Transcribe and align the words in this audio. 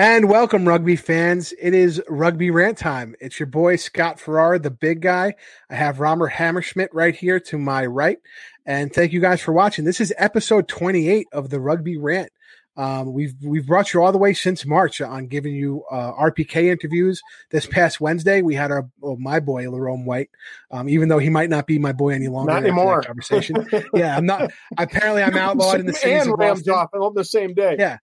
And 0.00 0.28
welcome, 0.28 0.68
rugby 0.68 0.94
fans. 0.94 1.52
It 1.60 1.74
is 1.74 2.00
rugby 2.08 2.52
rant 2.52 2.78
time. 2.78 3.16
It's 3.18 3.40
your 3.40 3.48
boy 3.48 3.74
Scott 3.74 4.20
Farrar, 4.20 4.56
the 4.60 4.70
big 4.70 5.02
guy. 5.02 5.34
I 5.68 5.74
have 5.74 5.98
Romer 5.98 6.30
Hammerschmidt 6.30 6.90
right 6.92 7.16
here 7.16 7.40
to 7.40 7.58
my 7.58 7.84
right. 7.84 8.18
And 8.64 8.94
thank 8.94 9.12
you 9.12 9.20
guys 9.20 9.40
for 9.40 9.52
watching. 9.52 9.84
This 9.84 10.00
is 10.00 10.14
episode 10.16 10.68
28 10.68 11.26
of 11.32 11.50
the 11.50 11.58
rugby 11.58 11.96
rant. 11.96 12.30
Um, 12.76 13.12
we've 13.12 13.34
we've 13.42 13.66
brought 13.66 13.92
you 13.92 14.00
all 14.00 14.12
the 14.12 14.18
way 14.18 14.34
since 14.34 14.64
March 14.64 15.00
on 15.00 15.26
giving 15.26 15.52
you 15.52 15.82
uh, 15.90 16.12
RPK 16.12 16.70
interviews. 16.70 17.20
This 17.50 17.66
past 17.66 18.00
Wednesday, 18.00 18.40
we 18.40 18.54
had 18.54 18.70
our 18.70 18.88
well, 19.00 19.16
my 19.16 19.40
boy 19.40 19.64
Larome 19.64 20.04
White, 20.04 20.30
um, 20.70 20.88
even 20.88 21.08
though 21.08 21.18
he 21.18 21.28
might 21.28 21.50
not 21.50 21.66
be 21.66 21.80
my 21.80 21.90
boy 21.92 22.10
any 22.10 22.28
longer. 22.28 22.52
Not 22.52 22.62
anymore. 22.62 23.02
Conversation. 23.02 23.66
yeah, 23.94 24.16
I'm 24.16 24.26
not. 24.26 24.52
Apparently, 24.78 25.24
I'm 25.24 25.36
outlawed 25.36 25.80
in 25.80 25.86
the 25.86 25.92
city 25.92 26.12
and 26.12 26.30
of 26.30 26.38
Rams 26.38 26.68
off 26.68 26.90
on 26.94 27.14
the 27.14 27.24
same 27.24 27.52
day. 27.52 27.74
Yeah, 27.76 27.98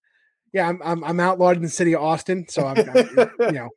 yeah, 0.55 0.69
I'm, 0.69 0.81
I'm 0.83 1.03
I'm 1.03 1.19
outlawed 1.19 1.57
in 1.57 1.63
the 1.63 1.69
city 1.69 1.93
of 1.93 2.01
Austin, 2.01 2.47
so 2.47 2.65
I'm, 2.65 2.77
I'm 2.89 3.29
you 3.39 3.51
know 3.51 3.69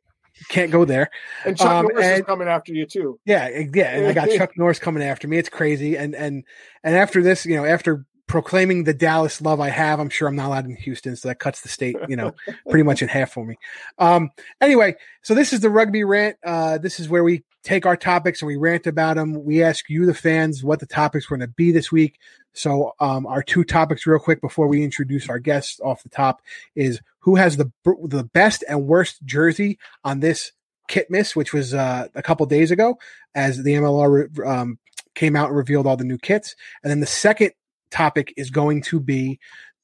can't 0.47 0.71
go 0.71 0.85
there. 0.85 1.09
And 1.43 1.57
Chuck 1.57 1.67
Um, 1.67 1.87
Norris 1.87 2.19
is 2.19 2.25
coming 2.25 2.47
after 2.47 2.73
you 2.73 2.85
too. 2.85 3.19
Yeah, 3.25 3.49
yeah, 3.73 3.97
and 3.97 4.07
I 4.07 4.13
got 4.13 4.29
Chuck 4.37 4.57
Norris 4.57 4.79
coming 4.79 5.03
after 5.03 5.27
me. 5.27 5.37
It's 5.37 5.49
crazy, 5.49 5.97
and 5.97 6.15
and 6.15 6.45
and 6.81 6.95
after 6.95 7.21
this, 7.21 7.45
you 7.45 7.57
know, 7.57 7.65
after 7.65 8.05
proclaiming 8.27 8.85
the 8.85 8.93
Dallas 8.93 9.41
love 9.41 9.59
I 9.59 9.67
have, 9.69 9.99
I'm 9.99 10.09
sure 10.09 10.29
I'm 10.29 10.37
not 10.37 10.47
allowed 10.47 10.65
in 10.65 10.77
Houston, 10.77 11.17
so 11.17 11.27
that 11.27 11.39
cuts 11.39 11.59
the 11.61 11.69
state, 11.69 11.97
you 12.07 12.15
know, 12.15 12.33
pretty 12.69 12.83
much 12.83 13.01
in 13.01 13.09
half 13.09 13.33
for 13.33 13.45
me. 13.45 13.57
Um, 13.97 14.29
anyway, 14.61 14.95
so 15.21 15.35
this 15.35 15.51
is 15.51 15.59
the 15.59 15.69
rugby 15.69 16.05
rant. 16.05 16.37
Uh, 16.45 16.77
this 16.77 17.01
is 17.01 17.09
where 17.09 17.25
we 17.25 17.43
take 17.69 17.85
our 17.85 17.95
topics 17.95 18.41
and 18.41 18.47
we 18.47 18.57
rant 18.57 18.87
about 18.87 19.15
them. 19.15 19.43
We 19.43 19.61
ask 19.61 19.89
you, 19.89 20.07
the 20.07 20.13
fans, 20.13 20.63
what 20.63 20.79
the 20.79 20.87
topics 20.87 21.29
were 21.29 21.37
going 21.37 21.47
to 21.47 21.53
be 21.53 21.71
this 21.71 21.91
week. 21.91 22.17
So, 22.53 22.93
um, 22.99 23.27
our 23.27 23.43
two 23.43 23.63
topics, 23.63 24.07
real 24.07 24.17
quick, 24.17 24.41
before 24.41 24.67
we 24.67 24.83
introduce 24.83 25.29
our 25.29 25.37
guests 25.37 25.79
off 25.79 26.01
the 26.01 26.09
top, 26.09 26.41
is 26.75 26.99
who 27.19 27.35
has 27.35 27.57
the 27.57 27.71
the 27.85 28.27
best 28.33 28.63
and 28.67 28.87
worst 28.87 29.23
jersey 29.23 29.77
on 30.03 30.19
this 30.19 30.51
Kitmas, 30.89 31.35
which 31.35 31.53
was 31.53 31.75
uh, 31.75 32.07
a 32.15 32.23
couple 32.23 32.47
days 32.47 32.71
ago, 32.71 32.97
as 33.35 33.61
the 33.61 33.75
MLR 33.75 34.47
um, 34.47 34.79
came 35.13 35.35
out 35.35 35.49
and 35.49 35.57
revealed 35.57 35.85
all 35.85 35.97
the 35.97 36.03
new 36.03 36.17
kits. 36.17 36.55
And 36.83 36.89
then 36.89 37.01
the 37.01 37.05
second 37.05 37.51
topic 37.91 38.33
is 38.35 38.49
going 38.49 38.81
to 38.83 38.99
be 38.99 39.39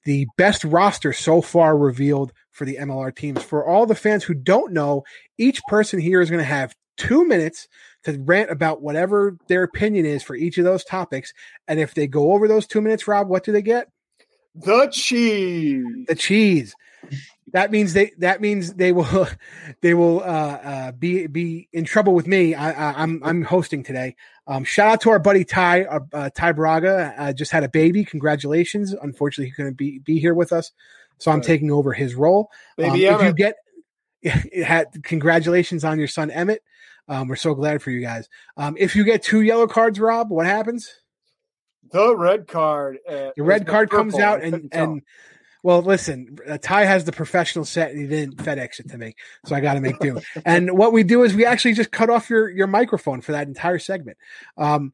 the 0.05 0.25
best 0.37 0.63
roster 0.63 1.13
so 1.13 1.41
far 1.41 1.77
revealed 1.77 2.33
for 2.51 2.65
the 2.65 2.77
MLR 2.77 3.15
teams. 3.15 3.43
For 3.43 3.63
all 3.63 3.85
the 3.85 3.93
fans 3.93 4.23
who 4.23 4.33
don't 4.33 4.73
know, 4.73 5.03
each 5.37 5.61
person 5.67 5.99
here 5.99 6.21
is 6.21 6.31
going 6.31 6.39
to 6.39 6.45
have 6.45 6.73
two 6.97 7.25
minutes 7.27 7.67
to 8.03 8.19
rant 8.23 8.51
about 8.51 8.81
whatever 8.81 9.37
their 9.47 9.63
opinion 9.63 10.05
is 10.05 10.23
for 10.23 10.35
each 10.35 10.57
of 10.57 10.63
those 10.63 10.83
topics. 10.83 11.33
And 11.67 11.79
if 11.79 11.93
they 11.93 12.07
go 12.07 12.33
over 12.33 12.47
those 12.47 12.67
two 12.67 12.81
minutes, 12.81 13.07
Rob, 13.07 13.27
what 13.27 13.43
do 13.43 13.51
they 13.51 13.61
get? 13.61 13.89
The 14.55 14.87
cheese. 14.91 16.05
The 16.07 16.15
cheese. 16.15 16.75
That 17.53 17.71
means 17.71 17.93
they. 17.93 18.11
That 18.17 18.41
means 18.41 18.73
they 18.73 18.91
will. 18.91 19.27
They 19.81 19.93
will 19.93 20.21
uh, 20.21 20.23
uh, 20.23 20.91
be 20.93 21.27
be 21.27 21.67
in 21.71 21.85
trouble 21.85 22.13
with 22.13 22.27
me. 22.27 22.55
I, 22.55 22.71
I, 22.71 23.03
I'm 23.03 23.21
I'm 23.23 23.43
hosting 23.43 23.83
today. 23.83 24.15
Um, 24.47 24.63
shout 24.63 24.87
out 24.87 25.01
to 25.01 25.09
our 25.11 25.19
buddy 25.19 25.43
Ty. 25.43 25.83
Uh, 25.83 25.99
uh, 26.11 26.29
Ty 26.33 26.53
Braga 26.53 27.13
uh, 27.17 27.33
just 27.33 27.51
had 27.51 27.63
a 27.63 27.69
baby. 27.69 28.03
Congratulations. 28.03 28.93
Unfortunately, 28.93 29.45
he 29.45 29.51
couldn't 29.51 29.77
be 29.77 29.99
be 29.99 30.19
here 30.19 30.33
with 30.33 30.51
us, 30.51 30.71
so 31.19 31.31
I'm 31.31 31.37
Right. 31.37 31.45
taking 31.45 31.71
over 31.71 31.93
his 31.93 32.15
role. 32.15 32.49
Um, 32.79 32.91
Baby 32.91 33.05
if 33.05 33.21
you 33.21 33.33
get, 33.33 33.55
it 34.21 34.63
had 34.63 34.87
congratulations 35.03 35.83
on 35.83 35.99
your 35.99 36.07
son 36.07 36.31
Emmett. 36.31 36.63
Um, 37.07 37.27
we're 37.27 37.35
so 37.35 37.53
glad 37.53 37.81
for 37.81 37.91
you 37.91 38.01
guys. 38.01 38.27
Um, 38.57 38.75
if 38.77 38.95
you 38.95 39.03
get 39.03 39.23
two 39.23 39.41
yellow 39.41 39.67
cards, 39.67 39.99
Rob, 39.99 40.29
what 40.29 40.45
happens? 40.45 40.91
the 41.91 42.15
red 42.15 42.47
card. 42.47 42.97
Uh, 43.07 43.31
The 43.35 43.43
red 43.43 43.67
card 43.67 43.89
comes 43.89 44.17
out 44.19 44.41
and 44.43 44.69
and 44.71 45.01
well, 45.63 45.81
listen, 45.81 46.37
Ty 46.61 46.85
has 46.85 47.05
the 47.05 47.11
professional 47.11 47.65
set 47.65 47.89
and 47.89 47.99
he 47.99 48.05
didn't 48.05 48.37
FedEx 48.37 48.79
it 48.79 48.89
to 48.89 48.99
me, 48.99 49.15
so 49.45 49.55
I 49.55 49.61
got 49.61 49.73
to 49.73 49.81
make 49.81 49.97
do. 49.99 50.21
and 50.45 50.77
what 50.77 50.93
we 50.93 51.01
do 51.03 51.23
is 51.23 51.33
we 51.33 51.43
actually 51.43 51.73
just 51.73 51.91
cut 51.91 52.09
off 52.09 52.29
your 52.29 52.49
your 52.49 52.67
microphone 52.67 53.21
for 53.21 53.31
that 53.31 53.47
entire 53.47 53.79
segment. 53.79 54.17
Um, 54.57 54.93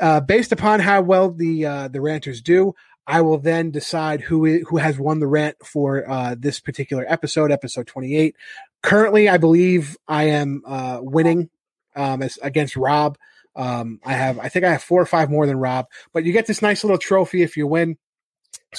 uh, 0.00 0.20
based 0.20 0.52
upon 0.52 0.80
how 0.80 1.00
well 1.02 1.30
the 1.30 1.64
uh, 1.66 1.88
the 1.88 2.00
ranters 2.00 2.42
do, 2.42 2.74
I 3.06 3.22
will 3.22 3.38
then 3.38 3.70
decide 3.70 4.20
who 4.20 4.62
who 4.64 4.76
has 4.76 4.98
won 4.98 5.20
the 5.20 5.26
rant 5.26 5.56
for 5.64 6.08
uh, 6.08 6.34
this 6.38 6.60
particular 6.60 7.04
episode, 7.08 7.50
episode 7.50 7.86
twenty 7.86 8.14
eight. 8.14 8.36
Currently, 8.82 9.28
I 9.28 9.38
believe 9.38 9.96
I 10.08 10.24
am 10.24 10.62
uh, 10.66 11.00
winning 11.02 11.50
um, 11.94 12.22
as, 12.22 12.38
against 12.42 12.76
Rob. 12.76 13.18
Um, 13.56 14.00
I 14.04 14.14
have, 14.14 14.38
I 14.38 14.48
think 14.48 14.64
I 14.64 14.72
have 14.72 14.82
four 14.82 15.00
or 15.00 15.06
five 15.06 15.30
more 15.30 15.46
than 15.46 15.58
Rob, 15.58 15.86
but 16.12 16.24
you 16.24 16.32
get 16.32 16.46
this 16.46 16.62
nice 16.62 16.84
little 16.84 16.98
trophy 16.98 17.42
if 17.42 17.56
you 17.56 17.66
win. 17.66 17.98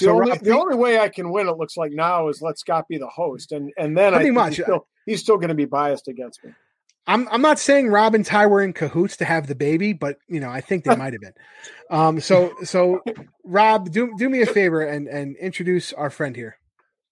the, 0.00 0.08
only, 0.08 0.30
Rob, 0.30 0.40
the 0.40 0.58
only 0.58 0.76
way 0.76 0.98
I 0.98 1.08
can 1.08 1.30
win, 1.30 1.46
it 1.46 1.56
looks 1.56 1.76
like 1.76 1.92
now, 1.92 2.28
is 2.28 2.42
let 2.42 2.58
Scott 2.58 2.88
be 2.88 2.98
the 2.98 3.08
host, 3.08 3.52
and 3.52 3.70
and 3.76 3.96
then 3.96 4.14
I 4.14 4.18
Pretty 4.18 4.30
much. 4.30 4.56
he's 4.56 4.64
still, 4.64 4.86
he's 5.06 5.20
still 5.20 5.36
going 5.36 5.50
to 5.50 5.54
be 5.54 5.66
biased 5.66 6.08
against 6.08 6.42
me. 6.42 6.52
I'm 7.06 7.28
I'm 7.28 7.42
not 7.42 7.58
saying 7.58 7.88
Rob 7.88 8.14
and 8.14 8.24
Ty 8.24 8.46
were 8.46 8.62
in 8.62 8.72
cahoots 8.72 9.16
to 9.18 9.24
have 9.24 9.46
the 9.46 9.54
baby, 9.54 9.92
but 9.92 10.18
you 10.28 10.40
know 10.40 10.48
I 10.48 10.60
think 10.60 10.84
they 10.84 10.94
might 10.94 11.12
have 11.12 11.20
been. 11.20 11.34
Um, 11.90 12.20
so 12.20 12.54
so 12.62 13.02
Rob, 13.44 13.90
do 13.90 14.14
do 14.16 14.28
me 14.28 14.42
a 14.42 14.46
favor 14.46 14.82
and 14.82 15.08
and 15.08 15.36
introduce 15.36 15.92
our 15.92 16.10
friend 16.10 16.36
here. 16.36 16.58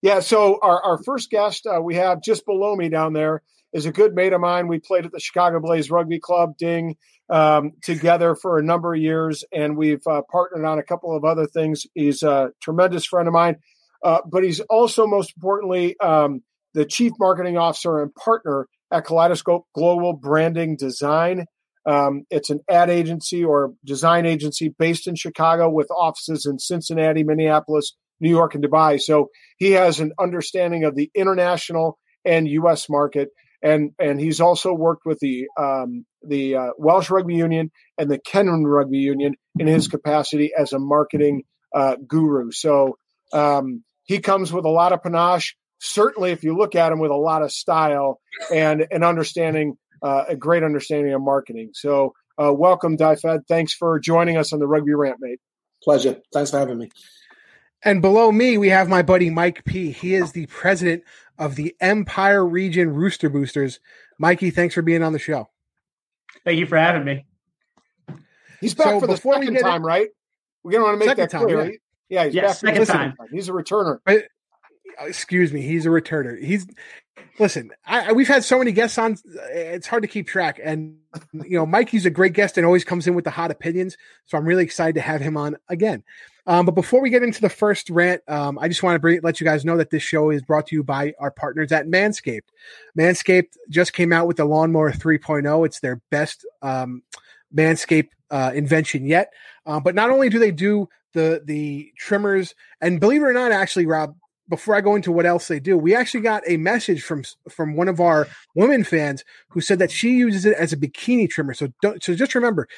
Yeah, 0.02 0.20
so 0.20 0.58
our, 0.62 0.82
our 0.82 1.02
first 1.02 1.30
guest 1.30 1.66
uh, 1.66 1.80
we 1.80 1.96
have 1.96 2.22
just 2.22 2.46
below 2.46 2.74
me 2.74 2.88
down 2.88 3.12
there 3.12 3.42
is 3.72 3.86
a 3.86 3.92
good 3.92 4.14
mate 4.14 4.32
of 4.32 4.40
mine. 4.40 4.66
We 4.66 4.78
played 4.78 5.04
at 5.04 5.12
the 5.12 5.20
Chicago 5.20 5.60
Blaze 5.60 5.90
Rugby 5.90 6.18
Club, 6.18 6.56
Ding, 6.58 6.96
um, 7.28 7.72
together 7.82 8.34
for 8.34 8.58
a 8.58 8.62
number 8.62 8.94
of 8.94 9.00
years, 9.00 9.44
and 9.52 9.76
we've 9.76 10.04
uh, 10.06 10.22
partnered 10.30 10.64
on 10.64 10.78
a 10.78 10.82
couple 10.82 11.14
of 11.14 11.24
other 11.24 11.46
things. 11.46 11.86
He's 11.94 12.22
a 12.22 12.50
tremendous 12.60 13.04
friend 13.06 13.28
of 13.28 13.34
mine, 13.34 13.56
uh, 14.04 14.18
but 14.26 14.42
he's 14.42 14.60
also, 14.60 15.06
most 15.06 15.32
importantly, 15.36 15.98
um, 16.00 16.42
the 16.74 16.84
chief 16.84 17.12
marketing 17.20 17.56
officer 17.56 18.02
and 18.02 18.14
partner 18.14 18.66
at 18.90 19.04
Kaleidoscope 19.04 19.66
Global 19.74 20.14
Branding 20.14 20.76
Design. 20.76 21.46
Um, 21.86 22.24
it's 22.30 22.50
an 22.50 22.60
ad 22.68 22.90
agency 22.90 23.44
or 23.44 23.72
design 23.84 24.26
agency 24.26 24.74
based 24.76 25.06
in 25.06 25.14
Chicago 25.14 25.70
with 25.70 25.90
offices 25.90 26.46
in 26.46 26.58
Cincinnati, 26.58 27.22
Minneapolis, 27.22 27.94
New 28.20 28.30
York, 28.30 28.54
and 28.54 28.64
Dubai. 28.64 29.00
So 29.00 29.30
he 29.56 29.72
has 29.72 30.00
an 30.00 30.12
understanding 30.18 30.84
of 30.84 30.94
the 30.94 31.10
international 31.14 31.98
and 32.24 32.46
U.S. 32.48 32.88
market, 32.88 33.28
and 33.62 33.92
and 33.98 34.20
he's 34.20 34.40
also 34.40 34.72
worked 34.72 35.06
with 35.06 35.18
the 35.20 35.46
um, 35.58 36.04
the 36.22 36.56
uh, 36.56 36.70
Welsh 36.78 37.10
Rugby 37.10 37.34
Union 37.34 37.70
and 37.98 38.10
the 38.10 38.18
Kenron 38.18 38.64
Rugby 38.64 38.98
Union 38.98 39.34
in 39.58 39.66
his 39.66 39.88
capacity 39.88 40.52
as 40.56 40.72
a 40.72 40.78
marketing 40.78 41.44
uh, 41.74 41.96
guru. 42.06 42.50
So 42.50 42.98
um, 43.32 43.84
he 44.04 44.18
comes 44.20 44.52
with 44.52 44.64
a 44.64 44.70
lot 44.70 44.92
of 44.92 45.02
panache. 45.02 45.56
Certainly, 45.78 46.32
if 46.32 46.44
you 46.44 46.56
look 46.56 46.74
at 46.74 46.92
him 46.92 46.98
with 46.98 47.10
a 47.10 47.16
lot 47.16 47.42
of 47.42 47.52
style 47.52 48.20
and 48.52 48.86
an 48.90 49.02
understanding, 49.02 49.76
uh, 50.02 50.24
a 50.28 50.36
great 50.36 50.62
understanding 50.62 51.14
of 51.14 51.22
marketing. 51.22 51.70
So, 51.72 52.12
uh, 52.38 52.52
welcome, 52.52 52.96
Dyfed. 52.96 53.46
Thanks 53.48 53.72
for 53.72 53.98
joining 53.98 54.36
us 54.36 54.52
on 54.52 54.58
the 54.58 54.66
Rugby 54.66 54.94
Rant, 54.94 55.16
mate. 55.20 55.40
Pleasure. 55.82 56.18
Thanks 56.34 56.50
for 56.50 56.58
having 56.58 56.78
me. 56.78 56.90
And 57.82 58.02
below 58.02 58.30
me, 58.30 58.58
we 58.58 58.68
have 58.68 58.88
my 58.88 59.02
buddy 59.02 59.30
Mike 59.30 59.64
P. 59.64 59.90
He 59.90 60.14
is 60.14 60.32
the 60.32 60.46
president 60.46 61.02
of 61.38 61.56
the 61.56 61.74
Empire 61.80 62.46
Region 62.46 62.92
Rooster 62.92 63.30
Boosters. 63.30 63.80
Mikey, 64.18 64.50
thanks 64.50 64.74
for 64.74 64.82
being 64.82 65.02
on 65.02 65.12
the 65.14 65.18
show. 65.18 65.48
Thank 66.44 66.58
you 66.58 66.66
for 66.66 66.76
having 66.78 67.04
me. 67.04 67.24
He's 68.60 68.74
back 68.74 68.88
So 68.88 69.00
for 69.00 69.06
the 69.06 69.14
before 69.14 69.38
we 69.38 69.46
second 69.46 69.54
get 69.54 69.60
in- 69.60 69.66
time, 69.66 69.84
right? 69.84 70.08
We're 70.62 70.72
going 70.72 70.82
to 70.82 70.88
want 70.90 71.00
to 71.00 71.06
make 71.06 71.16
that 71.16 71.30
time, 71.30 71.44
clear. 71.44 71.64
yeah. 71.64 71.76
Yeah, 72.10 72.24
he's 72.26 72.34
Yes, 72.34 72.60
back 72.62 72.74
for 72.74 72.80
the 72.80 72.86
second 72.86 73.00
second 73.00 73.16
time. 73.16 73.26
He's 73.32 73.48
a 73.48 73.52
returner. 73.52 73.98
Uh, 74.06 74.16
excuse 75.06 75.52
me, 75.52 75.62
he's 75.62 75.86
a 75.86 75.88
returner. 75.88 76.38
He's 76.42 76.66
listen. 77.38 77.70
I, 77.86 78.08
I- 78.08 78.12
we've 78.12 78.28
had 78.28 78.44
so 78.44 78.58
many 78.58 78.72
guests 78.72 78.98
on; 78.98 79.12
uh, 79.12 79.40
it's 79.52 79.86
hard 79.86 80.02
to 80.02 80.08
keep 80.08 80.26
track. 80.26 80.60
And 80.62 80.98
you 81.32 81.56
know, 81.56 81.64
Mikey's 81.64 82.04
a 82.04 82.10
great 82.10 82.34
guest 82.34 82.58
and 82.58 82.66
always 82.66 82.84
comes 82.84 83.06
in 83.06 83.14
with 83.14 83.24
the 83.24 83.30
hot 83.30 83.50
opinions. 83.50 83.96
So 84.26 84.36
I'm 84.36 84.44
really 84.44 84.64
excited 84.64 84.96
to 84.96 85.00
have 85.00 85.20
him 85.22 85.36
on 85.38 85.56
again. 85.68 86.02
Um, 86.50 86.66
but 86.66 86.74
before 86.74 87.00
we 87.00 87.10
get 87.10 87.22
into 87.22 87.40
the 87.40 87.48
first 87.48 87.88
rant, 87.90 88.22
um, 88.28 88.58
I 88.58 88.66
just 88.66 88.82
want 88.82 88.96
to 88.96 88.98
bring, 88.98 89.20
let 89.22 89.40
you 89.40 89.44
guys 89.44 89.64
know 89.64 89.76
that 89.76 89.90
this 89.90 90.02
show 90.02 90.30
is 90.30 90.42
brought 90.42 90.66
to 90.66 90.74
you 90.74 90.82
by 90.82 91.14
our 91.20 91.30
partners 91.30 91.70
at 91.70 91.86
Manscaped. 91.86 92.48
Manscaped 92.98 93.56
just 93.68 93.92
came 93.92 94.12
out 94.12 94.26
with 94.26 94.38
the 94.38 94.44
Lawnmower 94.44 94.90
3.0. 94.90 95.64
It's 95.64 95.78
their 95.78 96.00
best 96.10 96.44
um, 96.60 97.04
Manscaped 97.54 98.08
uh, 98.32 98.50
invention 98.52 99.06
yet. 99.06 99.32
Uh, 99.64 99.78
but 99.78 99.94
not 99.94 100.10
only 100.10 100.28
do 100.28 100.40
they 100.40 100.50
do 100.50 100.88
the 101.12 101.40
the 101.44 101.92
trimmers, 101.96 102.56
and 102.80 102.98
believe 102.98 103.22
it 103.22 103.26
or 103.26 103.32
not, 103.32 103.52
actually, 103.52 103.86
Rob, 103.86 104.16
before 104.48 104.74
I 104.74 104.80
go 104.80 104.96
into 104.96 105.12
what 105.12 105.26
else 105.26 105.46
they 105.46 105.60
do, 105.60 105.78
we 105.78 105.94
actually 105.94 106.20
got 106.20 106.42
a 106.46 106.56
message 106.56 107.02
from 107.02 107.22
from 107.48 107.76
one 107.76 107.88
of 107.88 108.00
our 108.00 108.26
women 108.56 108.82
fans 108.82 109.24
who 109.50 109.60
said 109.60 109.78
that 109.78 109.92
she 109.92 110.10
uses 110.10 110.44
it 110.44 110.56
as 110.56 110.72
a 110.72 110.76
bikini 110.76 111.30
trimmer. 111.30 111.54
So 111.54 111.68
don't 111.80 112.02
so 112.02 112.14
just 112.16 112.34
remember 112.34 112.68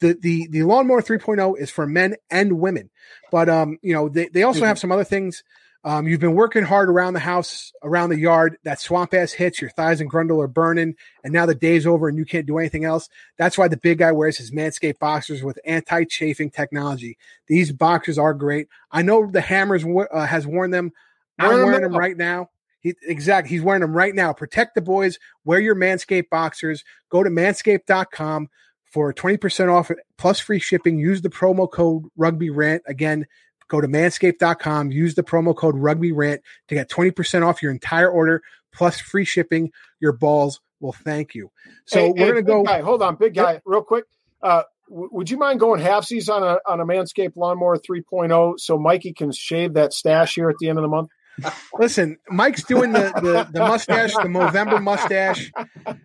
the 0.00 0.14
the 0.20 0.46
the 0.48 0.62
lawnmower 0.62 1.02
3.0 1.02 1.58
is 1.58 1.70
for 1.70 1.86
men 1.86 2.16
and 2.30 2.60
women. 2.60 2.90
But 3.30 3.48
um, 3.48 3.78
you 3.82 3.94
know, 3.94 4.08
they, 4.08 4.28
they 4.28 4.42
also 4.42 4.60
mm-hmm. 4.60 4.66
have 4.66 4.78
some 4.78 4.92
other 4.92 5.04
things 5.04 5.42
um, 5.86 6.08
you've 6.08 6.20
been 6.20 6.34
working 6.34 6.64
hard 6.64 6.88
around 6.88 7.12
the 7.12 7.20
house, 7.20 7.72
around 7.82 8.08
the 8.08 8.18
yard. 8.18 8.56
That 8.64 8.80
swamp 8.80 9.12
ass 9.12 9.32
hits, 9.32 9.60
your 9.60 9.68
thighs 9.68 10.00
and 10.00 10.10
grundle 10.10 10.42
are 10.42 10.48
burning, 10.48 10.94
and 11.22 11.32
now 11.32 11.44
the 11.44 11.54
day's 11.54 11.86
over 11.86 12.08
and 12.08 12.16
you 12.16 12.24
can't 12.24 12.46
do 12.46 12.58
anything 12.58 12.86
else. 12.86 13.10
That's 13.36 13.58
why 13.58 13.68
the 13.68 13.76
big 13.76 13.98
guy 13.98 14.12
wears 14.12 14.38
his 14.38 14.50
Manscaped 14.50 14.98
boxers 14.98 15.42
with 15.42 15.58
anti 15.66 16.04
chafing 16.04 16.50
technology. 16.50 17.18
These 17.48 17.72
boxers 17.72 18.16
are 18.16 18.32
great. 18.32 18.68
I 18.90 19.02
know 19.02 19.30
the 19.30 19.42
Hammers 19.42 19.84
uh, 19.84 20.24
has 20.24 20.46
worn 20.46 20.70
them. 20.70 20.92
I'm 21.38 21.50
wearing 21.50 21.82
them 21.82 21.96
right 21.96 22.16
now. 22.16 22.48
He, 22.80 22.94
exactly. 23.02 23.50
He's 23.50 23.62
wearing 23.62 23.82
them 23.82 23.94
right 23.94 24.14
now. 24.14 24.32
Protect 24.32 24.74
the 24.74 24.80
boys. 24.80 25.18
Wear 25.44 25.60
your 25.60 25.74
Manscaped 25.74 26.30
boxers. 26.30 26.82
Go 27.10 27.22
to 27.22 27.28
manscaped.com 27.28 28.48
for 28.94 29.12
20% 29.12 29.70
off 29.70 29.90
plus 30.16 30.40
free 30.40 30.58
shipping. 30.58 30.98
Use 30.98 31.20
the 31.20 31.28
promo 31.28 31.70
code 31.70 32.04
rugby 32.16 32.48
rant. 32.48 32.82
Again, 32.86 33.26
Go 33.68 33.80
to 33.80 33.88
manscaped.com, 33.88 34.92
use 34.92 35.14
the 35.14 35.22
promo 35.22 35.56
code 35.56 35.76
rugby 35.76 36.12
rant 36.12 36.42
to 36.68 36.74
get 36.74 36.90
20% 36.90 37.46
off 37.46 37.62
your 37.62 37.72
entire 37.72 38.10
order 38.10 38.42
plus 38.72 39.00
free 39.00 39.24
shipping. 39.24 39.70
Your 40.00 40.12
balls 40.12 40.60
will 40.80 40.92
thank 40.92 41.34
you. 41.34 41.50
So 41.86 42.00
hey, 42.00 42.10
we're 42.10 42.16
hey, 42.18 42.24
going 42.32 42.36
to 42.36 42.42
go. 42.42 42.62
Guy, 42.62 42.82
hold 42.82 43.02
on, 43.02 43.16
big 43.16 43.34
guy, 43.34 43.60
real 43.64 43.82
quick. 43.82 44.04
Uh, 44.42 44.64
w- 44.88 45.08
would 45.12 45.30
you 45.30 45.38
mind 45.38 45.60
going 45.60 45.80
halfsies 45.80 46.32
on 46.32 46.42
a 46.42 46.58
on 46.70 46.80
a 46.80 46.84
Manscaped 46.84 47.36
Lawnmower 47.36 47.78
3.0 47.78 48.60
so 48.60 48.78
Mikey 48.78 49.14
can 49.14 49.32
shave 49.32 49.74
that 49.74 49.92
stash 49.92 50.34
here 50.34 50.50
at 50.50 50.56
the 50.60 50.68
end 50.68 50.78
of 50.78 50.82
the 50.82 50.88
month? 50.88 51.08
Listen, 51.78 52.18
Mike's 52.28 52.64
doing 52.64 52.92
the, 52.92 53.12
the, 53.16 53.48
the 53.50 53.58
mustache, 53.58 54.12
the 54.12 54.28
Movember 54.28 54.80
mustache. 54.80 55.50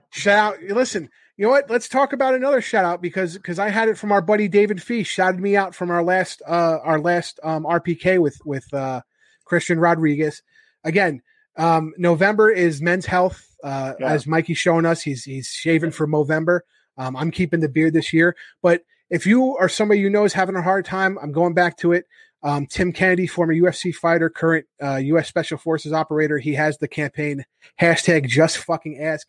Shout 0.10 0.56
out. 0.56 0.64
Listen, 0.64 1.10
you 1.40 1.46
know 1.46 1.52
what? 1.52 1.70
Let's 1.70 1.88
talk 1.88 2.12
about 2.12 2.36
another 2.36 2.60
shout 2.60 2.84
out 2.84 3.02
because 3.02 3.36
because 3.36 3.60
I 3.60 3.70
had 3.70 3.88
it 3.88 3.98
from 3.98 4.12
our 4.12 4.22
buddy 4.22 4.50
David 4.50 4.84
Fee 4.84 5.04
shouted 5.04 5.40
me 5.40 5.56
out 5.56 5.74
from 5.74 5.90
our 5.90 6.04
last 6.04 6.42
uh 6.46 6.80
our 6.84 7.00
last 7.00 7.40
um 7.44 7.64
RPK 7.64 8.20
with 8.20 8.38
with 8.44 8.74
uh 8.74 9.00
Christian 9.46 9.80
Rodriguez. 9.80 10.42
Again, 10.84 11.22
um 11.56 11.94
November 11.98 12.50
is 12.50 12.82
men's 12.82 13.06
health. 13.06 13.56
Uh 13.64 13.94
yeah. 14.02 14.12
as 14.12 14.28
Mikey's 14.28 14.58
showing 14.58 14.86
us, 14.86 15.02
he's 15.02 15.24
he's 15.24 15.48
shaving 15.48 15.92
for 15.92 16.06
November. 16.08 16.66
Um 16.98 17.16
I'm 17.16 17.32
keeping 17.32 17.62
the 17.62 17.70
beard 17.70 17.94
this 17.94 18.12
year. 18.12 18.36
But 18.62 18.82
if 19.10 19.26
you 19.26 19.56
are 19.56 19.70
somebody 19.70 20.02
you 20.02 20.10
know 20.10 20.26
is 20.26 20.34
having 20.34 20.58
a 20.58 20.62
hard 20.62 20.84
time, 20.84 21.18
I'm 21.24 21.32
going 21.32 21.54
back 21.54 21.78
to 21.78 21.94
it. 21.94 22.06
Um, 22.44 22.66
Tim 22.66 22.92
Kennedy, 22.92 23.28
former 23.28 23.54
UFC 23.54 23.96
fighter, 23.96 24.30
current 24.30 24.66
uh, 24.84 24.96
U.S. 24.98 25.28
Special 25.30 25.58
Forces 25.58 25.92
operator, 25.94 26.38
he 26.38 26.54
has 26.56 26.78
the 26.78 26.88
campaign 26.88 27.46
hashtag 27.82 28.28
Just 28.28 28.58
Fucking 28.58 29.02
Ask. 29.02 29.28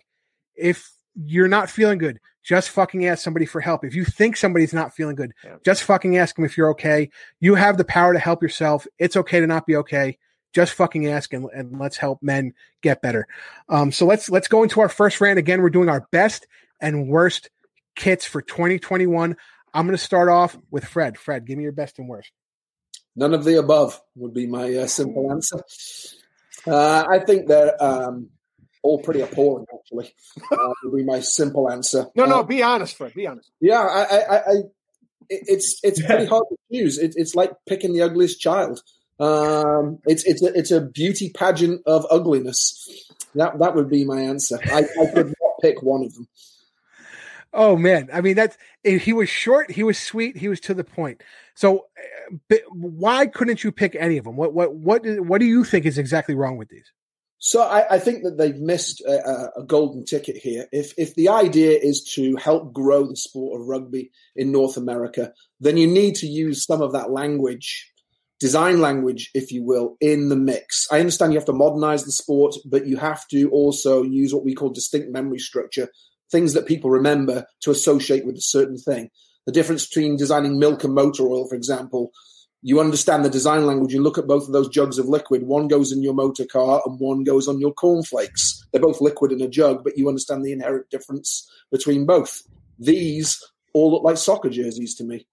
If 0.54 0.92
you're 1.14 1.48
not 1.48 1.70
feeling 1.70 1.98
good, 1.98 2.20
just 2.42 2.70
fucking 2.70 3.06
ask 3.06 3.22
somebody 3.22 3.46
for 3.46 3.60
help. 3.60 3.84
If 3.84 3.94
you 3.94 4.04
think 4.04 4.36
somebody's 4.36 4.72
not 4.72 4.94
feeling 4.94 5.16
good, 5.16 5.32
yeah. 5.44 5.56
just 5.64 5.82
fucking 5.84 6.16
ask 6.16 6.36
them 6.36 6.44
if 6.44 6.56
you're 6.56 6.70
okay. 6.70 7.10
You 7.40 7.54
have 7.54 7.76
the 7.76 7.84
power 7.84 8.12
to 8.12 8.18
help 8.18 8.42
yourself. 8.42 8.86
It's 8.98 9.16
okay 9.16 9.40
to 9.40 9.46
not 9.46 9.66
be 9.66 9.76
okay. 9.76 10.18
Just 10.52 10.74
fucking 10.74 11.06
ask 11.06 11.32
and, 11.32 11.46
and 11.54 11.78
let's 11.78 11.96
help 11.96 12.22
men 12.22 12.54
get 12.82 13.02
better. 13.02 13.26
Um, 13.68 13.92
so 13.92 14.04
let's 14.06 14.28
let's 14.28 14.48
go 14.48 14.62
into 14.62 14.80
our 14.80 14.88
first 14.88 15.20
rant 15.20 15.38
again. 15.38 15.62
We're 15.62 15.70
doing 15.70 15.88
our 15.88 16.08
best 16.10 16.46
and 16.80 17.08
worst 17.08 17.50
kits 17.94 18.24
for 18.24 18.42
2021. 18.42 19.36
I'm 19.72 19.86
going 19.86 19.96
to 19.96 20.02
start 20.02 20.28
off 20.28 20.58
with 20.70 20.84
Fred. 20.84 21.16
Fred, 21.18 21.46
give 21.46 21.56
me 21.56 21.62
your 21.62 21.72
best 21.72 21.98
and 21.98 22.08
worst. 22.08 22.32
None 23.14 23.34
of 23.34 23.44
the 23.44 23.58
above 23.58 24.00
would 24.16 24.34
be 24.34 24.46
my 24.46 24.74
uh, 24.74 24.86
simple 24.86 25.30
answer. 25.30 25.62
Uh, 26.66 27.04
I 27.08 27.18
think 27.20 27.48
that 27.48 27.80
um, 27.80 28.30
all 28.82 28.98
pretty 28.98 29.20
appalling, 29.20 29.66
actually. 29.74 30.14
Uh, 30.50 30.72
would 30.84 30.96
be 30.96 31.04
my 31.04 31.20
simple 31.20 31.70
answer. 31.70 32.06
No, 32.14 32.24
no, 32.24 32.40
uh, 32.40 32.42
be 32.42 32.62
honest, 32.62 32.96
Fred. 32.96 33.14
Be 33.14 33.26
honest. 33.26 33.50
Yeah, 33.60 33.80
I, 33.80 34.16
I, 34.16 34.36
I 34.38 34.54
it's 35.28 35.78
it's 35.82 36.02
pretty 36.06 36.26
hard 36.26 36.44
to 36.50 36.56
choose. 36.72 36.98
It, 36.98 37.14
it's 37.16 37.34
like 37.34 37.52
picking 37.68 37.92
the 37.92 38.02
ugliest 38.02 38.40
child. 38.40 38.82
Um, 39.18 39.98
it's 40.06 40.24
it's 40.24 40.42
a, 40.42 40.52
it's 40.54 40.70
a 40.70 40.80
beauty 40.80 41.30
pageant 41.30 41.82
of 41.86 42.06
ugliness. 42.10 42.88
That 43.34 43.58
that 43.58 43.74
would 43.74 43.90
be 43.90 44.04
my 44.04 44.20
answer. 44.20 44.58
I, 44.64 44.86
I 45.00 45.06
could 45.14 45.26
not 45.42 45.52
pick 45.60 45.82
one 45.82 46.04
of 46.04 46.14
them. 46.14 46.28
Oh 47.52 47.76
man, 47.76 48.08
I 48.12 48.20
mean 48.20 48.36
that's 48.36 48.56
he 48.84 49.12
was 49.12 49.28
short, 49.28 49.70
he 49.70 49.82
was 49.82 49.98
sweet, 49.98 50.36
he 50.36 50.48
was 50.48 50.60
to 50.60 50.74
the 50.74 50.84
point. 50.84 51.22
So, 51.54 51.86
uh, 52.50 52.56
why 52.70 53.26
couldn't 53.26 53.64
you 53.64 53.72
pick 53.72 53.96
any 53.96 54.18
of 54.18 54.24
them? 54.24 54.36
What 54.36 54.54
what 54.54 54.74
what 54.74 55.04
what 55.20 55.40
do 55.40 55.46
you 55.46 55.64
think 55.64 55.84
is 55.84 55.98
exactly 55.98 56.34
wrong 56.34 56.56
with 56.56 56.68
these? 56.68 56.90
So 57.42 57.62
I, 57.62 57.94
I, 57.94 57.98
think 57.98 58.22
that 58.24 58.36
they've 58.36 58.60
missed 58.60 59.00
a, 59.00 59.48
a, 59.56 59.64
golden 59.64 60.04
ticket 60.04 60.36
here. 60.36 60.66
If 60.72 60.92
if 60.98 61.14
the 61.14 61.30
idea 61.30 61.70
is 61.70 62.04
to 62.14 62.36
help 62.36 62.74
grow 62.74 63.06
the 63.06 63.16
sport 63.16 63.58
of 63.58 63.66
rugby 63.66 64.10
in 64.36 64.52
North 64.52 64.76
America, 64.76 65.32
then 65.58 65.78
you 65.78 65.86
need 65.86 66.16
to 66.16 66.26
use 66.26 66.66
some 66.66 66.82
of 66.82 66.92
that 66.92 67.10
language, 67.10 67.90
design 68.40 68.82
language, 68.82 69.30
if 69.32 69.52
you 69.52 69.64
will, 69.64 69.96
in 70.02 70.28
the 70.28 70.36
mix. 70.36 70.86
I 70.92 71.00
understand 71.00 71.32
you 71.32 71.38
have 71.38 71.46
to 71.46 71.54
modernize 71.54 72.04
the 72.04 72.12
sport, 72.12 72.56
but 72.66 72.86
you 72.86 72.98
have 72.98 73.26
to 73.28 73.48
also 73.48 74.02
use 74.02 74.34
what 74.34 74.44
we 74.44 74.54
call 74.54 74.68
distinct 74.68 75.10
memory 75.10 75.38
structure, 75.38 75.88
things 76.30 76.52
that 76.52 76.66
people 76.66 76.90
remember 76.90 77.46
to 77.62 77.70
associate 77.70 78.26
with 78.26 78.36
a 78.36 78.42
certain 78.42 78.76
thing. 78.76 79.08
The 79.46 79.52
difference 79.52 79.86
between 79.86 80.16
designing 80.18 80.58
milk 80.58 80.84
and 80.84 80.92
motor 80.92 81.26
oil, 81.26 81.48
for 81.48 81.54
example, 81.54 82.12
you 82.62 82.80
understand 82.80 83.24
the 83.24 83.30
design 83.30 83.66
language. 83.66 83.92
You 83.92 84.02
look 84.02 84.18
at 84.18 84.26
both 84.26 84.46
of 84.46 84.52
those 84.52 84.68
jugs 84.68 84.98
of 84.98 85.08
liquid. 85.08 85.42
One 85.44 85.68
goes 85.68 85.92
in 85.92 86.02
your 86.02 86.14
motor 86.14 86.44
car 86.44 86.82
and 86.84 87.00
one 87.00 87.24
goes 87.24 87.48
on 87.48 87.58
your 87.58 87.72
cornflakes. 87.72 88.66
They're 88.70 88.82
both 88.82 89.00
liquid 89.00 89.32
in 89.32 89.40
a 89.40 89.48
jug, 89.48 89.82
but 89.82 89.96
you 89.96 90.08
understand 90.08 90.44
the 90.44 90.52
inherent 90.52 90.90
difference 90.90 91.50
between 91.70 92.04
both. 92.04 92.42
These 92.78 93.42
all 93.72 93.92
look 93.92 94.02
like 94.02 94.18
soccer 94.18 94.50
jerseys 94.50 94.94
to 94.96 95.04
me. 95.04 95.26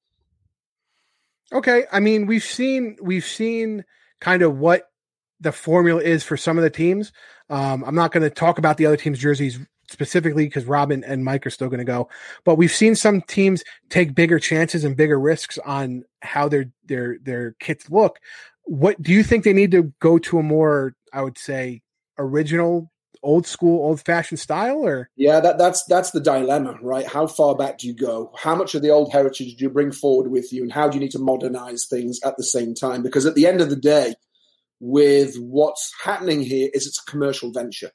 Okay, 1.51 1.85
I 1.91 1.99
mean 1.99 2.25
we've 2.25 2.43
seen 2.43 2.97
we've 3.01 3.25
seen 3.25 3.85
kind 4.19 4.41
of 4.41 4.57
what 4.57 4.89
the 5.39 5.51
formula 5.51 6.01
is 6.01 6.23
for 6.23 6.37
some 6.37 6.57
of 6.57 6.63
the 6.63 6.69
teams. 6.69 7.11
Um, 7.49 7.83
I'm 7.85 7.95
not 7.95 8.11
going 8.11 8.23
to 8.23 8.29
talk 8.29 8.57
about 8.57 8.77
the 8.77 8.85
other 8.85 8.97
teams' 8.97 9.19
jerseys 9.19 9.59
specifically 9.89 10.45
because 10.45 10.65
Robin 10.65 11.03
and 11.03 11.23
Mike 11.23 11.45
are 11.45 11.51
still 11.51 11.69
going 11.69 11.79
to 11.79 11.85
go. 11.85 12.09
But 12.43 12.55
we've 12.55 12.71
seen 12.71 12.95
some 12.95 13.21
teams 13.21 13.63
take 13.89 14.15
bigger 14.15 14.39
chances 14.39 14.83
and 14.83 14.97
bigger 14.97 15.19
risks 15.19 15.57
on 15.65 16.03
how 16.21 16.47
their 16.49 16.65
their 16.85 17.17
their 17.21 17.53
kits 17.59 17.89
look. 17.89 18.19
What 18.63 19.01
do 19.01 19.13
you 19.13 19.23
think 19.23 19.43
they 19.43 19.53
need 19.53 19.71
to 19.71 19.93
go 19.99 20.17
to 20.19 20.39
a 20.39 20.43
more, 20.43 20.93
I 21.13 21.21
would 21.21 21.37
say, 21.37 21.81
original, 22.17 22.91
old 23.23 23.47
school, 23.47 23.85
old 23.85 24.01
fashioned 24.01 24.39
style? 24.39 24.85
Or 24.85 25.09
yeah, 25.15 25.39
that 25.39 25.57
that's 25.57 25.83
that's 25.85 26.11
the 26.11 26.19
dilemma, 26.19 26.77
right? 26.81 27.07
How 27.07 27.27
far 27.27 27.55
back 27.55 27.77
do 27.77 27.87
you 27.87 27.93
go? 27.93 28.31
How 28.37 28.55
much 28.55 28.75
of 28.75 28.81
the 28.81 28.89
old 28.89 29.11
heritage 29.11 29.55
do 29.55 29.63
you 29.63 29.69
bring 29.69 29.91
forward 29.91 30.29
with 30.29 30.51
you, 30.51 30.63
and 30.63 30.71
how 30.71 30.89
do 30.89 30.97
you 30.97 31.01
need 31.01 31.11
to 31.11 31.19
modernize 31.19 31.85
things 31.85 32.19
at 32.25 32.35
the 32.37 32.43
same 32.43 32.73
time? 32.73 33.03
Because 33.03 33.25
at 33.25 33.35
the 33.35 33.47
end 33.47 33.61
of 33.61 33.69
the 33.69 33.75
day, 33.77 34.15
with 34.81 35.37
what's 35.37 35.93
happening 36.03 36.41
here, 36.41 36.69
is 36.73 36.87
it's 36.87 37.01
a 37.01 37.09
commercial 37.09 37.51
venture 37.51 37.91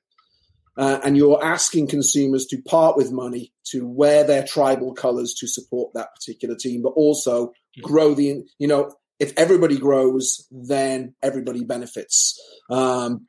uh, 0.77 1.01
and 1.05 1.17
you're 1.17 1.43
asking 1.45 1.87
consumers 1.87 2.47
to 2.47 2.61
part 2.63 2.97
with 2.97 3.13
money 3.13 3.53
to 3.65 3.87
wear 3.87 4.25
their 4.25 4.45
tribal 4.45 4.95
colors 4.95 5.35
to 5.35 5.47
support 5.47 5.93
that 5.95 6.15
particular 6.15 6.57
team, 6.57 6.83
but 6.83 6.91
also 6.91 7.53
grow 7.83 8.15
the, 8.15 8.43
you 8.59 8.69
know, 8.69 8.93
if 9.19 9.33
everybody 9.37 9.79
grows, 9.79 10.47
then 10.51 11.15
everybody 11.23 11.65
benefits. 11.65 12.41
Um, 12.71 13.27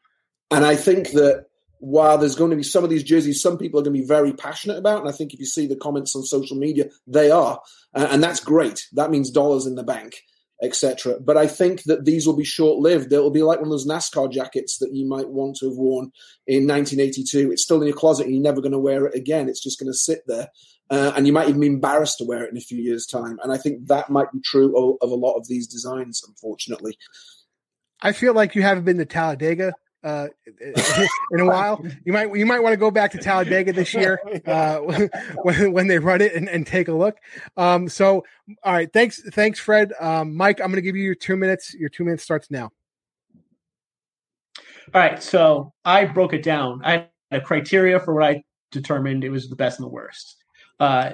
and 0.50 0.66
I 0.66 0.76
think 0.76 1.12
that 1.12 1.46
while 1.80 2.18
there's 2.18 2.36
going 2.36 2.52
to 2.52 2.56
be 2.56 2.64
some 2.64 2.84
of 2.84 2.90
these 2.90 3.04
jerseys, 3.04 3.42
some 3.42 3.58
people 3.58 3.80
are 3.80 3.84
going 3.84 3.96
to 3.96 4.02
be 4.02 4.08
very 4.08 4.34
passionate 4.34 4.78
about, 4.78 5.02
and 5.02 5.10
I 5.10 5.12
think 5.12 5.34
if 5.34 5.40
you 5.40 5.46
see 5.46 5.68
the 5.68 5.76
comments 5.76 6.16
on 6.16 6.24
social 6.24 6.58
media, 6.58 6.86
they 7.08 7.30
are, 7.30 7.60
uh, 7.94 8.08
and 8.10 8.24
that's 8.24 8.40
great. 8.40 8.88
That 8.94 9.12
means 9.12 9.32
dollars 9.32 9.66
in 9.66 9.76
the 9.76 9.84
bank 9.84 10.16
etc. 10.64 11.20
But 11.20 11.38
I 11.38 11.46
think 11.46 11.84
that 11.84 12.06
these 12.06 12.26
will 12.26 12.36
be 12.36 12.46
short 12.46 12.80
lived. 12.80 13.12
It 13.12 13.20
will 13.20 13.30
be 13.30 13.44
like 13.44 13.60
one 13.60 13.68
of 13.68 13.72
those 13.72 13.88
NASCAR 13.88 14.32
jackets 14.32 14.78
that 14.78 14.94
you 14.94 15.06
might 15.06 15.28
want 15.28 15.58
to 15.58 15.68
have 15.68 15.78
worn 15.78 16.12
in 16.48 16.66
1982. 16.66 17.52
It's 17.52 17.64
still 17.64 17.82
in 17.82 17.88
your 17.88 17.96
closet 17.96 18.26
and 18.26 18.34
you're 18.34 18.44
never 18.44 18.62
going 18.62 18.72
to 18.72 18.80
wear 18.80 19.06
it 19.06 19.16
again. 19.16 19.50
It's 19.50 19.62
just 19.62 19.80
going 19.80 19.92
to 19.92 19.98
sit 19.98 20.22
there. 20.26 20.48
Uh, 20.90 21.12
and 21.16 21.28
you 21.28 21.34
might 21.34 21.50
even 21.50 21.62
be 21.62 21.68
embarrassed 21.68 22.18
to 22.20 22.26
wear 22.26 22.44
it 22.44 22.52
in 22.52 22.58
a 22.58 22.62
few 22.62 22.82
years' 22.82 23.06
time. 23.06 23.40
And 23.44 23.52
I 23.52 23.58
think 23.58 23.88
that 23.88 24.10
might 24.10 24.32
be 24.32 24.40
true 24.44 24.78
of, 24.78 24.98
of 25.02 25.12
a 25.12 25.16
lot 25.16 25.36
of 25.36 25.48
these 25.48 25.68
designs, 25.68 26.22
unfortunately. 26.28 26.98
I 28.02 28.12
feel 28.12 28.34
like 28.34 28.56
you 28.56 28.62
haven't 28.62 28.86
been 28.86 28.98
to 28.98 29.06
Talladega 29.06 29.74
uh, 30.04 30.28
in 31.32 31.40
a 31.40 31.46
while. 31.46 31.84
You 32.06 32.14
might 32.14 32.36
you 32.36 32.46
might 32.46 32.60
want 32.60 32.74
to 32.74 32.78
go 32.78 32.92
back 32.92 33.12
to 33.12 33.18
Talladega 33.18 33.74
this 33.74 33.94
year 33.94 34.20
uh, 34.46 34.80
when 35.44 35.72
when 35.72 35.88
they 35.88 36.00
run 36.00 36.22
it 36.22 36.34
and, 36.34 36.50
and 36.50 36.68
take 36.68 36.88
a 36.88 36.94
look. 36.94 37.18
Um, 37.58 37.88
so, 37.88 38.24
all 38.64 38.74
right, 38.74 38.92
thanks 38.92 39.22
thanks 39.32 39.60
Fred. 39.60 39.94
Um, 40.00 40.36
Mike, 40.36 40.60
I'm 40.60 40.68
going 40.68 40.76
to 40.76 40.82
give 40.82 40.96
you 40.96 41.04
your 41.04 41.16
two 41.16 41.36
minutes. 41.36 41.74
Your 41.74 41.90
two 41.90 42.04
minutes 42.04 42.24
starts 42.24 42.52
now. 42.52 42.72
All 44.94 45.02
right, 45.02 45.24
so 45.24 45.74
I 45.86 46.06
broke 46.06 46.34
it 46.34 46.44
down. 46.44 46.82
I 46.84 46.92
had 46.92 47.10
a 47.32 47.42
criteria 47.42 48.00
for 48.00 48.14
what 48.14 48.24
I 48.24 48.44
determined 48.72 49.24
it 49.24 49.30
was 49.30 49.50
the 49.50 49.56
best 49.56 49.80
and 49.80 49.86
the 49.86 49.90
worst. 49.90 50.36
Uh, 50.80 51.12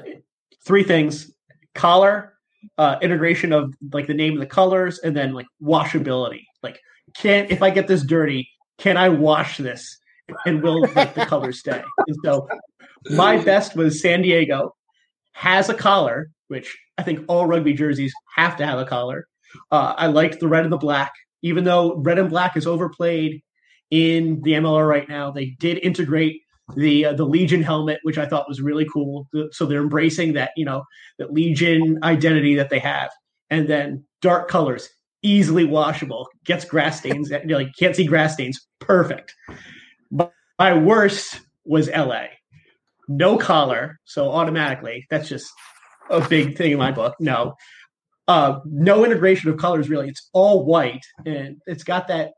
three 0.66 0.84
things: 0.84 1.32
collar, 1.76 2.34
uh, 2.78 2.98
integration 3.02 3.54
of 3.54 3.76
like 3.94 4.08
the 4.08 4.14
name 4.14 4.34
of 4.34 4.40
the 4.40 4.48
colors, 4.48 5.00
and 5.00 5.16
then 5.16 5.34
like 5.34 5.48
washability. 5.62 6.46
Like 6.64 6.80
can't 7.16 7.52
if 7.52 7.62
I 7.62 7.70
get 7.70 7.88
this 7.88 8.04
dirty, 8.04 8.50
can 8.80 8.98
I 8.98 9.10
wash 9.10 9.58
this? 9.58 9.98
And 10.46 10.62
will 10.62 10.82
like, 10.96 11.16
the 11.16 11.26
color 11.26 11.52
stay? 11.52 11.84
And 12.08 12.18
so 12.24 12.48
my 13.10 13.38
best 13.38 13.76
was 13.76 14.02
San 14.02 14.22
Diego 14.22 14.76
has 15.34 15.70
a 15.70 15.74
collar, 15.74 16.30
which 16.48 16.78
I 16.98 17.04
think 17.04 17.26
all 17.28 17.48
rugby 17.48 17.74
jerseys 17.74 18.14
have 18.36 18.58
to 18.58 18.66
have 18.66 18.80
a 18.80 18.86
collar. 18.86 19.28
Uh, 19.72 19.94
I 19.98 20.08
liked 20.08 20.40
the 20.40 20.48
red 20.48 20.64
and 20.64 20.74
the 20.74 20.78
black, 20.78 21.12
even 21.42 21.64
though 21.64 21.96
red 21.96 22.20
and 22.20 22.30
black 22.30 22.56
is 22.56 22.68
overplayed 22.68 23.42
in 23.90 24.42
the 24.44 24.52
MLR 24.52 24.88
right 24.88 25.10
now. 25.10 25.32
They 25.32 25.56
did 25.60 25.80
integrate 25.80 26.42
the 26.76 27.06
uh, 27.06 27.14
the 27.14 27.26
Legion 27.26 27.64
helmet, 27.64 28.00
which 28.04 28.18
I 28.18 28.28
thought 28.28 28.48
was 28.48 28.62
really 28.62 28.86
cool. 28.86 29.28
So 29.52 29.66
they're 29.66 29.82
embracing 29.82 30.34
that 30.34 30.52
you 30.56 30.66
know 30.66 30.84
that 31.18 31.34
Legion 31.34 31.98
identity 32.04 32.56
that 32.56 32.70
they 32.70 32.80
have, 32.80 33.10
and 33.50 33.68
then 33.68 34.06
dark 34.22 34.50
colors, 34.50 34.88
easily 35.22 35.66
washable, 35.66 36.28
gets 36.46 36.66
grass 36.66 37.00
stains. 37.00 37.32
you 37.46 37.56
like 37.56 37.72
can't 37.78 37.96
see 37.96 38.06
grass 38.06 38.34
stains, 38.34 38.66
perfect. 38.80 39.36
But 40.12 40.34
my 40.58 40.78
worst 40.78 41.42
was 41.66 41.90
LA, 41.90 42.26
no 43.08 43.38
collar, 43.38 44.00
so 44.06 44.32
automatically 44.32 45.06
that's 45.10 45.30
just 45.30 45.52
a 46.10 46.28
big 46.28 46.58
thing 46.58 46.72
in 46.72 46.78
my 46.78 46.92
book. 46.92 47.16
No, 47.20 47.56
uh, 48.28 48.60
no 48.66 49.06
integration 49.06 49.50
of 49.50 49.58
colors 49.58 49.90
really. 49.90 50.08
It's 50.08 50.30
all 50.34 50.66
white, 50.66 51.06
and 51.26 51.58
it's 51.66 51.84
got 51.84 52.08
that. 52.08 52.32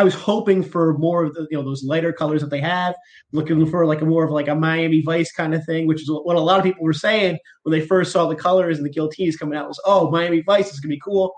I 0.00 0.04
was 0.04 0.14
hoping 0.14 0.62
for 0.62 0.96
more 0.96 1.24
of 1.24 1.34
the 1.34 1.48
you 1.50 1.58
know 1.58 1.64
those 1.64 1.82
lighter 1.82 2.12
colors 2.12 2.40
that 2.40 2.50
they 2.50 2.60
have. 2.60 2.94
Looking 3.32 3.66
for 3.68 3.84
like 3.84 4.00
a 4.00 4.06
more 4.06 4.24
of 4.24 4.30
like 4.30 4.48
a 4.48 4.54
Miami 4.54 5.02
Vice 5.02 5.32
kind 5.32 5.54
of 5.54 5.64
thing, 5.64 5.86
which 5.86 6.02
is 6.02 6.10
what 6.10 6.36
a 6.36 6.40
lot 6.40 6.58
of 6.58 6.64
people 6.64 6.84
were 6.84 6.92
saying 6.92 7.38
when 7.62 7.78
they 7.78 7.84
first 7.84 8.12
saw 8.12 8.26
the 8.26 8.36
colors 8.36 8.78
and 8.78 8.86
the 8.86 8.92
Giltinis 8.92 9.38
coming 9.38 9.58
out. 9.58 9.68
Was 9.68 9.80
oh 9.84 10.10
Miami 10.10 10.42
Vice 10.42 10.72
is 10.72 10.80
gonna 10.80 10.94
be 10.94 11.00
cool. 11.00 11.34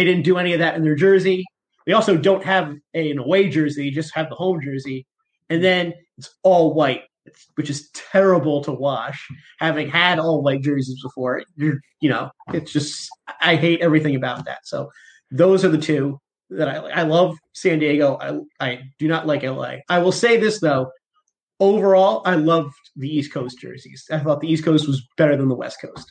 They 0.00 0.06
didn't 0.06 0.24
do 0.24 0.38
any 0.38 0.54
of 0.54 0.60
that 0.60 0.76
in 0.76 0.82
their 0.82 0.94
jersey. 0.94 1.44
They 1.84 1.92
also 1.92 2.16
don't 2.16 2.42
have 2.42 2.74
a, 2.94 3.10
an 3.10 3.18
away 3.18 3.50
jersey; 3.50 3.90
just 3.90 4.14
have 4.14 4.30
the 4.30 4.34
home 4.34 4.58
jersey, 4.62 5.06
and 5.50 5.62
then 5.62 5.92
it's 6.16 6.34
all 6.42 6.72
white 6.72 7.02
which 7.56 7.68
is 7.68 7.90
terrible 7.90 8.64
to 8.64 8.72
wash. 8.72 9.28
Having 9.58 9.90
had 9.90 10.18
all 10.18 10.42
white 10.42 10.62
jerseys 10.62 11.02
before, 11.02 11.42
you 11.58 11.78
know, 12.08 12.30
it's 12.54 12.72
just 12.72 13.10
I 13.42 13.56
hate 13.56 13.82
everything 13.82 14.16
about 14.16 14.46
that. 14.46 14.60
So 14.64 14.90
those 15.30 15.66
are 15.66 15.68
the 15.68 15.76
two 15.76 16.18
that 16.48 16.66
I 16.66 16.76
I 16.76 17.02
love 17.02 17.36
San 17.52 17.78
Diego. 17.78 18.16
I 18.22 18.40
I 18.58 18.80
do 18.98 19.06
not 19.06 19.26
like 19.26 19.42
LA. 19.42 19.80
I 19.90 19.98
will 19.98 20.12
say 20.12 20.38
this 20.38 20.60
though. 20.60 20.90
Overall, 21.60 22.22
I 22.24 22.36
loved 22.36 22.72
the 22.96 23.14
East 23.14 23.34
Coast 23.34 23.58
jerseys. 23.60 24.06
I 24.10 24.20
thought 24.20 24.40
the 24.40 24.50
East 24.50 24.64
Coast 24.64 24.88
was 24.88 25.06
better 25.18 25.36
than 25.36 25.50
the 25.50 25.54
West 25.54 25.76
Coast. 25.78 26.10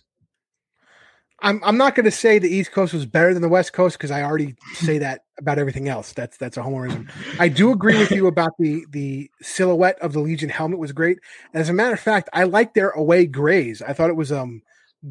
I'm 1.42 1.62
I'm 1.64 1.78
not 1.78 1.96
going 1.96 2.06
to 2.06 2.12
say 2.12 2.40
the 2.40 2.50
East 2.50 2.72
Coast 2.72 2.94
was 2.94 3.06
better 3.06 3.34
than 3.34 3.42
the 3.42 3.50
West 3.50 3.74
Coast 3.74 3.98
because 3.98 4.12
I 4.12 4.24
already 4.24 4.56
say 4.74 4.98
that 5.00 5.24
about 5.38 5.60
everything 5.60 5.88
else. 5.88 6.14
That's 6.14 6.38
that's 6.38 6.58
a 6.58 6.62
homerism. 6.62 7.10
I 7.40 7.50
do 7.50 7.72
agree 7.72 7.98
with 7.98 8.12
you 8.12 8.28
about 8.28 8.52
the 8.60 8.86
the 8.90 9.30
silhouette 9.42 10.00
of 10.02 10.14
the 10.14 10.20
Legion 10.20 10.50
helmet 10.50 10.80
was 10.80 10.92
great. 10.92 11.20
As 11.54 11.70
a 11.70 11.74
matter 11.74 11.94
of 11.94 12.00
fact, 12.00 12.30
I 12.34 12.44
liked 12.44 12.76
their 12.76 12.90
away 12.90 13.26
grays. 13.26 13.82
I 13.82 13.94
thought 13.94 14.10
it 14.10 14.16
was 14.16 14.32
um 14.32 14.62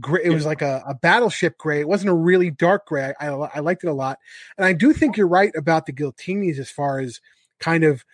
gray. 0.00 0.22
It 0.24 0.30
was 0.30 0.46
like 0.46 0.62
a, 0.62 0.82
a 0.86 0.94
battleship 0.94 1.56
gray. 1.58 1.80
It 1.80 1.88
wasn't 1.88 2.10
a 2.10 2.14
really 2.14 2.50
dark 2.50 2.86
gray. 2.86 3.14
I, 3.20 3.28
I, 3.28 3.50
I 3.54 3.60
liked 3.60 3.84
it 3.84 3.88
a 3.88 3.94
lot, 3.94 4.18
and 4.56 4.66
I 4.66 4.72
do 4.72 4.92
think 4.92 5.16
you're 5.16 5.28
right 5.28 5.52
about 5.56 5.86
the 5.86 5.92
Giltinis 5.92 6.58
as 6.58 6.70
far 6.70 7.00
as 7.00 7.20
kind 7.58 7.84
of. 7.84 8.04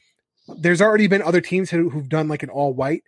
There's 0.47 0.83
already 0.83 1.06
been 1.06 1.23
other 1.23 1.40
teams 1.40 1.71
who, 1.71 1.88
who've 1.88 2.09
done 2.09 2.28
like 2.28 2.42
an 2.42 2.50
all 2.50 2.75
white, 2.75 3.02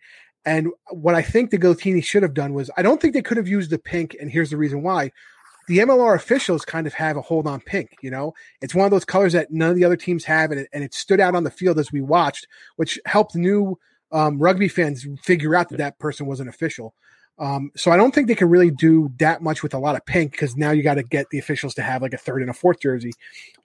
and 0.47 0.69
what 0.91 1.17
I 1.17 1.23
think 1.23 1.51
the 1.51 1.59
Giltini 1.59 2.03
should 2.03 2.23
have 2.23 2.33
done 2.33 2.55
was 2.55 2.71
I 2.77 2.83
don't 2.83 3.03
think 3.03 3.13
they 3.13 3.23
could 3.23 3.37
have 3.37 3.49
used 3.49 3.71
the 3.71 3.79
pink, 3.79 4.17
and 4.19 4.31
here's 4.31 4.51
the 4.51 4.57
reason 4.57 4.83
why. 4.83 5.11
The 5.67 5.79
MLR 5.79 6.15
officials 6.15 6.65
kind 6.65 6.87
of 6.87 6.95
have 6.95 7.17
a 7.17 7.23
hold 7.23 7.49
on 7.49 7.61
pink, 7.61 7.97
you 8.01 8.09
know? 8.09 8.33
It's 8.63 8.73
one 8.73 8.85
of 8.85 8.93
those 8.93 9.05
colors 9.05 9.33
that 9.33 9.51
none 9.51 9.71
of 9.71 9.75
the 9.75 9.85
other 9.85 9.97
teams 9.97 10.25
have, 10.25 10.53
and 10.53 10.61
it, 10.61 10.69
and 10.73 10.85
it 10.85 10.95
stood 10.95 11.19
out 11.19 11.35
on 11.35 11.43
the 11.43 11.51
field 11.51 11.81
as 11.81 11.91
we 11.91 12.01
watched, 12.01 12.47
which 12.77 13.01
helped 13.05 13.35
new 13.35 13.77
um, 14.13 14.39
rugby 14.39 14.69
fans 14.69 15.05
figure 15.25 15.57
out 15.57 15.69
that 15.71 15.79
that 15.79 15.99
person 15.99 16.27
was 16.27 16.39
an 16.39 16.47
official. 16.47 16.95
Um, 17.39 17.71
so 17.77 17.91
I 17.91 17.97
don't 17.97 18.15
think 18.15 18.29
they 18.29 18.35
can 18.35 18.49
really 18.49 18.71
do 18.71 19.13
that 19.19 19.43
much 19.43 19.63
with 19.63 19.75
a 19.75 19.79
lot 19.79 19.95
of 19.95 20.07
pink 20.07 20.33
because 20.33 20.57
now 20.57 20.71
you 20.71 20.83
got 20.83 20.95
to 20.95 21.03
get 21.03 21.29
the 21.31 21.39
officials 21.39 21.75
to 21.75 21.83
have 21.83 22.01
like 22.01 22.15
a 22.15 22.19
third 22.19 22.41
and 22.41 22.51
a 22.51 22.55
fourth 22.55 22.81
jersey. 22.81 23.13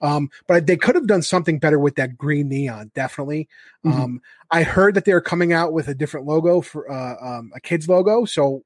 Um, 0.00 0.30
but 0.46 0.66
they 0.66 0.76
could 0.76 0.94
have 0.94 1.06
done 1.06 1.22
something 1.22 1.58
better 1.58 1.78
with 1.78 1.94
that 1.96 2.18
green 2.18 2.48
neon, 2.48 2.90
definitely. 2.94 3.48
Mm-hmm. 3.84 4.00
Um, 4.00 4.20
I 4.50 4.62
heard 4.62 4.94
that 4.94 5.04
they're 5.06 5.22
coming 5.22 5.52
out 5.52 5.72
with 5.72 5.88
a 5.88 5.94
different 5.94 6.26
logo 6.26 6.60
for 6.60 6.90
uh, 6.90 7.16
um, 7.20 7.50
a 7.54 7.60
kids 7.60 7.88
logo. 7.88 8.26
So 8.26 8.62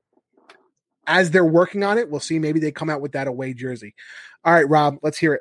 as 1.07 1.31
they're 1.31 1.45
working 1.45 1.85
on 1.85 1.99
it, 1.99 2.11
we'll 2.11 2.21
see. 2.21 2.41
Maybe 2.41 2.59
they 2.59 2.73
come 2.73 2.91
out 2.91 3.01
with 3.01 3.13
that 3.13 3.29
away 3.29 3.55
jersey. 3.55 3.95
All 4.45 4.53
right, 4.53 4.69
Rob, 4.69 4.99
let's 5.03 5.19
hear 5.19 5.35
it. 5.35 5.41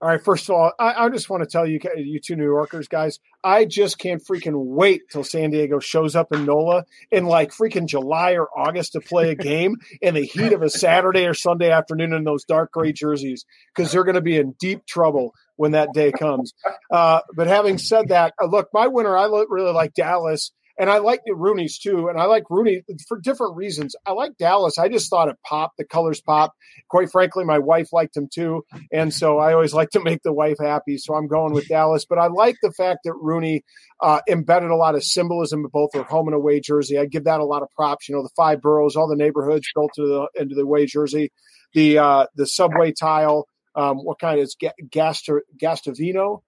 All 0.00 0.08
right. 0.08 0.22
First 0.22 0.48
of 0.48 0.54
all, 0.54 0.72
I, 0.78 1.06
I, 1.06 1.08
just 1.08 1.28
want 1.28 1.42
to 1.42 1.48
tell 1.48 1.66
you, 1.66 1.80
you 1.96 2.20
two 2.20 2.36
New 2.36 2.44
Yorkers, 2.44 2.86
guys, 2.86 3.18
I 3.42 3.64
just 3.64 3.98
can't 3.98 4.22
freaking 4.24 4.54
wait 4.54 5.02
till 5.10 5.24
San 5.24 5.50
Diego 5.50 5.80
shows 5.80 6.14
up 6.14 6.32
in 6.32 6.44
NOLA 6.44 6.84
in 7.10 7.26
like 7.26 7.50
freaking 7.50 7.86
July 7.86 8.32
or 8.32 8.48
August 8.56 8.92
to 8.92 9.00
play 9.00 9.30
a 9.30 9.34
game 9.34 9.74
in 10.00 10.14
the 10.14 10.24
heat 10.24 10.52
of 10.52 10.62
a 10.62 10.70
Saturday 10.70 11.26
or 11.26 11.34
Sunday 11.34 11.72
afternoon 11.72 12.12
in 12.12 12.22
those 12.22 12.44
dark 12.44 12.70
gray 12.70 12.92
jerseys 12.92 13.44
because 13.74 13.90
they're 13.90 14.04
going 14.04 14.14
to 14.14 14.20
be 14.20 14.36
in 14.36 14.54
deep 14.60 14.86
trouble 14.86 15.34
when 15.56 15.72
that 15.72 15.92
day 15.92 16.12
comes. 16.12 16.54
Uh, 16.92 17.20
but 17.34 17.48
having 17.48 17.76
said 17.76 18.08
that, 18.08 18.34
uh, 18.40 18.46
look, 18.46 18.68
my 18.72 18.86
winner, 18.86 19.16
I 19.16 19.24
really 19.24 19.72
like 19.72 19.94
Dallas. 19.94 20.52
And 20.78 20.88
I 20.88 20.98
like 20.98 21.22
the 21.26 21.32
RUNY's 21.32 21.78
too. 21.78 22.08
And 22.08 22.18
I 22.18 22.26
like 22.26 22.44
RUNY 22.44 22.82
for 23.08 23.18
different 23.20 23.56
reasons. 23.56 23.96
I 24.06 24.12
like 24.12 24.36
Dallas. 24.38 24.78
I 24.78 24.88
just 24.88 25.10
thought 25.10 25.28
it 25.28 25.36
popped. 25.44 25.76
The 25.76 25.84
colors 25.84 26.20
pop. 26.20 26.54
Quite 26.88 27.10
frankly, 27.10 27.44
my 27.44 27.58
wife 27.58 27.92
liked 27.92 28.16
him 28.16 28.28
too. 28.32 28.62
And 28.92 29.12
so 29.12 29.38
I 29.38 29.54
always 29.54 29.74
like 29.78 29.90
to 29.90 30.00
make 30.02 30.22
the 30.22 30.32
wife 30.32 30.58
happy. 30.60 30.96
So 30.98 31.14
I'm 31.14 31.26
going 31.26 31.52
with 31.52 31.66
Dallas. 31.66 32.06
But 32.08 32.18
I 32.18 32.28
like 32.28 32.56
the 32.62 32.70
fact 32.70 33.00
that 33.04 33.14
RUNY 33.14 33.62
uh, 34.00 34.20
embedded 34.28 34.70
a 34.70 34.76
lot 34.76 34.94
of 34.94 35.02
symbolism 35.02 35.60
in 35.64 35.70
both 35.72 35.90
their 35.92 36.04
home 36.04 36.28
and 36.28 36.34
away 36.34 36.60
jersey. 36.60 36.96
I 36.96 37.06
give 37.06 37.24
that 37.24 37.40
a 37.40 37.44
lot 37.44 37.62
of 37.62 37.70
props. 37.72 38.08
You 38.08 38.14
know, 38.14 38.22
the 38.22 38.30
five 38.36 38.62
boroughs, 38.62 38.94
all 38.94 39.08
the 39.08 39.16
neighborhoods 39.16 39.66
built 39.74 39.90
into 39.98 40.08
the, 40.08 40.40
into 40.40 40.54
the 40.54 40.62
away 40.62 40.86
jersey. 40.86 41.32
The, 41.74 41.98
uh, 41.98 42.26
the 42.36 42.46
subway 42.46 42.92
tile. 42.92 43.46
Um, 43.74 43.98
what 43.98 44.18
kind 44.18 44.40
is 44.40 44.56
Guastavino? 44.92 46.40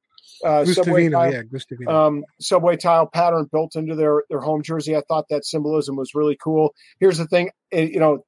Uh, 0.45 0.65
subway 0.65 1.09
tile, 1.09 1.33
yeah, 1.33 1.43
Guastavino. 1.43 1.89
Um, 1.89 2.25
subway 2.41 2.77
tile 2.77 3.07
pattern 3.07 3.49
built 3.51 3.77
into 3.77 3.95
their 3.95 4.25
their 4.31 4.41
home 4.41 4.63
jersey. 4.63 4.97
I 4.97 5.03
thought 5.07 5.27
that 5.31 5.45
symbolism 5.45 5.97
was 5.97 6.15
really 6.15 6.37
cool. 6.43 6.75
Here's 6.99 7.19
the 7.19 7.27
thing, 7.27 7.51
it, 7.71 7.91
you 7.91 8.01
know, 8.01 8.25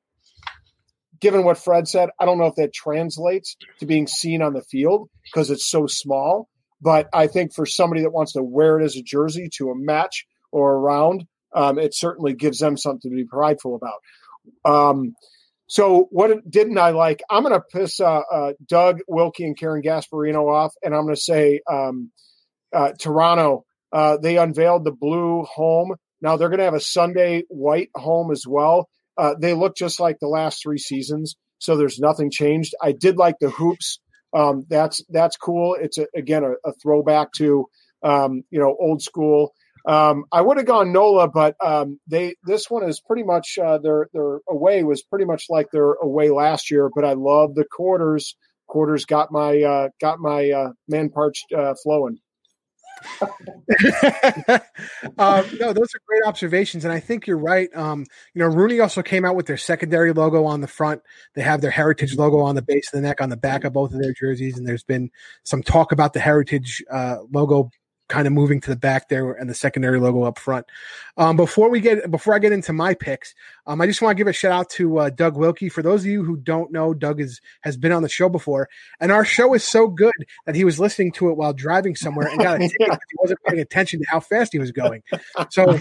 given 1.20 1.44
what 1.44 1.56
Fred 1.56 1.88
said, 1.88 2.10
I 2.20 2.26
don't 2.26 2.38
know 2.38 2.46
if 2.46 2.56
that 2.56 2.74
translates 2.74 3.56
to 3.78 3.86
being 3.86 4.06
seen 4.06 4.42
on 4.42 4.52
the 4.52 4.62
field 4.62 5.08
because 5.24 5.50
it's 5.50 5.70
so 5.70 5.86
small. 5.86 6.48
But 6.82 7.08
I 7.12 7.28
think 7.28 7.54
for 7.54 7.64
somebody 7.64 8.02
that 8.02 8.10
wants 8.10 8.32
to 8.32 8.42
wear 8.42 8.80
it 8.80 8.84
as 8.84 8.96
a 8.96 9.02
jersey 9.02 9.48
to 9.58 9.70
a 9.70 9.74
match 9.76 10.26
or 10.50 10.74
a 10.74 10.78
round, 10.78 11.26
um, 11.54 11.78
it 11.78 11.94
certainly 11.94 12.34
gives 12.34 12.58
them 12.58 12.76
something 12.76 13.08
to 13.08 13.16
be 13.16 13.24
prideful 13.24 13.76
about. 13.76 14.00
Um, 14.64 15.14
so 15.72 16.06
what 16.10 16.30
didn't 16.50 16.76
I 16.76 16.90
like? 16.90 17.22
I'm 17.30 17.44
going 17.44 17.54
to 17.54 17.62
piss 17.62 17.98
uh, 17.98 18.20
uh, 18.30 18.52
Doug 18.68 19.00
Wilkie 19.08 19.44
and 19.44 19.58
Karen 19.58 19.80
Gasparino 19.82 20.46
off, 20.52 20.74
and 20.82 20.94
I'm 20.94 21.04
going 21.04 21.14
to 21.14 21.20
say 21.20 21.62
um, 21.66 22.10
uh, 22.74 22.92
Toronto. 23.00 23.64
Uh, 23.90 24.18
they 24.18 24.36
unveiled 24.36 24.84
the 24.84 24.92
blue 24.92 25.44
home. 25.44 25.94
Now 26.20 26.36
they're 26.36 26.50
going 26.50 26.58
to 26.58 26.66
have 26.66 26.74
a 26.74 26.80
Sunday 26.80 27.44
white 27.48 27.88
home 27.94 28.30
as 28.30 28.44
well. 28.46 28.90
Uh, 29.16 29.34
they 29.40 29.54
look 29.54 29.74
just 29.74 29.98
like 29.98 30.18
the 30.20 30.28
last 30.28 30.62
three 30.62 30.76
seasons, 30.76 31.36
so 31.58 31.74
there's 31.74 31.98
nothing 31.98 32.30
changed. 32.30 32.74
I 32.82 32.92
did 32.92 33.16
like 33.16 33.36
the 33.40 33.48
hoops. 33.48 33.98
Um, 34.34 34.66
that's 34.68 35.02
that's 35.08 35.38
cool. 35.38 35.78
It's 35.80 35.96
a, 35.96 36.06
again 36.14 36.44
a, 36.44 36.68
a, 36.68 36.74
throwback 36.82 37.32
to 37.36 37.64
um, 38.02 38.42
you 38.50 38.60
know 38.60 38.76
old 38.78 39.00
school. 39.00 39.54
Um, 39.86 40.24
I 40.30 40.40
would 40.40 40.58
have 40.58 40.66
gone 40.66 40.92
Nola, 40.92 41.28
but 41.28 41.56
um, 41.64 41.98
they 42.06 42.36
this 42.44 42.70
one 42.70 42.88
is 42.88 43.00
pretty 43.00 43.24
much 43.24 43.58
uh, 43.62 43.78
their 43.78 44.08
their 44.12 44.40
away 44.48 44.84
was 44.84 45.02
pretty 45.02 45.24
much 45.24 45.46
like 45.48 45.70
their 45.72 45.94
away 45.94 46.30
last 46.30 46.70
year. 46.70 46.90
But 46.94 47.04
I 47.04 47.14
love 47.14 47.54
the 47.54 47.64
quarters. 47.64 48.36
Quarters 48.68 49.04
got 49.04 49.32
my 49.32 49.60
uh, 49.62 49.88
got 50.00 50.18
my 50.18 50.50
uh, 50.50 50.72
man 50.88 51.10
parched 51.10 51.52
uh, 51.52 51.74
flowing. 51.82 52.18
um, 55.18 55.44
no, 55.58 55.72
those 55.72 55.94
are 55.94 56.00
great 56.06 56.22
observations, 56.24 56.84
and 56.84 56.92
I 56.92 57.00
think 57.00 57.26
you're 57.26 57.36
right. 57.36 57.68
Um, 57.74 58.06
you 58.34 58.40
know, 58.40 58.48
RUNY 58.48 58.80
also 58.80 59.02
came 59.02 59.24
out 59.24 59.34
with 59.34 59.46
their 59.46 59.56
secondary 59.56 60.12
logo 60.12 60.44
on 60.44 60.60
the 60.60 60.68
front. 60.68 61.02
They 61.34 61.42
have 61.42 61.60
their 61.60 61.70
heritage 61.70 62.16
logo 62.16 62.40
on 62.40 62.54
the 62.54 62.62
base 62.62 62.92
of 62.92 63.00
the 63.00 63.06
neck 63.06 63.20
on 63.20 63.28
the 63.28 63.36
back 63.36 63.64
of 63.64 63.72
both 63.72 63.92
of 63.92 64.00
their 64.00 64.12
jerseys, 64.12 64.56
and 64.56 64.66
there's 64.66 64.84
been 64.84 65.10
some 65.44 65.62
talk 65.62 65.92
about 65.92 66.12
the 66.12 66.20
heritage 66.20 66.82
uh, 66.90 67.16
logo 67.32 67.70
kind 68.08 68.26
of 68.26 68.32
moving 68.32 68.60
to 68.60 68.70
the 68.70 68.76
back 68.76 69.08
there 69.08 69.32
and 69.32 69.48
the 69.48 69.54
secondary 69.54 69.98
logo 69.98 70.24
up 70.24 70.38
front. 70.38 70.66
Um, 71.16 71.36
before 71.36 71.70
we 71.70 71.80
get 71.80 72.10
before 72.10 72.34
I 72.34 72.38
get 72.38 72.52
into 72.52 72.72
my 72.72 72.94
picks, 72.94 73.34
um, 73.66 73.80
I 73.80 73.86
just 73.86 74.02
want 74.02 74.16
to 74.16 74.20
give 74.20 74.26
a 74.26 74.32
shout 74.32 74.52
out 74.52 74.70
to 74.70 74.98
uh, 74.98 75.10
Doug 75.10 75.36
Wilkie. 75.36 75.68
For 75.68 75.82
those 75.82 76.02
of 76.02 76.06
you 76.06 76.22
who 76.22 76.36
don't 76.36 76.72
know, 76.72 76.94
Doug 76.94 77.20
is 77.20 77.40
has 77.62 77.76
been 77.76 77.92
on 77.92 78.02
the 78.02 78.08
show 78.08 78.28
before, 78.28 78.68
and 79.00 79.10
our 79.10 79.24
show 79.24 79.54
is 79.54 79.64
so 79.64 79.88
good 79.88 80.12
that 80.46 80.54
he 80.54 80.64
was 80.64 80.78
listening 80.78 81.12
to 81.12 81.30
it 81.30 81.36
while 81.36 81.52
driving 81.52 81.96
somewhere 81.96 82.28
and 82.28 82.38
got 82.38 82.56
a 82.56 82.58
ticket 82.68 82.78
because 82.78 82.98
he 83.10 83.16
wasn't 83.18 83.40
paying 83.46 83.60
attention 83.60 84.00
to 84.00 84.06
how 84.08 84.20
fast 84.20 84.52
he 84.52 84.58
was 84.58 84.72
going. 84.72 85.02
So 85.50 85.78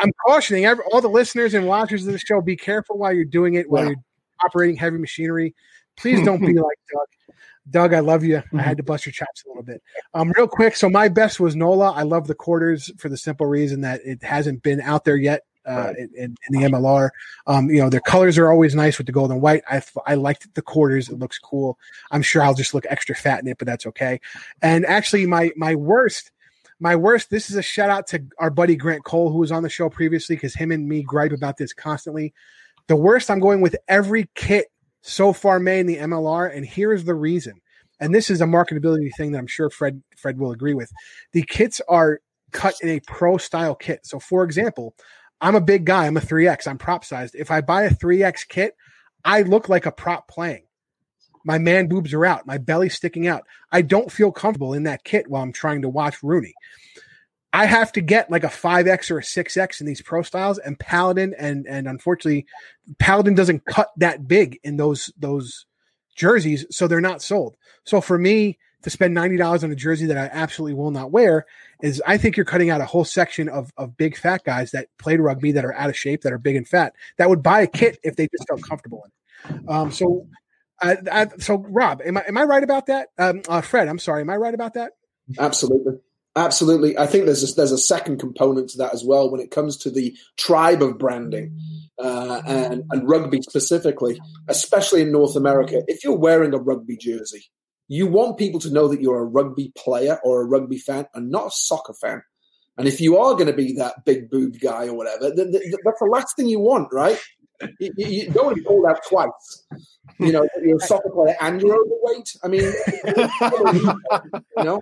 I'm 0.00 0.12
cautioning 0.26 0.64
every, 0.64 0.84
all 0.92 1.00
the 1.00 1.08
listeners 1.08 1.54
and 1.54 1.66
watchers 1.66 2.06
of 2.06 2.12
the 2.12 2.18
show: 2.18 2.40
be 2.40 2.56
careful 2.56 2.98
while 2.98 3.12
you're 3.12 3.24
doing 3.24 3.54
it 3.54 3.70
while 3.70 3.84
yeah. 3.84 3.90
you're 3.90 4.04
operating 4.44 4.76
heavy 4.76 4.98
machinery 4.98 5.54
Please 5.96 6.24
don't 6.24 6.40
be 6.40 6.54
like 6.54 6.78
Doug. 6.92 7.08
Doug, 7.70 7.94
I 7.94 8.00
love 8.00 8.24
you. 8.24 8.42
I 8.54 8.62
had 8.62 8.76
to 8.78 8.82
bust 8.82 9.06
your 9.06 9.12
chops 9.12 9.44
a 9.44 9.48
little 9.48 9.62
bit. 9.62 9.82
Um, 10.14 10.32
real 10.36 10.48
quick. 10.48 10.74
So 10.74 10.90
my 10.90 11.08
best 11.08 11.38
was 11.38 11.54
Nola. 11.54 11.92
I 11.92 12.02
love 12.02 12.26
the 12.26 12.34
quarters 12.34 12.90
for 12.98 13.08
the 13.08 13.16
simple 13.16 13.46
reason 13.46 13.82
that 13.82 14.00
it 14.04 14.22
hasn't 14.22 14.62
been 14.62 14.80
out 14.80 15.04
there 15.04 15.16
yet 15.16 15.44
uh, 15.66 15.92
in, 15.96 16.10
in, 16.16 16.36
the 16.50 16.58
MLR. 16.58 17.10
Um, 17.46 17.70
you 17.70 17.80
know, 17.80 17.88
their 17.88 18.00
colors 18.00 18.38
are 18.38 18.50
always 18.50 18.74
nice 18.74 18.98
with 18.98 19.06
the 19.06 19.12
gold 19.12 19.30
and 19.30 19.40
white. 19.40 19.62
I, 19.70 19.82
I 20.06 20.14
liked 20.14 20.52
the 20.54 20.62
quarters. 20.62 21.08
It 21.08 21.18
looks 21.18 21.38
cool. 21.38 21.78
I'm 22.10 22.22
sure 22.22 22.42
I'll 22.42 22.54
just 22.54 22.74
look 22.74 22.84
extra 22.88 23.14
fat 23.14 23.40
in 23.40 23.48
it, 23.48 23.58
but 23.58 23.66
that's 23.66 23.86
okay. 23.86 24.20
And 24.60 24.84
actually, 24.86 25.26
my 25.26 25.52
my 25.56 25.74
worst, 25.74 26.32
my 26.80 26.96
worst. 26.96 27.30
This 27.30 27.50
is 27.50 27.56
a 27.56 27.62
shout 27.62 27.90
out 27.90 28.06
to 28.08 28.24
our 28.38 28.50
buddy 28.50 28.76
Grant 28.76 29.04
Cole, 29.04 29.30
who 29.30 29.38
was 29.38 29.52
on 29.52 29.62
the 29.62 29.70
show 29.70 29.88
previously, 29.88 30.36
because 30.36 30.54
him 30.54 30.72
and 30.72 30.88
me 30.88 31.02
gripe 31.02 31.32
about 31.32 31.56
this 31.58 31.72
constantly. 31.72 32.34
The 32.88 32.96
worst. 32.96 33.30
I'm 33.30 33.40
going 33.40 33.60
with 33.60 33.76
every 33.86 34.28
kit 34.34 34.71
so 35.02 35.32
far 35.32 35.58
made 35.58 35.80
in 35.80 35.86
the 35.86 35.98
MLR, 35.98 36.54
and 36.54 36.64
here's 36.64 37.04
the 37.04 37.14
reason. 37.14 37.54
And 38.00 38.14
this 38.14 38.30
is 38.30 38.40
a 38.40 38.46
marketability 38.46 39.10
thing 39.16 39.32
that 39.32 39.38
I'm 39.38 39.46
sure 39.46 39.70
Fred 39.70 40.02
Fred 40.16 40.38
will 40.38 40.52
agree 40.52 40.74
with. 40.74 40.90
The 41.32 41.42
kits 41.42 41.80
are 41.88 42.20
cut 42.52 42.74
in 42.82 42.88
a 42.88 43.00
pro 43.00 43.36
style 43.36 43.74
kit. 43.74 44.06
So, 44.06 44.18
for 44.18 44.44
example, 44.44 44.94
I'm 45.40 45.54
a 45.54 45.60
big 45.60 45.84
guy. 45.84 46.06
I'm 46.06 46.16
a 46.16 46.20
3X. 46.20 46.66
I'm 46.66 46.78
prop 46.78 47.04
sized. 47.04 47.34
If 47.34 47.50
I 47.50 47.60
buy 47.60 47.82
a 47.82 47.94
3X 47.94 48.48
kit, 48.48 48.74
I 49.24 49.42
look 49.42 49.68
like 49.68 49.86
a 49.86 49.92
prop 49.92 50.28
playing. 50.28 50.64
My 51.44 51.58
man 51.58 51.88
boobs 51.88 52.14
are 52.14 52.24
out. 52.24 52.46
My 52.46 52.58
belly's 52.58 52.94
sticking 52.94 53.26
out. 53.26 53.42
I 53.70 53.82
don't 53.82 54.12
feel 54.12 54.30
comfortable 54.30 54.74
in 54.74 54.84
that 54.84 55.04
kit 55.04 55.28
while 55.28 55.42
I'm 55.42 55.52
trying 55.52 55.82
to 55.82 55.88
watch 55.88 56.20
RUNY. 56.20 56.52
I 57.52 57.66
have 57.66 57.92
to 57.92 58.00
get 58.00 58.30
like 58.30 58.44
a 58.44 58.48
5X 58.48 59.10
or 59.10 59.18
a 59.18 59.22
6X 59.22 59.80
in 59.80 59.86
these 59.86 60.00
pro 60.00 60.22
styles, 60.22 60.58
and 60.58 60.78
Paladin 60.78 61.34
and 61.38 61.66
and 61.66 61.86
unfortunately, 61.86 62.46
Paladin 62.98 63.34
doesn't 63.34 63.66
cut 63.66 63.90
that 63.98 64.26
big 64.26 64.58
in 64.64 64.76
those 64.76 65.12
those 65.18 65.66
jerseys, 66.16 66.64
so 66.70 66.86
they're 66.86 67.00
not 67.00 67.22
sold. 67.22 67.56
So 67.84 68.00
for 68.00 68.16
me 68.16 68.58
to 68.82 68.90
spend 68.90 69.12
ninety 69.12 69.36
dollars 69.36 69.64
on 69.64 69.70
a 69.70 69.76
jersey 69.76 70.06
that 70.06 70.16
I 70.16 70.30
absolutely 70.32 70.74
will 70.74 70.90
not 70.90 71.10
wear 71.10 71.46
is 71.82 72.02
I 72.06 72.16
think 72.16 72.36
you're 72.36 72.46
cutting 72.46 72.70
out 72.70 72.80
a 72.80 72.86
whole 72.86 73.04
section 73.04 73.48
of 73.50 73.70
of 73.76 73.96
big 73.96 74.16
fat 74.16 74.44
guys 74.44 74.70
that 74.70 74.88
played 74.98 75.20
rugby 75.20 75.52
that 75.52 75.64
are 75.64 75.74
out 75.74 75.90
of 75.90 75.96
shape 75.96 76.22
that 76.22 76.32
are 76.32 76.38
big 76.38 76.56
and 76.56 76.66
fat 76.66 76.94
that 77.18 77.28
would 77.28 77.42
buy 77.42 77.60
a 77.60 77.66
kit 77.66 77.98
if 78.02 78.16
they 78.16 78.28
just 78.28 78.48
felt 78.48 78.62
comfortable 78.62 79.04
in 79.04 79.56
it. 79.56 79.68
Um, 79.68 79.92
so. 79.92 80.26
I, 80.84 80.96
I, 81.12 81.28
so 81.38 81.58
Rob, 81.58 82.02
am 82.04 82.16
I 82.16 82.24
am 82.26 82.36
I 82.36 82.42
right 82.42 82.62
about 82.64 82.86
that? 82.86 83.10
Um, 83.16 83.42
uh, 83.48 83.60
Fred, 83.60 83.86
I'm 83.86 84.00
sorry, 84.00 84.22
am 84.22 84.30
I 84.30 84.36
right 84.36 84.52
about 84.52 84.74
that? 84.74 84.94
Absolutely. 85.38 86.00
Absolutely. 86.34 86.96
I 86.96 87.06
think 87.06 87.26
there's 87.26 87.50
a, 87.50 87.54
there's 87.54 87.72
a 87.72 87.78
second 87.78 88.18
component 88.18 88.70
to 88.70 88.78
that 88.78 88.94
as 88.94 89.04
well 89.04 89.30
when 89.30 89.40
it 89.40 89.50
comes 89.50 89.76
to 89.78 89.90
the 89.90 90.16
tribe 90.38 90.82
of 90.82 90.98
branding 90.98 91.58
uh, 91.98 92.40
and, 92.46 92.84
and 92.90 93.08
rugby 93.08 93.42
specifically, 93.42 94.18
especially 94.48 95.02
in 95.02 95.12
North 95.12 95.36
America. 95.36 95.82
If 95.88 96.04
you're 96.04 96.16
wearing 96.16 96.54
a 96.54 96.58
rugby 96.58 96.96
jersey, 96.96 97.44
you 97.88 98.06
want 98.06 98.38
people 98.38 98.60
to 98.60 98.72
know 98.72 98.88
that 98.88 99.02
you're 99.02 99.20
a 99.20 99.24
rugby 99.24 99.72
player 99.76 100.18
or 100.24 100.40
a 100.40 100.46
rugby 100.46 100.78
fan 100.78 101.06
and 101.12 101.30
not 101.30 101.48
a 101.48 101.50
soccer 101.52 101.92
fan. 101.92 102.22
And 102.78 102.88
if 102.88 103.02
you 103.02 103.18
are 103.18 103.34
going 103.34 103.48
to 103.48 103.52
be 103.52 103.74
that 103.74 104.06
big 104.06 104.30
boob 104.30 104.58
guy 104.58 104.86
or 104.86 104.94
whatever, 104.94 105.28
that's 105.34 106.00
the 106.00 106.08
last 106.10 106.34
thing 106.36 106.48
you 106.48 106.60
want, 106.60 106.88
right? 106.90 107.20
You, 107.78 107.92
you, 107.96 108.30
don't 108.30 108.46
want 108.46 108.56
to 108.56 108.62
be 108.62 108.66
called 108.66 108.86
out 108.88 109.00
twice. 109.08 109.64
You 110.18 110.32
know, 110.32 110.48
you're 110.62 110.76
a 110.76 110.80
soccer 110.80 111.10
player 111.10 111.36
and 111.40 111.60
you're 111.60 111.76
overweight. 111.76 112.36
I 112.42 112.48
mean, 112.48 112.62
you 114.56 114.64
know. 114.64 114.80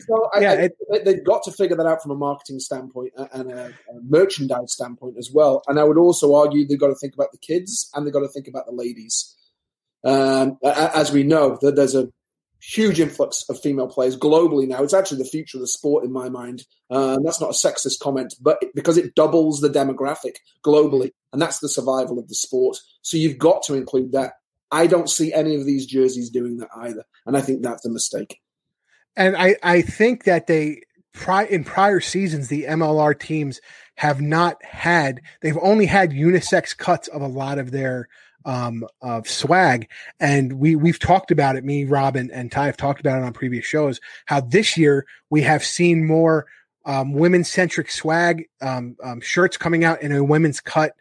So 0.00 0.30
I, 0.34 0.40
yeah, 0.40 0.68
I, 0.92 0.98
they've 1.04 1.24
got 1.24 1.42
to 1.44 1.52
figure 1.52 1.76
that 1.76 1.86
out 1.86 2.02
from 2.02 2.12
a 2.12 2.16
marketing 2.16 2.60
standpoint 2.60 3.12
and 3.32 3.50
a, 3.50 3.66
a, 3.66 3.72
merchandise 4.08 4.72
standpoint 4.72 5.16
as 5.18 5.30
well. 5.32 5.62
And 5.66 5.78
I 5.78 5.84
would 5.84 5.98
also 5.98 6.34
argue 6.34 6.66
they've 6.66 6.78
got 6.78 6.88
to 6.88 6.94
think 6.94 7.14
about 7.14 7.32
the 7.32 7.38
kids 7.38 7.90
and 7.94 8.06
they've 8.06 8.12
got 8.12 8.20
to 8.20 8.28
think 8.28 8.48
about 8.48 8.66
the 8.66 8.72
ladies. 8.72 9.34
Um, 10.04 10.58
as 10.62 11.10
we 11.10 11.24
know, 11.24 11.58
that 11.62 11.74
there's 11.74 11.94
a 11.94 12.08
huge 12.60 13.00
influx 13.00 13.44
of 13.48 13.60
female 13.60 13.86
players 13.86 14.16
globally 14.16 14.66
now. 14.66 14.82
It's 14.82 14.94
actually 14.94 15.18
the 15.18 15.28
future 15.28 15.58
of 15.58 15.60
the 15.60 15.68
sport 15.68 16.04
in 16.04 16.12
my 16.12 16.28
mind. 16.28 16.64
Um, 16.90 17.22
that's 17.22 17.40
not 17.40 17.50
a 17.50 17.52
sexist 17.52 18.00
comment, 18.00 18.34
but 18.40 18.58
it, 18.60 18.74
because 18.74 18.96
it 18.96 19.14
doubles 19.14 19.60
the 19.60 19.68
demographic 19.68 20.36
globally, 20.64 21.12
and 21.32 21.40
that's 21.40 21.60
the 21.60 21.68
survival 21.68 22.18
of 22.18 22.28
the 22.28 22.34
sport. 22.34 22.78
So 23.02 23.16
you've 23.16 23.38
got 23.38 23.62
to 23.64 23.74
include 23.74 24.12
that. 24.12 24.34
I 24.72 24.86
don't 24.86 25.08
see 25.08 25.32
any 25.32 25.54
of 25.54 25.64
these 25.64 25.86
jerseys 25.86 26.30
doing 26.30 26.56
that 26.58 26.68
either, 26.76 27.04
and 27.24 27.36
I 27.36 27.40
think 27.40 27.62
that's 27.62 27.86
a 27.86 27.90
mistake. 27.90 28.40
And 29.16 29.36
I, 29.36 29.56
I 29.62 29.82
think 29.82 30.24
that 30.24 30.46
they 30.46 30.82
in 31.48 31.64
prior 31.64 32.00
seasons 32.00 32.48
the 32.48 32.64
MLR 32.64 33.18
teams 33.18 33.60
have 33.94 34.20
not 34.20 34.62
had 34.62 35.22
they've 35.40 35.56
only 35.62 35.86
had 35.86 36.10
unisex 36.10 36.76
cuts 36.76 37.08
of 37.08 37.22
a 37.22 37.26
lot 37.26 37.58
of 37.58 37.70
their 37.70 38.06
um, 38.46 38.86
of 39.02 39.28
swag. 39.28 39.90
And 40.18 40.54
we 40.54 40.76
we've 40.76 40.98
talked 40.98 41.30
about 41.30 41.56
it. 41.56 41.64
Me, 41.64 41.84
Rob, 41.84 42.16
and, 42.16 42.30
and 42.30 42.50
Ty 42.50 42.66
have 42.66 42.76
talked 42.76 43.00
about 43.00 43.18
it 43.18 43.24
on 43.24 43.32
previous 43.32 43.66
shows. 43.66 44.00
How 44.24 44.40
this 44.40 44.78
year 44.78 45.04
we 45.28 45.42
have 45.42 45.62
seen 45.62 46.06
more 46.06 46.46
um, 46.86 47.12
women 47.12 47.44
centric 47.44 47.90
swag 47.90 48.48
um, 48.62 48.96
um, 49.02 49.20
shirts 49.20 49.56
coming 49.56 49.84
out 49.84 50.00
in 50.00 50.12
a 50.12 50.24
women's 50.24 50.60
cut. 50.60 50.92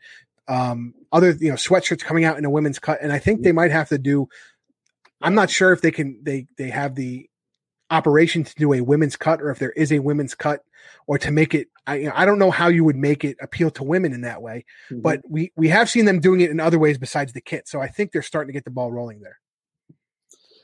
Um, 0.48 0.94
other 1.12 1.32
you 1.32 1.50
know 1.50 1.56
sweatshirts 1.56 2.04
coming 2.04 2.26
out 2.26 2.38
in 2.38 2.46
a 2.46 2.50
women's 2.50 2.80
cut, 2.80 3.00
and 3.02 3.14
I 3.14 3.20
think 3.20 3.44
they 3.44 3.54
might 3.54 3.72
have 3.72 3.90
to 3.90 3.98
do. 3.98 4.28
I'm 5.22 5.36
not 5.36 5.50
sure 5.50 5.72
if 5.72 5.82
they 5.82 5.92
can 5.92 6.20
they 6.24 6.48
they 6.58 6.70
have 6.70 6.96
the 6.96 7.30
operation 7.90 8.44
to 8.44 8.56
do 8.56 8.74
a 8.74 8.82
women's 8.82 9.16
cut 9.16 9.42
or 9.42 9.52
if 9.52 9.60
there 9.60 9.72
is 9.72 9.92
a 9.92 10.00
women's 10.00 10.34
cut 10.34 10.64
or 11.08 11.18
to 11.18 11.32
make 11.32 11.54
it 11.54 11.68
I, 11.88 11.96
you 11.98 12.06
know, 12.08 12.14
I 12.16 12.26
don't 12.26 12.40
know 12.40 12.50
how 12.52 12.68
you 12.68 12.84
would 12.84 12.96
make 12.96 13.24
it 13.24 13.38
appeal 13.40 13.70
to 13.72 13.84
women 13.84 14.14
in 14.14 14.22
that 14.22 14.42
way 14.42 14.66
mm-hmm. 14.90 15.02
but 15.02 15.22
we 15.30 15.52
we 15.56 15.70
have 15.70 15.90
seen 15.90 16.06
them 16.06 16.20
doing 16.20 16.42
it 16.42 16.50
in 16.50 16.60
other 16.60 16.80
ways 16.80 16.98
besides 16.98 17.34
the 17.34 17.42
kit 17.42 17.68
so 17.68 17.80
I 17.80 17.88
think 17.88 18.12
they're 18.12 18.22
starting 18.22 18.50
to 18.50 18.54
get 18.54 18.66
the 18.66 18.72
ball 18.72 18.92
rolling 18.92 19.22
there. 19.22 19.40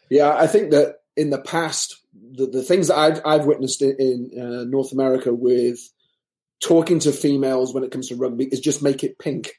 Yeah 0.09 0.35
I 0.35 0.47
think 0.47 0.71
that 0.71 0.97
in 1.15 1.29
the 1.29 1.39
past 1.39 1.97
the, 2.33 2.47
the 2.47 2.63
things 2.63 2.87
that 2.87 2.97
I've, 2.97 3.21
I've 3.25 3.45
witnessed 3.45 3.81
in, 3.81 3.95
in 3.99 4.41
uh, 4.41 4.63
North 4.63 4.91
America 4.91 5.33
with 5.33 5.79
talking 6.61 6.99
to 6.99 7.11
females 7.11 7.73
when 7.73 7.83
it 7.83 7.91
comes 7.91 8.07
to 8.09 8.15
rugby 8.15 8.45
is 8.45 8.59
just 8.59 8.83
make 8.83 9.03
it 9.03 9.19
pink. 9.19 9.53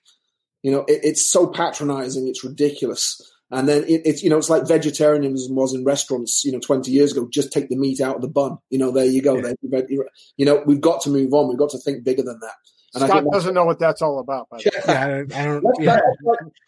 You 0.63 0.73
know 0.73 0.81
it, 0.87 1.01
it's 1.03 1.31
so 1.31 1.47
patronizing 1.47 2.29
it's 2.29 2.45
ridiculous 2.45 3.21
and 3.53 3.69
then 3.69 3.85
it, 3.85 4.03
it's 4.05 4.23
you 4.23 4.31
know 4.31 4.39
it's 4.39 4.51
like 4.51 4.67
vegetarianism 4.67 5.55
was 5.55 5.75
in 5.75 5.85
restaurants 5.85 6.45
you 6.45 6.53
know 6.53 6.59
20 6.59 6.91
years 6.91 7.13
ago. 7.13 7.29
Just 7.31 7.53
take 7.53 7.69
the 7.69 7.77
meat 7.77 8.01
out 8.01 8.17
of 8.17 8.23
the 8.23 8.29
bun. 8.29 8.59
You 8.71 8.79
know 8.79 8.91
there 8.91 9.05
you 9.05 9.23
go. 9.23 9.37
Yeah. 9.37 9.81
you 10.37 10.47
know 10.47 10.63
we've 10.67 10.81
got 10.81 11.03
to 11.03 11.11
move 11.11 11.33
on. 11.35 11.49
We've 11.49 11.59
got 11.59 11.71
to 11.71 11.79
think 11.79 12.03
bigger 12.03 12.23
than 12.23 12.41
that. 12.41 12.55
And 12.95 13.05
Scott 13.05 13.25
doesn't 13.33 13.55
know 13.55 13.65
what 13.65 13.79
that's 13.79 14.03
all 14.03 14.19
about. 14.19 14.49
yeah, 14.65 14.71
I 14.87 15.07
don't. 15.07 15.33
I, 15.33 15.45
don't 15.45 15.65
yeah. 15.81 15.99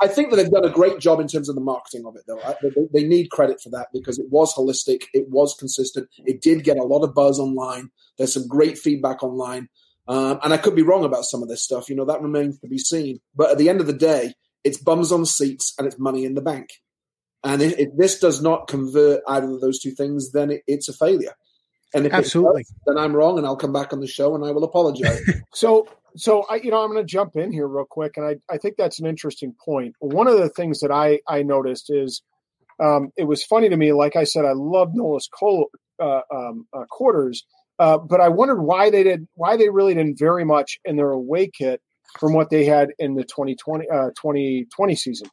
I 0.01 0.09
think 0.09 0.31
that 0.31 0.37
they've 0.37 0.51
done 0.51 0.65
a 0.65 0.71
great 0.71 0.99
job 0.99 1.21
in 1.21 1.29
terms 1.29 1.51
of 1.51 1.55
the 1.55 1.61
marketing 1.61 2.07
of 2.07 2.17
it, 2.17 2.23
though. 2.27 2.41
They, 2.63 3.03
they 3.03 3.07
need 3.07 3.29
credit 3.29 3.61
for 3.61 3.69
that 3.71 3.89
because 3.93 4.19
it 4.19 4.27
was 4.31 4.55
holistic, 4.55 5.03
it 5.13 5.29
was 5.29 5.55
consistent, 5.55 6.09
it 6.25 6.41
did 6.41 6.65
get 6.65 6.79
a 6.79 6.83
lot 6.83 7.05
of 7.05 7.15
buzz 7.15 7.39
online. 7.39 7.91
There's 8.17 8.33
some 8.33 8.49
great 8.49 8.79
feedback 8.79 9.23
online, 9.23 9.69
um, 10.09 10.41
and 10.43 10.55
I 10.55 10.57
could 10.57 10.75
be 10.75 10.83
wrong 10.83 11.05
about 11.05 11.25
some 11.25 11.43
of 11.43 11.49
this 11.51 11.63
stuff. 11.63 11.91
You 11.91 11.97
know 11.97 12.07
that 12.07 12.23
remains 12.23 12.59
to 12.61 12.69
be 12.69 12.79
seen. 12.79 13.21
But 13.35 13.51
at 13.51 13.59
the 13.59 13.69
end 13.69 13.83
of 13.83 13.87
the 13.87 13.93
day, 13.93 14.33
it's 14.65 14.79
bums 14.79 15.13
on 15.13 15.27
seats 15.27 15.75
and 15.79 15.87
it's 15.87 15.99
money 15.99 16.25
in 16.25 16.35
the 16.35 16.43
bank. 16.43 16.71
And 17.45 17.61
if, 17.61 17.79
if 17.79 17.89
this 17.97 18.19
does 18.19 18.43
not 18.43 18.69
convert 18.69 19.23
either 19.29 19.51
of 19.51 19.61
those 19.61 19.79
two 19.79 19.91
things, 19.91 20.33
then 20.33 20.51
it, 20.51 20.63
it's 20.67 20.89
a 20.89 20.95
failure. 20.95 21.35
And 21.95 22.07
if 22.07 22.13
absolutely, 22.13 22.63
does, 22.63 22.75
then 22.87 22.99
I'm 22.99 23.15
wrong, 23.15 23.39
and 23.39 23.47
I'll 23.47 23.57
come 23.57 23.73
back 23.73 23.93
on 23.93 24.01
the 24.01 24.09
show 24.09 24.35
and 24.35 24.45
I 24.45 24.51
will 24.51 24.65
apologize. 24.65 25.23
so, 25.55 25.87
so 26.17 26.45
I, 26.51 26.57
you 26.57 26.71
know, 26.71 26.83
I'm 26.83 26.91
going 26.91 27.01
to 27.01 27.11
jump 27.11 27.37
in 27.37 27.53
here 27.53 27.69
real 27.69 27.85
quick, 27.89 28.17
and 28.17 28.27
I, 28.27 28.53
I 28.53 28.59
think 28.59 28.77
that's 28.77 28.99
an 28.99 29.07
interesting 29.07 29.55
point. 29.65 29.95
One 30.01 30.27
of 30.27 30.39
the 30.39 30.49
things 30.49 30.81
that 30.81 30.91
I, 30.91 31.21
I 31.29 31.43
noticed 31.43 31.91
is 31.91 32.23
um, 32.83 33.11
it 33.17 33.25
was 33.25 33.45
funny 33.45 33.69
to 33.69 33.77
me. 33.77 33.93
Like 33.93 34.17
I 34.17 34.25
said, 34.25 34.45
I 34.45 34.53
love 34.55 34.91
Nola's 34.93 35.29
Cole, 35.33 35.69
uh, 36.03 36.23
um, 36.35 36.67
uh, 36.73 36.85
quarters, 36.91 37.45
uh, 37.79 37.99
but 37.99 38.21
I 38.21 38.29
wondered 38.29 38.63
why 38.63 38.91
they 38.91 39.05
did, 39.05 39.29
why 39.35 39.57
they 39.57 39.69
really 39.69 39.95
didn't 39.95 40.19
very 40.19 40.45
much 40.45 40.79
in 40.85 40.97
their 40.97 41.11
away 41.11 41.49
kit 41.49 41.81
from 42.19 42.33
what 42.33 42.51
they 42.51 42.65
had 42.65 42.91
in 42.99 43.15
the 43.15 43.25
2020, 43.25 43.87
2020 43.87 44.93
uh, 44.93 44.97
season. 44.97 45.29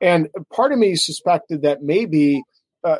And 0.00 0.28
part 0.52 0.72
of 0.72 0.78
me 0.78 0.94
suspected 0.96 1.62
that 1.62 1.82
maybe 1.82 2.42
uh, 2.84 2.98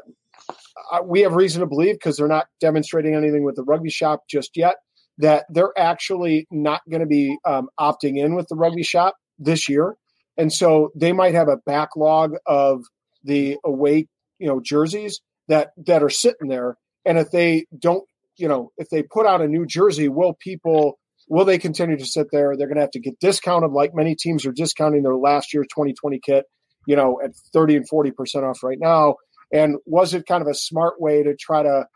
we 1.05 1.21
have 1.21 1.35
reason 1.35 1.61
to 1.61 1.67
believe 1.67 1.95
because 1.95 2.17
they're 2.17 2.29
not 2.29 2.47
demonstrating 2.61 3.15
anything 3.15 3.45
with 3.45 3.57
the 3.57 3.65
rugby 3.65 3.91
shop 3.91 4.25
just 4.29 4.57
yet 4.57 4.77
that 5.19 5.47
they're 5.49 5.73
actually 5.77 6.47
not 6.51 6.83
going 6.91 7.01
to 7.01 7.07
be 7.07 7.39
um, 7.45 7.69
opting 7.79 8.19
in 8.19 8.35
with 8.35 8.47
the 8.49 8.57
rugby 8.57 8.83
shop 8.83 9.17
this 9.39 9.69
year. 9.69 9.97
And 10.37 10.53
so 10.53 10.91
they 10.95 11.13
might 11.13 11.35
have 11.35 11.49
a 11.49 11.57
backlog 11.57 12.35
of 12.47 12.85
the 13.25 13.57
away, 13.65 14.09
you 14.39 14.47
know, 14.47 14.61
jerseys 14.61 15.21
that 15.49 15.71
that 15.87 16.03
are 16.03 16.11
sitting 16.11 16.49
there. 16.49 16.77
And 17.05 17.19
if 17.19 17.31
they 17.31 17.67
don't, 17.79 18.05
you 18.37 18.49
know, 18.49 18.73
if 18.77 18.91
they 18.91 19.03
put 19.03 19.27
out 19.27 19.41
a 19.41 19.49
new 19.49 19.65
jersey, 19.65 20.09
will 20.09 20.35
people 20.35 20.99
Will 21.29 21.45
they 21.45 21.59
continue 21.59 21.97
to 21.97 22.05
sit 22.05 22.29
there? 22.31 22.57
They're 22.57 22.69
going 22.69 22.77
to 22.77 22.83
have 22.83 22.91
to 22.93 23.01
get 23.01 23.19
discounted, 23.19 23.73
like 23.73 23.95
many 23.95 24.15
teams 24.15 24.47
are 24.47 24.53
discounting 24.53 25.03
their 25.03 25.17
last 25.17 25.53
year 25.53 25.65
2020 25.65 26.21
kit, 26.25 26.45
you 26.87 26.97
know, 26.97 27.21
at 27.23 27.33
30 27.53 27.77
and 27.77 27.89
40 27.89 28.13
percent 28.13 28.45
off 28.45 28.63
right 28.63 28.79
now. 28.81 29.17
And 29.53 29.77
was 29.87 30.15
it 30.15 30.27
kind 30.27 30.43
of 30.43 30.49
a 30.49 30.55
smart 30.55 31.01
way 31.01 31.23
to 31.23 31.37
try 31.37 31.63
to 31.63 31.87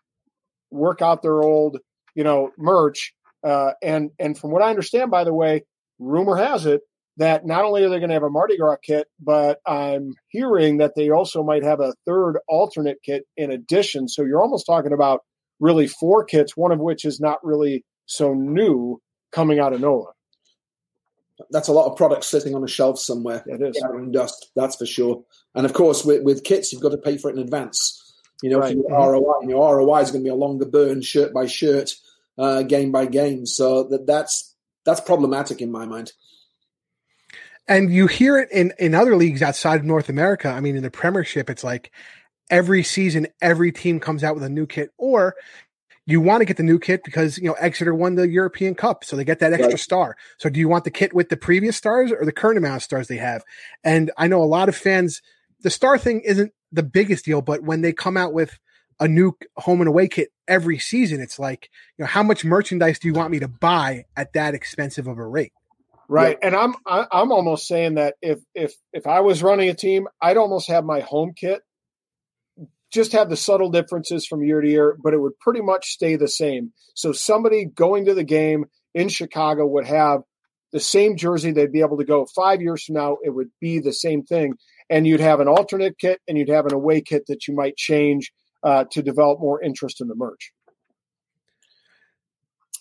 work 0.70 1.02
out 1.02 1.22
their 1.22 1.42
old, 1.42 1.78
you 2.14 2.24
know, 2.24 2.50
merch? 2.58 3.12
Uh, 3.42 3.72
and 3.82 4.10
and 4.18 4.36
from 4.36 4.50
what 4.50 4.62
I 4.62 4.70
understand, 4.70 5.10
by 5.10 5.24
the 5.24 5.34
way, 5.34 5.64
rumor 5.98 6.36
has 6.36 6.66
it 6.66 6.82
that 7.16 7.44
not 7.44 7.64
only 7.64 7.84
are 7.84 7.88
they 7.88 7.98
going 7.98 8.08
to 8.08 8.14
have 8.14 8.22
a 8.22 8.30
Mardi 8.30 8.56
Gras 8.56 8.76
kit, 8.82 9.06
but 9.20 9.58
I'm 9.66 10.14
hearing 10.28 10.78
that 10.78 10.92
they 10.96 11.10
also 11.10 11.42
might 11.42 11.64
have 11.64 11.80
a 11.80 11.92
third 12.06 12.38
alternate 12.48 12.98
kit 13.04 13.24
in 13.36 13.50
addition. 13.50 14.08
So 14.08 14.22
you're 14.22 14.42
almost 14.42 14.64
talking 14.66 14.92
about 14.92 15.20
really 15.58 15.86
four 15.86 16.24
kits, 16.24 16.56
one 16.56 16.72
of 16.72 16.78
which 16.78 17.04
is 17.04 17.20
not 17.20 17.38
really 17.44 17.84
so 18.06 18.32
new 18.32 19.00
coming 19.32 19.58
out 19.58 19.72
of 19.72 19.80
NOLA. 19.80 20.12
That's 21.50 21.68
a 21.68 21.72
lot 21.72 21.90
of 21.90 21.96
products 21.96 22.26
sitting 22.26 22.54
on 22.54 22.62
a 22.62 22.68
shelf 22.68 22.98
somewhere. 22.98 23.42
It 23.46 23.62
is. 23.62 23.82
dust, 24.12 24.50
that's 24.54 24.76
for 24.76 24.86
sure. 24.86 25.24
And 25.54 25.64
of 25.64 25.72
course, 25.72 26.04
with, 26.04 26.22
with 26.22 26.44
kits, 26.44 26.72
you've 26.72 26.82
got 26.82 26.90
to 26.90 26.98
pay 26.98 27.16
for 27.16 27.30
it 27.30 27.36
in 27.36 27.42
advance. 27.42 27.96
You 28.42 28.50
know, 28.50 28.58
Right. 28.58 28.76
your 28.76 28.90
ROI, 28.90 29.40
and 29.40 29.50
your 29.50 29.76
ROI 29.76 30.00
is 30.00 30.10
going 30.10 30.22
to 30.22 30.28
be 30.28 30.30
a 30.30 30.34
longer 30.34 30.66
burn, 30.66 31.02
shirt 31.02 31.32
by 31.32 31.46
shirt, 31.46 31.94
uh, 32.38 32.62
game 32.62 32.92
by 32.92 33.06
game. 33.06 33.46
So 33.46 33.84
that 33.84 34.06
that's 34.06 34.54
that's 34.84 35.00
problematic 35.00 35.60
in 35.60 35.70
my 35.70 35.86
mind. 35.86 36.12
and 37.68 37.92
you 37.92 38.06
hear 38.06 38.38
it 38.38 38.50
in 38.50 38.72
in 38.78 38.94
other 38.94 39.16
leagues 39.16 39.42
outside 39.42 39.80
of 39.80 39.84
North 39.86 40.08
America. 40.08 40.48
I 40.48 40.60
mean, 40.60 40.76
in 40.76 40.82
the 40.82 40.90
Premiership, 40.90 41.48
it's 41.50 41.62
like 41.64 41.90
every 42.50 42.82
season, 42.82 43.28
every 43.40 43.72
team 43.72 44.00
comes 44.00 44.24
out 44.24 44.34
with 44.34 44.44
a 44.44 44.48
new 44.48 44.66
kit, 44.66 44.90
or 44.98 45.34
you 46.12 46.20
want 46.20 46.40
to 46.40 46.44
get 46.44 46.56
the 46.56 46.62
new 46.62 46.78
kit 46.78 47.04
because 47.04 47.38
you 47.38 47.44
know 47.44 47.54
Exeter 47.54 47.94
won 47.94 48.14
the 48.14 48.28
European 48.28 48.74
Cup, 48.74 49.04
so 49.04 49.16
they 49.16 49.24
get 49.24 49.38
that 49.40 49.52
extra 49.52 49.70
Right. 49.70 49.78
star. 49.78 50.16
So, 50.38 50.48
do 50.48 50.60
you 50.60 50.68
want 50.68 50.84
the 50.84 50.90
kit 50.90 51.12
with 51.12 51.28
the 51.28 51.36
previous 51.36 51.76
stars 51.76 52.12
or 52.12 52.24
the 52.24 52.32
current 52.32 52.58
amount 52.58 52.76
of 52.76 52.82
stars 52.82 53.08
they 53.08 53.16
have? 53.16 53.44
And 53.84 54.10
I 54.16 54.26
know 54.28 54.42
a 54.42 54.44
lot 54.44 54.68
of 54.68 54.76
fans, 54.76 55.20
the 55.60 55.70
star 55.70 55.98
thing 55.98 56.20
isn't 56.20 56.52
the 56.72 56.82
biggest 56.82 57.24
deal, 57.24 57.42
but 57.42 57.62
when 57.62 57.80
they 57.80 57.92
come 57.92 58.16
out 58.16 58.32
with 58.32 58.58
a 58.98 59.08
new 59.08 59.36
home 59.56 59.80
and 59.80 59.88
away 59.88 60.08
kit 60.08 60.30
every 60.46 60.78
season, 60.78 61.20
it's 61.20 61.38
like, 61.38 61.70
you 61.96 62.02
know, 62.02 62.08
how 62.08 62.22
much 62.22 62.44
merchandise 62.44 62.98
do 62.98 63.08
you 63.08 63.14
want 63.14 63.30
me 63.30 63.38
to 63.38 63.48
buy 63.48 64.04
at 64.16 64.32
that 64.34 64.54
expensive 64.54 65.06
of 65.06 65.18
a 65.18 65.26
rate? 65.26 65.52
Right. 66.08 66.38
And 66.42 66.56
I'm 66.56 66.74
I, 66.86 67.06
I'm 67.12 67.30
almost 67.30 67.66
saying 67.68 67.94
that 67.94 68.14
if 68.20 68.40
if 68.54 68.74
if 68.92 69.06
I 69.06 69.20
was 69.20 69.42
running 69.42 69.68
a 69.68 69.74
team, 69.74 70.08
I'd 70.20 70.36
almost 70.36 70.68
have 70.68 70.84
my 70.84 71.00
home 71.00 71.32
kit 71.36 71.62
just 72.92 73.12
have 73.12 73.30
the 73.30 73.36
subtle 73.36 73.70
differences 73.70 74.26
from 74.26 74.42
year 74.42 74.60
to 74.60 74.68
year, 74.68 74.96
but 75.02 75.14
it 75.14 75.20
would 75.20 75.38
pretty 75.38 75.60
much 75.60 75.90
stay 75.90 76.16
the 76.16 76.28
same. 76.28 76.72
So 76.94 77.12
somebody 77.12 77.64
going 77.64 78.06
to 78.06 78.14
the 78.14 78.24
game 78.24 78.66
in 78.94 79.08
Chicago 79.08 79.66
would 79.66 79.86
have 79.86 80.20
the 80.72 80.80
same 80.80 81.16
jersey 81.16 81.50
they'd 81.50 81.72
be 81.72 81.80
able 81.80 81.98
to 81.98 82.04
go 82.04 82.26
5 82.26 82.62
years 82.62 82.84
from 82.84 82.94
now 82.94 83.16
it 83.22 83.30
would 83.30 83.50
be 83.60 83.80
the 83.80 83.92
same 83.92 84.22
thing 84.22 84.54
and 84.88 85.06
you'd 85.06 85.20
have 85.20 85.40
an 85.40 85.48
alternate 85.48 85.98
kit 85.98 86.20
and 86.28 86.38
you'd 86.38 86.48
have 86.48 86.66
an 86.66 86.74
away 86.74 87.00
kit 87.00 87.24
that 87.28 87.48
you 87.48 87.54
might 87.54 87.76
change 87.76 88.32
uh, 88.62 88.84
to 88.90 89.02
develop 89.02 89.40
more 89.40 89.62
interest 89.62 90.00
in 90.00 90.08
the 90.08 90.14
merch. 90.14 90.52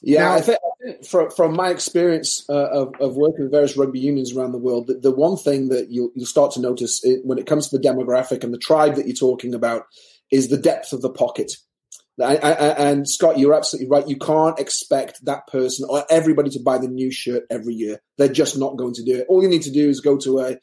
Yeah, 0.02 0.22
Now- 0.24 0.34
I 0.34 0.42
think, 0.42 0.60
I 0.64 0.86
think 0.86 1.06
from, 1.06 1.30
from 1.32 1.56
my 1.56 1.70
experience 1.70 2.46
uh, 2.50 2.70
of, 2.70 2.94
of 3.00 3.16
working 3.16 3.44
with 3.44 3.52
various 3.52 3.76
rugby 3.78 4.00
unions 4.00 4.34
around 4.36 4.52
the 4.54 4.58
world, 4.58 4.88
the, 4.88 4.94
the 4.96 5.12
one 5.12 5.36
thing 5.38 5.70
that 5.70 5.90
you'll, 5.90 6.10
you'll 6.16 6.26
start 6.26 6.52
to 6.54 6.62
notice 6.62 7.04
it, 7.04 7.22
when 7.26 7.38
it 7.38 7.46
comes 7.48 7.70
to 7.70 7.78
the 7.78 7.88
demographic 7.88 8.44
and 8.44 8.54
the 8.54 8.58
tribe 8.58 8.96
that 8.96 9.06
you're 9.08 9.16
talking 9.16 9.54
about 9.54 9.84
is 10.32 10.48
the 10.48 10.58
depth 10.58 10.94
of 10.94 11.02
the 11.02 11.10
pocket. 11.10 11.52
I, 12.22 12.36
I, 12.38 12.52
I- 12.52 12.90
and 12.90 13.10
Scott, 13.10 13.40
you're 13.40 13.54
absolutely 13.54 13.90
right. 13.90 14.08
You 14.08 14.18
can't 14.18 14.60
expect 14.60 15.24
that 15.26 15.48
person 15.48 15.86
or 15.90 16.06
everybody 16.10 16.50
to 16.52 16.60
buy 16.62 16.78
the 16.78 16.88
new 16.88 17.12
shirt 17.12 17.44
every 17.50 17.74
year. 17.76 18.02
They're 18.18 18.28
just 18.28 18.58
not 18.58 18.78
going 18.78 18.94
to 18.96 19.04
do 19.04 19.16
it. 19.20 19.26
All 19.30 19.42
you 19.42 19.50
need 19.50 19.64
to 19.64 19.72
do 19.72 19.90
is 19.90 20.02
go 20.02 20.18
to 20.18 20.40
a 20.40 20.58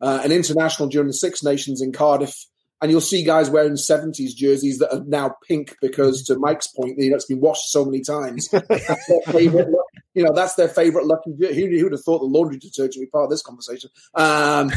uh, 0.00 0.20
an 0.24 0.32
international 0.32 0.88
during 0.88 1.06
the 1.06 1.12
Six 1.14 1.44
Nations 1.44 1.80
in 1.80 1.92
Cardiff, 1.92 2.34
and 2.82 2.90
you'll 2.90 3.00
see 3.00 3.22
guys 3.22 3.48
wearing 3.48 3.74
70s 3.74 4.34
jerseys 4.34 4.78
that 4.78 4.92
are 4.92 5.04
now 5.06 5.36
pink 5.46 5.76
because, 5.80 6.24
to 6.24 6.36
Mike's 6.36 6.66
point, 6.66 6.98
you 6.98 7.10
know, 7.10 7.16
it's 7.16 7.26
been 7.26 7.40
washed 7.40 7.70
so 7.70 7.84
many 7.84 8.00
times. 8.00 8.48
That's 8.68 9.06
their 9.06 9.22
favorite, 9.30 9.68
you 10.14 10.24
know, 10.24 10.32
that's 10.34 10.56
their 10.56 10.68
favorite 10.68 11.06
lucky. 11.06 11.30
Who, 11.38 11.46
who 11.46 11.84
would 11.84 11.92
have 11.92 12.02
thought 12.02 12.18
the 12.18 12.26
laundry 12.26 12.58
detergent 12.58 12.96
would 12.98 13.06
be 13.06 13.10
part 13.10 13.24
of 13.24 13.30
this 13.30 13.40
conversation? 13.40 13.88
Um, 14.14 14.70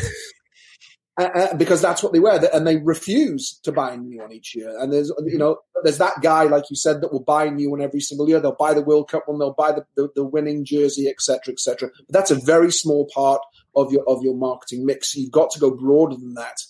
uh, 1.20 1.24
uh, 1.24 1.58
because 1.58 1.82
that's 1.82 2.04
what 2.04 2.14
they 2.14 2.20
wear, 2.20 2.40
and 2.54 2.66
they 2.66 2.78
refuse 2.78 3.60
to 3.64 3.72
buy 3.72 3.94
a 3.94 3.98
new 3.98 4.20
one 4.20 4.32
each 4.32 4.56
year. 4.56 4.78
And 4.80 4.94
there's, 4.94 5.12
you 5.26 5.38
know, 5.38 5.58
there's 5.84 5.98
that 5.98 6.22
guy, 6.22 6.44
like 6.44 6.70
you 6.70 6.76
said, 6.76 7.02
that 7.02 7.12
will 7.12 7.24
buy 7.24 7.46
a 7.46 7.52
new 7.52 7.72
one 7.72 7.82
every 7.82 8.02
single 8.02 8.30
year. 8.30 8.40
They'll 8.40 8.56
buy 8.56 8.74
the 8.74 8.84
World 8.84 9.10
Cup 9.10 9.24
one, 9.26 9.40
they'll 9.40 9.54
buy 9.54 9.72
the, 9.72 9.86
the, 9.96 10.10
the 10.16 10.24
winning 10.24 10.64
jersey, 10.64 11.10
etc., 11.10 11.54
etc. 11.54 11.90
But 12.08 12.14
that's 12.14 12.32
a 12.32 12.36
very 12.36 12.72
small 12.72 13.10
part 13.14 13.42
of 13.76 13.92
your 13.92 14.08
of 14.08 14.24
your 14.24 14.36
marketing 14.36 14.86
mix. 14.86 15.16
You've 15.16 15.32
got 15.32 15.50
to 15.52 15.60
go 15.60 15.72
broader 15.72 16.16
than 16.16 16.36
that. 16.36 16.62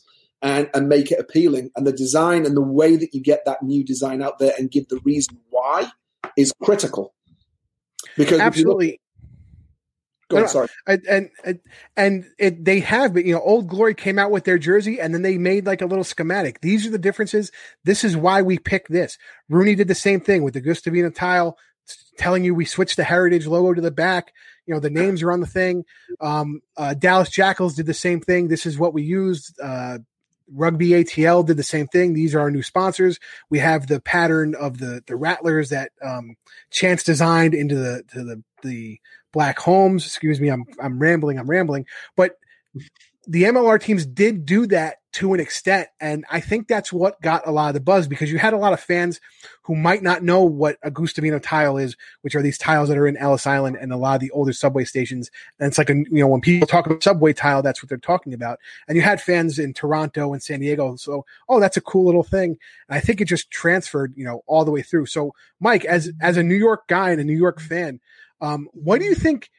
And, 0.41 0.69
and 0.75 0.87
make 0.87 1.11
it 1.11 1.19
appealing. 1.19 1.71
And 1.75 1.87
the 1.87 1.91
design 1.91 2.45
and 2.45 2.55
the 2.55 2.61
way 2.61 2.97
that 2.97 3.15
you 3.15 3.21
get 3.21 3.45
that 3.45 3.63
new 3.63 3.83
design 3.83 4.21
out 4.21 4.37
there 4.37 4.53
and 4.59 4.69
give 4.69 4.87
the 4.89 4.99
reason 5.03 5.39
why 5.49 5.89
is 6.37 6.53
critical. 6.61 7.15
Because 8.15 8.39
if 8.39 8.57
you 8.57 8.65
look- 8.65 8.81
Absolutely. 8.81 9.01
go 10.29 10.37
on, 10.37 10.47
sorry. 10.47 10.67
and 10.87 11.29
and 11.43 11.59
and, 11.95 12.25
it, 12.37 12.63
they 12.63 12.79
have 12.79 13.13
but 13.13 13.25
you 13.25 13.33
know 13.33 13.41
old 13.41 13.67
glory 13.67 13.93
came 13.93 14.19
out 14.19 14.31
with 14.31 14.43
their 14.43 14.57
jersey 14.57 14.99
and 14.99 15.13
then 15.13 15.21
they 15.21 15.37
made 15.37 15.65
like 15.65 15.81
a 15.81 15.85
little 15.85 16.03
schematic 16.03 16.61
these 16.61 16.85
are 16.85 16.91
the 16.91 16.97
differences 16.97 17.51
this 17.83 18.03
is 18.03 18.17
why 18.17 18.41
we 18.41 18.57
picked 18.57 18.91
this 18.91 19.17
RUNY 19.51 19.77
did 19.77 19.87
the 19.87 19.95
same 19.95 20.19
thing 20.19 20.43
with 20.43 20.53
the 20.53 20.61
Guastavino 20.61 21.13
tile 21.13 21.57
telling 22.17 22.43
you 22.43 22.55
we 22.55 22.65
switched 22.65 22.97
the 22.97 23.03
heritage 23.03 23.45
logo 23.45 23.73
to 23.73 23.81
the 23.81 23.91
back 23.91 24.33
you 24.65 24.73
know 24.73 24.79
the 24.79 24.89
names 24.89 25.21
are 25.21 25.31
on 25.31 25.41
the 25.41 25.47
thing 25.47 25.83
um 26.21 26.61
uh, 26.77 26.93
dallas 26.95 27.29
jackals 27.29 27.75
did 27.75 27.85
the 27.85 27.93
same 27.93 28.19
thing 28.19 28.47
this 28.47 28.65
is 28.65 28.79
what 28.79 28.93
we 28.93 29.03
used 29.03 29.59
uh 29.61 29.99
Rugby 30.51 30.89
ATL 30.89 31.45
did 31.45 31.57
the 31.57 31.63
same 31.63 31.87
thing. 31.87 32.13
These 32.13 32.35
are 32.35 32.39
our 32.39 32.51
new 32.51 32.63
sponsors. 32.63 33.19
We 33.49 33.59
have 33.59 33.87
the 33.87 33.99
pattern 33.99 34.55
of 34.55 34.77
the 34.77 35.03
the 35.07 35.15
rattlers 35.15 35.69
that 35.69 35.91
um, 36.03 36.35
Chance 36.71 37.03
designed 37.03 37.53
into 37.53 37.75
the 37.75 38.03
to 38.13 38.23
the 38.23 38.43
the 38.61 38.99
Black 39.31 39.59
homes. 39.59 40.05
Excuse 40.05 40.39
me, 40.39 40.49
I'm 40.49 40.65
I'm 40.79 40.99
rambling. 40.99 41.39
I'm 41.39 41.49
rambling. 41.49 41.85
But 42.15 42.37
the 43.27 43.43
MLR 43.43 43.81
teams 43.81 44.05
did 44.05 44.45
do 44.45 44.67
that 44.67 44.97
to 45.15 45.33
an 45.33 45.39
extent, 45.39 45.87
and 46.01 46.25
I 46.29 46.41
think 46.41 46.67
that's 46.67 46.91
what 46.91 47.21
got 47.21 47.47
a 47.47 47.51
lot 47.51 47.69
of 47.69 47.73
the 47.73 47.79
buzz 47.79 48.05
because 48.05 48.29
you 48.29 48.37
had 48.37 48.51
a 48.51 48.57
lot 48.57 48.73
of 48.73 48.81
fans 48.81 49.21
who 49.63 49.73
might 49.73 50.03
not 50.03 50.23
know 50.23 50.43
what 50.43 50.77
a 50.83 50.91
Guastavino 50.91 51.41
tile 51.41 51.77
is, 51.77 51.95
which 52.21 52.35
are 52.35 52.41
these 52.41 52.57
tiles 52.57 52.89
that 52.89 52.97
are 52.97 53.07
in 53.07 53.15
Ellis 53.15 53.47
Island 53.47 53.77
and 53.79 53.93
a 53.93 53.97
lot 53.97 54.15
of 54.15 54.19
the 54.19 54.29
older 54.31 54.51
subway 54.51 54.83
stations. 54.83 55.31
And 55.57 55.69
it's 55.69 55.77
like 55.77 55.89
a 55.89 55.93
you 55.95 56.19
know 56.19 56.27
when 56.27 56.41
people 56.41 56.67
talk 56.67 56.85
about 56.85 57.01
subway 57.01 57.31
tile, 57.31 57.61
that's 57.61 57.81
what 57.81 57.87
they're 57.87 57.97
talking 57.97 58.33
about. 58.33 58.59
And 58.89 58.97
you 58.97 59.03
had 59.03 59.21
fans 59.21 59.57
in 59.57 59.73
Toronto 59.73 60.33
and 60.33 60.43
San 60.43 60.59
Diego, 60.59 60.97
so 60.97 61.25
oh, 61.47 61.61
that's 61.61 61.77
a 61.77 61.81
cool 61.81 62.05
little 62.05 62.23
thing. 62.23 62.57
And 62.89 62.97
I 62.97 62.99
think 62.99 63.21
it 63.21 63.25
just 63.29 63.49
transferred, 63.51 64.11
you 64.17 64.25
know, 64.25 64.43
all 64.47 64.65
the 64.65 64.71
way 64.71 64.81
through. 64.81 65.05
So, 65.05 65.33
Mike, 65.61 65.85
as 65.85 66.11
as 66.19 66.35
a 66.35 66.43
New 66.43 66.55
York 66.55 66.89
guy 66.89 67.11
and 67.11 67.21
a 67.21 67.23
New 67.25 67.37
York 67.37 67.61
fan, 67.61 68.01
um, 68.41 68.67
what 68.73 68.99
do 68.99 69.05
you 69.05 69.15
think? 69.15 69.49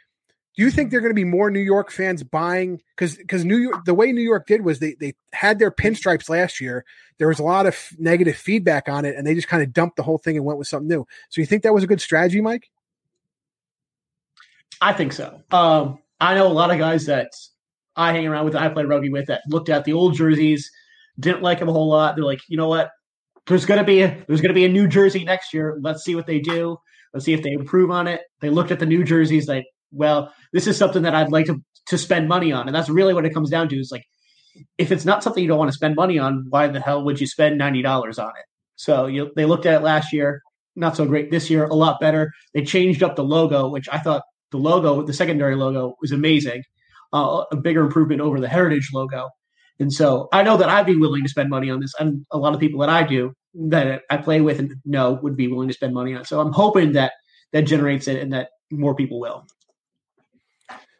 Do 0.57 0.63
you 0.63 0.71
think 0.71 0.91
they're 0.91 1.01
going 1.01 1.11
to 1.11 1.15
be 1.15 1.25
more 1.25 1.51
New 1.51 1.61
York 1.61 1.91
fans 1.91 2.23
buying? 2.23 2.81
Because 2.97 3.17
because 3.17 3.45
New 3.45 3.59
York, 3.59 3.85
the 3.85 3.93
way 3.93 4.11
New 4.11 4.23
York 4.23 4.47
did 4.47 4.65
was 4.65 4.79
they 4.79 4.95
they 4.95 5.15
had 5.33 5.59
their 5.59 5.71
pinstripes 5.71 6.31
last 6.31 6.61
year. 6.63 6.85
There 7.19 7.29
was 7.29 7.39
a 7.39 7.43
lot 7.43 7.67
of 7.67 7.75
f- 7.75 7.95
negative 7.99 8.37
feedback 8.37 8.89
on 8.89 9.05
it, 9.05 9.17
and 9.17 9.27
they 9.27 9.35
just 9.35 9.49
kind 9.49 9.63
of 9.63 9.73
dumped 9.75 9.97
the 9.97 10.03
whole 10.03 10.17
thing 10.17 10.37
and 10.37 10.47
went 10.47 10.59
with 10.59 10.69
something 10.69 10.89
new. 10.89 11.07
So 11.29 11.43
you 11.43 11.47
think 11.47 11.63
that 11.63 11.75
was 11.75 11.85
a 11.85 11.87
good 11.87 12.01
strategy, 12.01 12.41
Mike? 12.41 12.71
I 14.81 14.95
think 14.95 15.13
so. 15.13 15.43
Um, 15.51 15.99
I 16.21 16.35
know 16.35 16.47
a 16.47 16.53
lot 16.53 16.71
of 16.71 16.79
guys 16.79 17.07
that 17.07 17.31
I 17.95 18.13
hang 18.13 18.27
around 18.27 18.45
with, 18.45 18.55
that 18.55 18.63
I 18.63 18.69
play 18.69 18.85
rugby 18.85 19.11
with, 19.11 19.27
that 19.27 19.43
looked 19.49 19.69
at 19.69 19.85
the 19.85 19.93
old 19.93 20.15
jerseys, 20.15 20.71
didn't 21.21 21.43
like 21.43 21.59
them 21.59 21.69
a 21.69 21.73
whole 21.73 21.89
lot. 21.89 22.17
They're 22.17 22.25
like, 22.25 22.41
you 22.49 22.57
know 22.57 22.69
what? 22.69 22.91
There's 23.47 23.67
gonna 23.67 23.85
be 23.85 24.03
a, 24.03 24.25
there's 24.27 24.41
gonna 24.41 24.55
be 24.55 24.65
a 24.65 24.71
new 24.71 24.89
jersey 24.89 25.25
next 25.25 25.53
year. 25.53 25.79
Let's 25.81 26.03
see 26.03 26.15
what 26.15 26.27
they 26.27 26.41
do. 26.41 26.79
Let's 27.13 27.25
see 27.25 27.35
if 27.35 27.43
they 27.43 27.53
improve 27.53 27.91
on 27.91 28.07
it. 28.07 28.23
They 28.41 28.51
looked 28.51 28.71
at 28.71 28.79
the 28.79 28.87
new 28.87 29.05
jerseys, 29.05 29.49
like, 29.49 29.67
well, 29.91 30.33
this 30.53 30.67
is 30.67 30.77
something 30.77 31.03
that 31.03 31.15
I'd 31.15 31.33
like 31.33 31.47
to 31.47 31.63
to 31.89 31.99
spend 31.99 32.29
money 32.29 32.53
on, 32.53 32.67
and 32.67 32.75
that's 32.75 32.89
really 32.89 33.15
what 33.15 33.25
it 33.25 33.35
comes 33.35 33.51
down 33.51 33.69
to. 33.69 33.77
Is 33.77 33.91
like, 33.93 34.05
if 34.79 34.91
it's 34.93 35.05
not 35.05 35.23
something 35.23 35.43
you 35.43 35.49
don't 35.49 35.59
want 35.59 35.71
to 35.71 35.77
spend 35.77 35.97
money 35.97 36.19
on, 36.19 36.47
why 36.51 36.69
the 36.69 36.81
hell 36.81 37.05
would 37.05 37.21
you 37.21 37.27
spend 37.27 37.59
ninety 37.59 37.83
dollars 37.83 38.19
on 38.19 38.31
it? 38.31 38.45
So 38.77 39.07
you, 39.07 39.31
they 39.37 39.47
looked 39.47 39.67
at 39.67 39.75
it 39.75 39.85
last 39.85 40.13
year, 40.13 40.43
not 40.75 40.97
so 40.97 41.07
great. 41.07 41.31
This 41.31 41.49
year, 41.51 41.65
a 41.65 41.75
lot 41.75 42.01
better. 42.01 42.33
They 42.55 42.63
changed 42.63 43.03
up 43.03 43.17
the 43.17 43.25
logo, 43.25 43.69
which 43.69 43.89
I 43.91 43.99
thought 43.99 44.23
the 44.51 44.59
logo, 44.59 45.03
the 45.03 45.13
secondary 45.13 45.57
logo, 45.57 45.95
was 46.01 46.13
amazing. 46.13 46.63
Uh, 47.13 47.45
a 47.53 47.57
bigger 47.57 47.83
improvement 47.83 48.21
over 48.21 48.41
the 48.41 48.49
heritage 48.49 48.91
logo. 48.93 49.31
And 49.79 49.93
so 49.93 50.29
I 50.33 50.43
know 50.43 50.57
that 50.57 50.69
I'd 50.69 50.87
be 50.87 50.97
willing 50.97 51.23
to 51.23 51.29
spend 51.29 51.51
money 51.51 51.71
on 51.71 51.81
this, 51.81 51.93
and 51.99 52.27
a 52.31 52.39
lot 52.39 52.55
of 52.55 52.61
people 52.61 52.81
that 52.81 52.89
I 52.89 53.03
do 53.05 53.33
that 53.69 54.03
I 54.11 54.17
play 54.19 54.41
with 54.41 54.59
and 54.59 54.75
know 54.85 55.19
would 55.23 55.37
be 55.37 55.49
willing 55.49 55.69
to 55.69 55.75
spend 55.75 55.95
money 55.95 56.15
on. 56.15 56.23
it. 56.23 56.27
So 56.27 56.41
I'm 56.41 56.53
hoping 56.53 56.93
that 56.93 57.13
that 57.53 57.63
generates 57.63 58.09
it 58.09 58.21
and 58.21 58.33
that 58.33 58.49
more 58.71 58.95
people 58.95 59.21
will. 59.21 59.47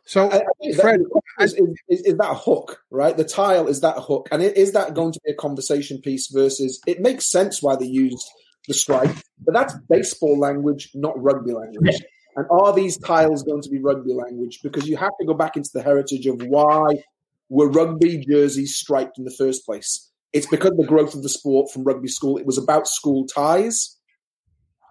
So 0.07 0.31
I, 0.31 0.37
I 0.37 0.73
Fred, 0.73 1.01
is, 1.41 1.55
is, 1.55 2.01
is, 2.03 2.17
that 2.17 2.37
hook, 2.37 2.81
right? 2.91 3.17
The 3.17 3.25
tile 3.25 3.67
is 3.67 3.81
that 3.81 3.97
hook, 3.99 4.29
and 4.31 4.41
is 4.41 4.73
that 4.73 4.95
going 4.95 5.13
to 5.13 5.21
be 5.25 5.33
a 5.33 5.35
conversation 5.35 6.01
piece 6.01 6.29
versus? 6.29 6.81
It 6.87 7.01
makes 7.01 7.29
sense 7.29 7.61
why 7.61 7.75
they 7.75 7.87
used 7.87 8.25
the 8.69 8.75
stripe, 8.75 9.15
but 9.45 9.53
that's 9.53 9.75
baseball 9.91 10.39
language, 10.39 10.91
not 10.95 11.21
rugby 11.21 11.53
language. 11.53 12.01
And 12.37 12.47
are 12.51 12.73
these 12.73 12.99
tiles 12.99 13.43
going 13.43 13.63
to 13.63 13.69
be 13.69 13.81
rugby 13.81 14.13
language? 14.13 14.61
Because 14.63 14.87
you 14.87 14.97
have 14.97 15.13
to 15.21 15.27
go 15.27 15.35
back 15.35 15.57
into 15.57 15.71
the 15.75 15.83
heritage 15.83 16.27
of 16.27 16.41
why 16.43 17.03
were 17.49 17.69
rugby 17.69 18.25
jerseys 18.25 18.77
striped 18.77 19.19
in 19.19 19.25
the 19.25 19.35
first 19.37 19.65
place. 19.65 20.11
It's 20.33 20.47
because 20.47 20.73
of 20.73 20.77
the 20.77 20.87
growth 20.87 21.15
of 21.15 21.23
the 21.23 21.29
sport 21.29 21.73
from 21.73 21.85
rugby 21.85 22.09
school. 22.09 22.37
It 22.37 22.47
was 22.47 22.59
about 22.59 22.87
school 22.87 23.27
ties 23.27 23.97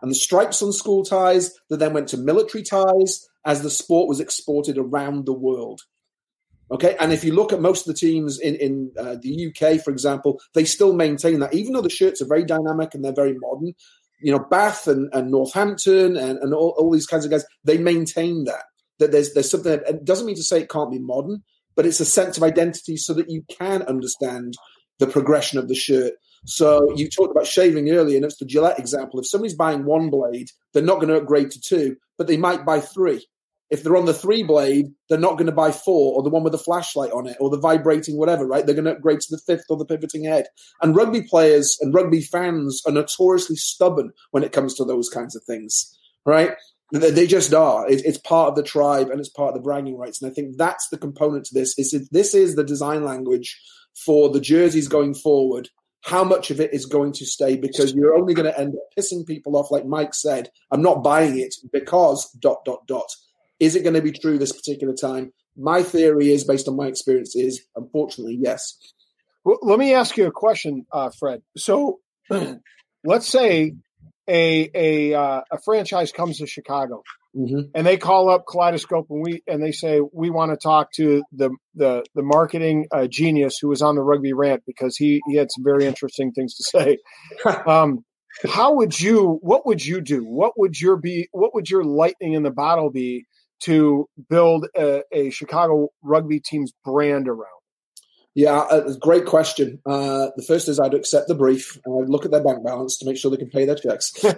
and 0.02 0.12
the 0.12 0.16
stripes 0.16 0.62
on 0.62 0.72
school 0.72 1.04
ties 1.04 1.54
that 1.70 1.78
then 1.78 1.94
went 1.94 2.08
to 2.10 2.18
military 2.18 2.64
ties 2.64 3.28
as 3.46 3.62
the 3.62 3.70
sport 3.70 4.08
was 4.08 4.20
exported 4.20 4.78
around 4.78 5.26
the 5.26 5.34
world. 5.34 5.82
Okay, 6.72 6.96
and 7.00 7.14
if 7.14 7.24
you 7.24 7.34
look 7.34 7.54
at 7.54 7.62
most 7.62 7.88
of 7.88 7.94
the 7.94 8.00
teams 8.00 8.40
in 8.40 8.56
in 8.56 8.92
uh, 8.98 9.18
the 9.22 9.48
UK, 9.48 9.80
for 9.82 9.92
example, 9.92 10.42
they 10.56 10.66
still 10.66 10.94
maintain 10.94 11.40
that, 11.40 11.54
even 11.54 11.74
though 11.74 11.82
the 11.82 11.90
shirts 11.90 12.22
are 12.22 12.28
very 12.28 12.44
dynamic 12.44 12.96
and 12.96 13.04
they're 13.04 13.14
very 13.14 13.36
modern. 13.38 13.74
You 14.20 14.32
know, 14.32 14.40
Bath 14.40 14.88
and, 14.88 15.10
and 15.14 15.30
Northampton 15.30 16.16
and, 16.16 16.40
and 16.40 16.54
all, 16.54 16.74
all 16.78 16.90
these 16.90 17.06
kinds 17.06 17.26
of 17.26 17.32
guys, 17.32 17.46
they 17.64 17.78
maintain 17.78 18.46
that 18.46 18.64
that 18.98 19.12
there's 19.12 19.34
there's 19.34 19.52
something. 19.52 19.72
That, 19.72 19.88
it 19.88 20.06
doesn't 20.06 20.26
mean 20.26 20.38
to 20.38 20.44
say 20.44 20.62
it 20.62 20.70
can't 20.70 20.92
be 20.92 20.98
modern, 20.98 21.44
but 21.76 21.86
it's 21.86 22.00
a 22.00 22.06
sense 22.06 22.38
of 22.38 22.44
identity 22.44 22.98
so 22.98 23.14
that 23.14 23.30
you 23.30 23.44
can 23.48 23.84
understand 23.84 24.56
the 24.98 25.08
progression 25.08 25.60
of 25.60 25.68
the 25.68 25.76
shirt. 25.76 26.14
So 26.48 26.96
you 26.96 27.10
talked 27.10 27.32
about 27.32 27.46
shaving 27.46 27.92
earlier, 27.92 28.16
and 28.16 28.26
it's 28.26 28.38
the 28.38 28.46
Gillette 28.46 28.80
example. 28.80 29.20
If 29.20 29.28
somebody's 29.28 29.56
buying 29.56 29.86
one 29.86 30.10
blade, 30.10 30.50
they're 30.74 30.82
not 30.82 30.96
going 30.96 31.10
to 31.10 31.18
upgrade 31.18 31.52
to 31.52 31.60
two, 31.60 31.98
but 32.18 32.26
they 32.26 32.38
might 32.38 32.66
buy 32.66 32.80
three 32.80 33.28
if 33.70 33.84
they're 33.84 33.98
on 33.98 34.06
the 34.06 34.14
three 34.14 34.44
blade, 34.44 34.88
they're 35.10 35.18
not 35.18 35.38
going 35.38 35.48
to 35.48 35.52
buy 35.52 35.72
four 35.72 36.16
or 36.16 36.24
the 36.24 36.30
one 36.30 36.44
with 36.44 36.52
the 36.52 36.58
flashlight 36.58 37.12
on 37.12 37.28
it 37.28 37.38
or 37.40 37.50
the 37.50 37.60
vibrating 37.60 38.18
whatever, 38.18 38.46
right? 38.46 38.66
They're 38.66 38.76
going 38.76 38.86
to 38.86 38.92
upgrade 38.96 39.22
to 39.22 39.28
the 39.32 39.42
fifth 39.46 39.66
or 39.70 39.78
the 39.78 39.86
pivoting 39.86 40.24
head. 40.24 40.48
And 40.82 40.96
rugby 40.96 41.24
players 41.24 41.78
and 41.82 41.94
rugby 41.94 42.22
fans 42.22 42.82
are 42.86 42.92
notoriously 42.92 43.56
stubborn 43.56 44.12
when 44.32 44.44
it 44.44 44.52
comes 44.52 44.76
to 44.76 44.86
those 44.86 45.10
kinds 45.10 45.36
of 45.36 45.44
things, 45.44 45.98
right? 46.26 46.52
They 46.92 47.26
just 47.26 47.54
are. 47.54 47.86
It's 47.90 48.20
part 48.20 48.50
of 48.50 48.56
the 48.56 48.64
tribe 48.64 49.10
and 49.10 49.20
it's 49.20 49.30
part 49.30 49.50
of 49.50 49.56
the 49.56 49.62
bragging 49.62 49.98
rights. 49.98 50.22
And 50.22 50.32
I 50.32 50.34
think 50.34 50.58
that's 50.58 50.88
the 50.90 51.00
component 51.00 51.46
to 51.46 51.54
this. 51.56 51.78
Is 51.80 52.08
this 52.12 52.36
is 52.36 52.56
the 52.56 52.64
design 52.64 53.04
language 53.04 53.60
for 54.06 54.30
the 54.30 54.40
jerseys 54.40 54.88
going 54.88 55.16
forward. 55.16 55.70
How 56.04 56.24
much 56.24 56.52
of 56.52 56.60
it 56.60 56.72
is 56.72 56.86
going 56.86 57.14
to 57.14 57.26
stay? 57.26 57.58
Because 57.58 57.96
you're 57.96 58.14
only 58.14 58.36
going 58.36 58.46
to 58.46 58.60
end 58.60 58.76
up 58.76 58.84
pissing 58.96 59.26
people 59.26 59.58
off, 59.58 59.72
like 59.72 59.88
Mike 59.88 60.14
said. 60.14 60.52
I'm 60.72 60.84
not 60.84 61.04
buying 61.04 61.40
it 61.40 61.56
because 61.74 62.30
dot 62.40 62.64
dot 62.64 62.86
dot 62.86 63.10
is 63.60 63.76
it 63.76 63.84
going 63.84 63.96
to 63.96 64.02
be 64.02 64.12
true 64.12 64.38
this 64.38 64.52
particular 64.52 64.94
time? 64.94 65.32
My 65.58 65.84
theory 65.84 66.32
is, 66.32 66.44
based 66.44 66.68
on 66.68 66.76
my 66.76 66.88
experience, 66.88 67.36
is 67.36 67.66
unfortunately 67.76 68.38
yes. 68.40 68.78
Well, 69.44 69.60
let 69.62 69.80
me 69.80 69.94
ask 69.94 70.18
you 70.18 70.28
a 70.28 70.32
question, 70.32 70.86
uh, 70.92 71.12
Fred. 71.18 71.42
So, 71.56 72.00
let's 73.04 73.28
say 73.28 73.76
a 74.28 74.70
a 74.74 75.14
uh, 75.14 75.42
a 75.52 75.62
franchise 75.64 76.12
comes 76.12 76.40
to 76.40 76.48
Chicago 76.48 77.04
mm-hmm. 77.36 77.70
and 77.74 77.86
they 77.86 77.98
call 77.98 78.30
up 78.30 78.46
Kaleidoscope 78.50 79.08
and 79.10 79.22
we 79.22 79.44
and 79.48 79.64
they 79.64 79.72
say 79.72 80.02
we 80.14 80.30
want 80.30 80.52
to 80.52 80.58
talk 80.58 80.92
to 80.94 81.24
the 81.32 81.52
the 81.76 82.04
the 82.16 82.24
marketing 82.24 82.88
uh, 82.92 83.08
genius 83.08 83.58
who 83.62 83.68
was 83.68 83.82
on 83.82 83.96
the 83.96 84.02
rugby 84.02 84.34
rant 84.34 84.64
because 84.66 84.98
he 84.98 85.22
he 85.28 85.36
had 85.36 85.52
some 85.52 85.64
very 85.64 85.86
interesting 85.86 86.32
things 86.32 86.56
to 86.56 86.64
say. 86.64 86.98
um, 87.68 88.04
how 88.44 88.74
would 88.76 89.00
you? 89.00 89.40
What 89.42 89.66
would 89.66 89.86
you 89.86 90.02
do? 90.02 90.24
What 90.24 90.54
would 90.58 90.80
your 90.80 90.98
be? 90.98 91.30
What 91.32 91.54
would 91.54 91.70
your 91.70 91.84
lightning 91.84 92.34
in 92.34 92.44
the 92.44 92.52
bottle 92.52 92.90
be 92.90 93.26
to 93.66 94.08
build 94.30 94.68
a, 94.76 95.04
a 95.12 95.30
Chicago 95.30 95.90
rugby 96.02 96.40
team's 96.40 96.74
brand 96.84 97.28
around? 97.28 97.50
Yeah, 98.36 98.60
uh, 98.60 98.94
great 99.00 99.26
question. 99.26 99.80
Uh, 99.86 100.28
the 100.36 100.44
first 100.44 100.68
is 100.68 100.78
I'd 100.78 100.94
accept 100.94 101.30
the 101.30 101.36
brief 101.36 101.80
and 101.86 102.04
I'd 102.04 102.10
look 102.10 102.26
at 102.26 102.32
their 102.32 102.44
bank 102.44 102.66
balance 102.66 102.98
to 102.98 103.06
make 103.06 103.16
sure 103.16 103.32
they 103.32 103.38
can 103.38 103.50
pay 103.50 103.64
their 103.64 103.76
checks. 103.76 104.12
uh, 104.26 104.34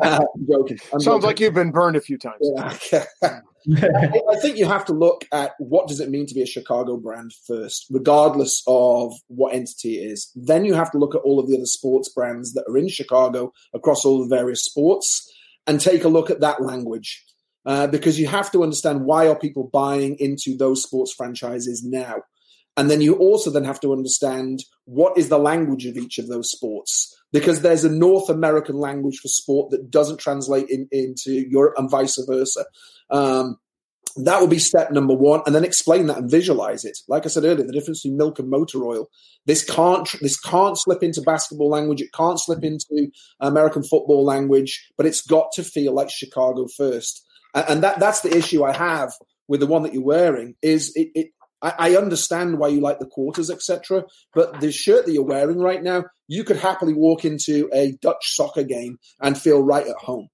I'm 0.00 0.46
joking. 0.48 0.78
I'm 0.92 1.00
Sounds 1.00 1.04
joking. 1.04 1.22
like 1.22 1.40
you've 1.40 1.54
been 1.54 1.72
burned 1.72 1.96
a 1.96 2.00
few 2.00 2.16
times. 2.18 2.38
Yeah. 2.40 3.04
I, 3.82 4.20
I 4.30 4.36
think 4.40 4.58
you 4.58 4.66
have 4.66 4.84
to 4.84 4.92
look 4.92 5.26
at 5.32 5.54
what 5.58 5.88
does 5.88 5.98
it 5.98 6.08
mean 6.08 6.26
to 6.26 6.34
be 6.34 6.42
a 6.42 6.46
Chicago 6.46 6.96
brand 6.96 7.32
first, 7.48 7.86
regardless 7.90 8.62
of 8.68 9.12
what 9.26 9.54
entity 9.54 9.98
it 9.98 10.12
is. 10.12 10.30
Then 10.36 10.64
you 10.64 10.74
have 10.74 10.92
to 10.92 10.98
look 10.98 11.16
at 11.16 11.22
all 11.22 11.40
of 11.40 11.48
the 11.48 11.56
other 11.56 11.66
sports 11.66 12.08
brands 12.08 12.52
that 12.52 12.64
are 12.68 12.78
in 12.78 12.88
Chicago 12.88 13.52
across 13.74 14.04
all 14.04 14.22
the 14.22 14.34
various 14.34 14.64
sports 14.64 15.28
and 15.66 15.80
take 15.80 16.04
a 16.04 16.08
look 16.08 16.30
at 16.30 16.40
that 16.40 16.62
language 16.62 17.24
uh, 17.66 17.86
because 17.86 18.18
you 18.18 18.26
have 18.26 18.50
to 18.52 18.62
understand 18.62 19.04
why 19.04 19.28
are 19.28 19.38
people 19.38 19.68
buying 19.72 20.16
into 20.18 20.56
those 20.56 20.82
sports 20.82 21.12
franchises 21.12 21.84
now. 21.84 22.22
And 22.78 22.88
then 22.88 23.00
you 23.00 23.16
also 23.16 23.50
then 23.50 23.64
have 23.64 23.80
to 23.80 23.92
understand 23.92 24.60
what 24.84 25.18
is 25.18 25.28
the 25.28 25.38
language 25.38 25.84
of 25.84 25.96
each 25.96 26.18
of 26.18 26.28
those 26.28 26.50
sports. 26.50 27.14
Because 27.32 27.60
there's 27.60 27.84
a 27.84 27.90
north 27.90 28.30
american 28.30 28.76
language 28.76 29.18
for 29.18 29.28
sport 29.28 29.70
that 29.70 29.90
doesn't 29.90 30.18
translate 30.18 30.70
in, 30.70 30.88
into 30.92 31.32
europe 31.32 31.74
and 31.76 31.90
vice 31.90 32.18
versa. 32.26 32.64
Um, 33.10 33.58
that 34.16 34.40
would 34.40 34.48
be 34.48 34.58
step 34.58 34.90
number 34.90 35.14
one 35.14 35.42
and 35.44 35.54
then 35.54 35.64
explain 35.64 36.06
that 36.06 36.18
and 36.18 36.30
visualize 36.30 36.84
it. 36.84 36.96
Like 37.06 37.26
i 37.26 37.28
said 37.28 37.44
earlier 37.44 37.66
the 37.66 37.72
difference 37.72 38.02
between 38.02 38.16
milk 38.16 38.38
and 38.38 38.48
motor 38.48 38.82
oil. 38.84 39.10
This 39.44 39.62
can't 39.62 40.08
this 40.22 40.40
can't 40.40 40.78
slip 40.78 41.02
into 41.02 41.20
basketball 41.20 41.68
language. 41.68 42.00
It 42.00 42.12
can't 42.14 42.40
slip 42.40 42.64
into 42.64 43.10
american 43.40 43.82
football 43.82 44.24
language 44.24 44.88
but 44.96 45.04
it's 45.04 45.20
got 45.20 45.52
to 45.54 45.64
feel 45.64 45.92
like 45.92 46.10
chicago 46.10 46.66
first 46.76 47.26
and 47.54 47.82
that 47.82 47.98
that's 48.00 48.20
the 48.20 48.36
issue 48.36 48.64
I 48.64 48.76
have 48.76 49.12
with 49.46 49.60
the 49.60 49.66
one 49.66 49.82
that 49.82 49.94
you're 49.94 50.02
wearing. 50.02 50.54
Is 50.62 50.92
it? 50.94 51.10
it 51.14 51.30
I, 51.60 51.74
I 51.78 51.96
understand 51.96 52.58
why 52.58 52.68
you 52.68 52.80
like 52.80 52.98
the 52.98 53.06
quarters, 53.06 53.50
etc. 53.50 54.04
But 54.34 54.60
the 54.60 54.70
shirt 54.70 55.06
that 55.06 55.12
you're 55.12 55.24
wearing 55.24 55.58
right 55.58 55.82
now, 55.82 56.04
you 56.28 56.44
could 56.44 56.56
happily 56.56 56.94
walk 56.94 57.24
into 57.24 57.68
a 57.72 57.92
Dutch 58.00 58.34
soccer 58.34 58.62
game 58.62 58.98
and 59.20 59.36
feel 59.36 59.62
right 59.62 59.86
at 59.86 59.96
home. 59.96 60.28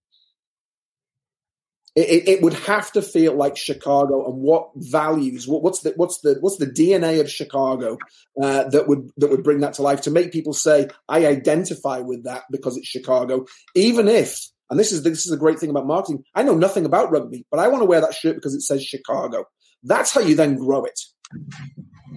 It, 1.96 2.08
it, 2.08 2.28
it, 2.28 2.42
would 2.42 2.54
have 2.54 2.90
to 2.92 3.02
feel 3.02 3.36
like 3.36 3.56
Chicago 3.56 4.26
and 4.26 4.42
what 4.42 4.70
values, 4.74 5.46
what, 5.46 5.62
what's 5.62 5.80
the 5.80 5.92
what's 5.94 6.18
the 6.22 6.38
what's 6.40 6.56
the 6.56 6.66
DNA 6.66 7.20
of 7.20 7.30
Chicago 7.30 7.98
uh, 8.42 8.64
that 8.64 8.88
would 8.88 9.10
that 9.16 9.30
would 9.30 9.44
bring 9.44 9.60
that 9.60 9.74
to 9.74 9.82
life 9.82 10.00
to 10.02 10.10
make 10.10 10.32
people 10.32 10.52
say 10.52 10.88
I 11.08 11.24
identify 11.26 12.00
with 12.00 12.24
that 12.24 12.42
because 12.50 12.76
it's 12.76 12.88
Chicago, 12.88 13.46
even 13.76 14.08
if 14.08 14.50
and 14.74 14.80
this 14.80 14.90
is 14.90 15.04
this 15.04 15.24
is 15.24 15.30
a 15.30 15.36
great 15.36 15.60
thing 15.60 15.70
about 15.70 15.86
marketing. 15.86 16.24
I 16.34 16.42
know 16.42 16.56
nothing 16.56 16.84
about 16.84 17.12
rugby, 17.12 17.46
but 17.48 17.60
I 17.60 17.68
want 17.68 17.82
to 17.82 17.86
wear 17.86 18.00
that 18.00 18.12
shirt 18.12 18.34
because 18.34 18.54
it 18.54 18.62
says 18.62 18.84
Chicago. 18.84 19.44
That's 19.84 20.10
how 20.10 20.20
you 20.20 20.34
then 20.34 20.56
grow 20.56 20.84
it. 20.84 20.98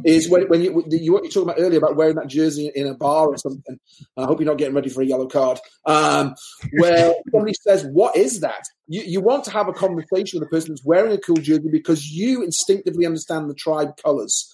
Is 0.03 0.27
when, 0.27 0.47
when 0.47 0.63
you, 0.63 0.83
you 0.89 1.13
what 1.13 1.21
you 1.21 1.27
were 1.27 1.29
talking 1.29 1.43
about 1.43 1.59
earlier 1.59 1.77
about 1.77 1.95
wearing 1.95 2.15
that 2.15 2.29
jersey 2.29 2.71
in 2.73 2.87
a 2.87 2.95
bar 2.95 3.27
or 3.27 3.37
something. 3.37 3.79
I 4.17 4.25
hope 4.25 4.39
you're 4.39 4.49
not 4.49 4.57
getting 4.57 4.73
ready 4.73 4.89
for 4.89 5.03
a 5.03 5.05
yellow 5.05 5.27
card. 5.27 5.59
Um, 5.85 6.33
where 6.79 7.13
somebody 7.31 7.53
says, 7.53 7.85
"What 7.85 8.15
is 8.15 8.39
that?" 8.39 8.63
You, 8.87 9.03
you 9.03 9.21
want 9.21 9.43
to 9.43 9.51
have 9.51 9.67
a 9.67 9.73
conversation 9.73 10.39
with 10.39 10.47
a 10.47 10.49
person 10.49 10.71
that's 10.71 10.83
wearing 10.83 11.11
a 11.11 11.19
cool 11.19 11.35
jersey 11.35 11.69
because 11.71 12.07
you 12.07 12.41
instinctively 12.41 13.05
understand 13.05 13.51
the 13.51 13.55
tribe 13.55 13.97
colors. 14.03 14.51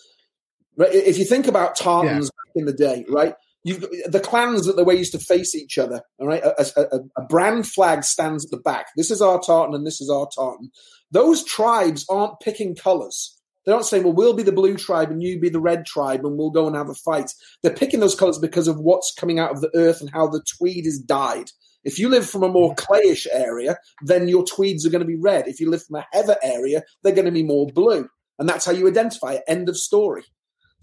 Right? 0.75 0.93
If 0.93 1.17
you 1.17 1.23
think 1.23 1.47
about 1.47 1.77
tartans 1.77 2.29
yeah. 2.53 2.59
in 2.59 2.65
the 2.65 2.73
day, 2.73 3.05
right? 3.07 3.35
You've 3.63 3.85
the 4.07 4.19
clans 4.19 4.65
that 4.65 4.75
the 4.75 4.83
way 4.83 4.95
used 4.95 5.13
to 5.13 5.19
face 5.19 5.55
each 5.55 5.77
other. 5.77 6.01
All 6.19 6.27
right, 6.27 6.43
a, 6.43 6.65
a, 6.75 6.99
a, 7.17 7.25
brand 7.25 7.65
flag 7.65 8.03
stands 8.03 8.45
at 8.45 8.51
the 8.51 8.57
back. 8.57 8.87
This 8.97 9.09
is 9.09 9.21
our 9.21 9.39
tartan, 9.39 9.73
and 9.73 9.87
this 9.87 10.01
is 10.01 10.09
our 10.09 10.27
tartan. 10.35 10.69
Those 11.11 11.45
tribes 11.45 12.05
aren't 12.09 12.41
picking 12.41 12.75
colors. 12.75 13.39
They're 13.65 13.75
not 13.75 13.85
saying, 13.85 14.03
"Well, 14.03 14.13
we'll 14.13 14.33
be 14.33 14.43
the 14.43 14.51
blue 14.51 14.75
tribe 14.75 15.11
and 15.11 15.23
you 15.23 15.39
be 15.39 15.49
the 15.49 15.61
red 15.61 15.85
tribe, 15.85 16.25
and 16.25 16.37
we'll 16.37 16.51
go 16.51 16.67
and 16.67 16.75
have 16.75 16.89
a 16.89 16.93
fight." 16.93 17.31
They're 17.61 17.73
picking 17.73 18.01
those 18.01 18.15
colors 18.15 18.37
because 18.37 18.67
of 18.67 18.79
what's 18.79 19.13
coming 19.17 19.39
out 19.39 19.51
of 19.51 19.61
the 19.61 19.71
earth 19.75 20.01
and 20.01 20.09
how 20.09 20.27
the 20.27 20.43
tweed 20.57 20.85
is 20.85 20.99
dyed. 20.99 21.49
If 21.85 21.99
you 21.99 22.09
live 22.09 22.29
from 22.29 22.43
a 22.43 22.49
more 22.49 22.75
clayish 22.75 23.27
area, 23.31 23.77
then 24.01 24.27
your 24.27 24.43
tweeds 24.43 24.85
are 24.85 24.89
going 24.89 25.01
to 25.01 25.07
be 25.07 25.19
red. 25.19 25.47
If 25.47 25.61
you 25.61 25.69
live 25.69 25.83
from 25.83 25.97
a 25.97 26.07
heather 26.11 26.37
area, 26.43 26.83
they're 27.01 27.13
going 27.13 27.25
to 27.25 27.31
be 27.31 27.43
more 27.43 27.67
blue, 27.67 28.09
and 28.39 28.49
that's 28.49 28.65
how 28.65 28.73
you 28.73 28.89
identify 28.89 29.33
it. 29.33 29.43
End 29.47 29.69
of 29.69 29.77
story. 29.77 30.23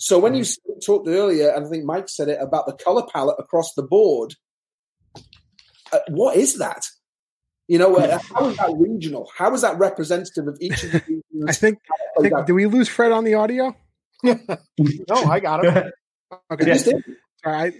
So 0.00 0.18
when 0.18 0.34
you 0.34 0.42
mm. 0.42 0.56
talked 0.84 1.06
earlier, 1.08 1.50
and 1.50 1.66
I 1.66 1.68
think 1.68 1.84
Mike 1.84 2.08
said 2.08 2.28
it 2.28 2.38
about 2.40 2.66
the 2.66 2.72
color 2.72 3.02
palette 3.12 3.36
across 3.38 3.74
the 3.74 3.82
board, 3.82 4.34
uh, 5.92 5.98
what 6.08 6.36
is 6.36 6.58
that? 6.58 6.86
You 7.68 7.78
know, 7.78 7.96
uh, 7.96 8.18
how 8.34 8.48
is 8.48 8.56
that 8.56 8.74
regional? 8.78 9.30
How 9.36 9.52
is 9.52 9.60
that 9.60 9.78
representative 9.78 10.48
of 10.48 10.56
each 10.60 10.82
of 10.84 10.92
the 10.92 11.02
regions? 11.06 11.44
I 11.46 11.52
think, 11.52 11.78
I 12.18 12.22
think 12.22 12.46
do 12.46 12.54
we 12.54 12.66
lose 12.66 12.88
Fred 12.88 13.12
on 13.12 13.24
the 13.24 13.34
audio? 13.34 13.76
no, 14.24 14.34
I 15.28 15.38
got 15.38 15.64
him. 15.64 15.92
okay. 16.52 16.66
Yeah. 16.66 16.92
All 17.44 17.52
right. 17.52 17.74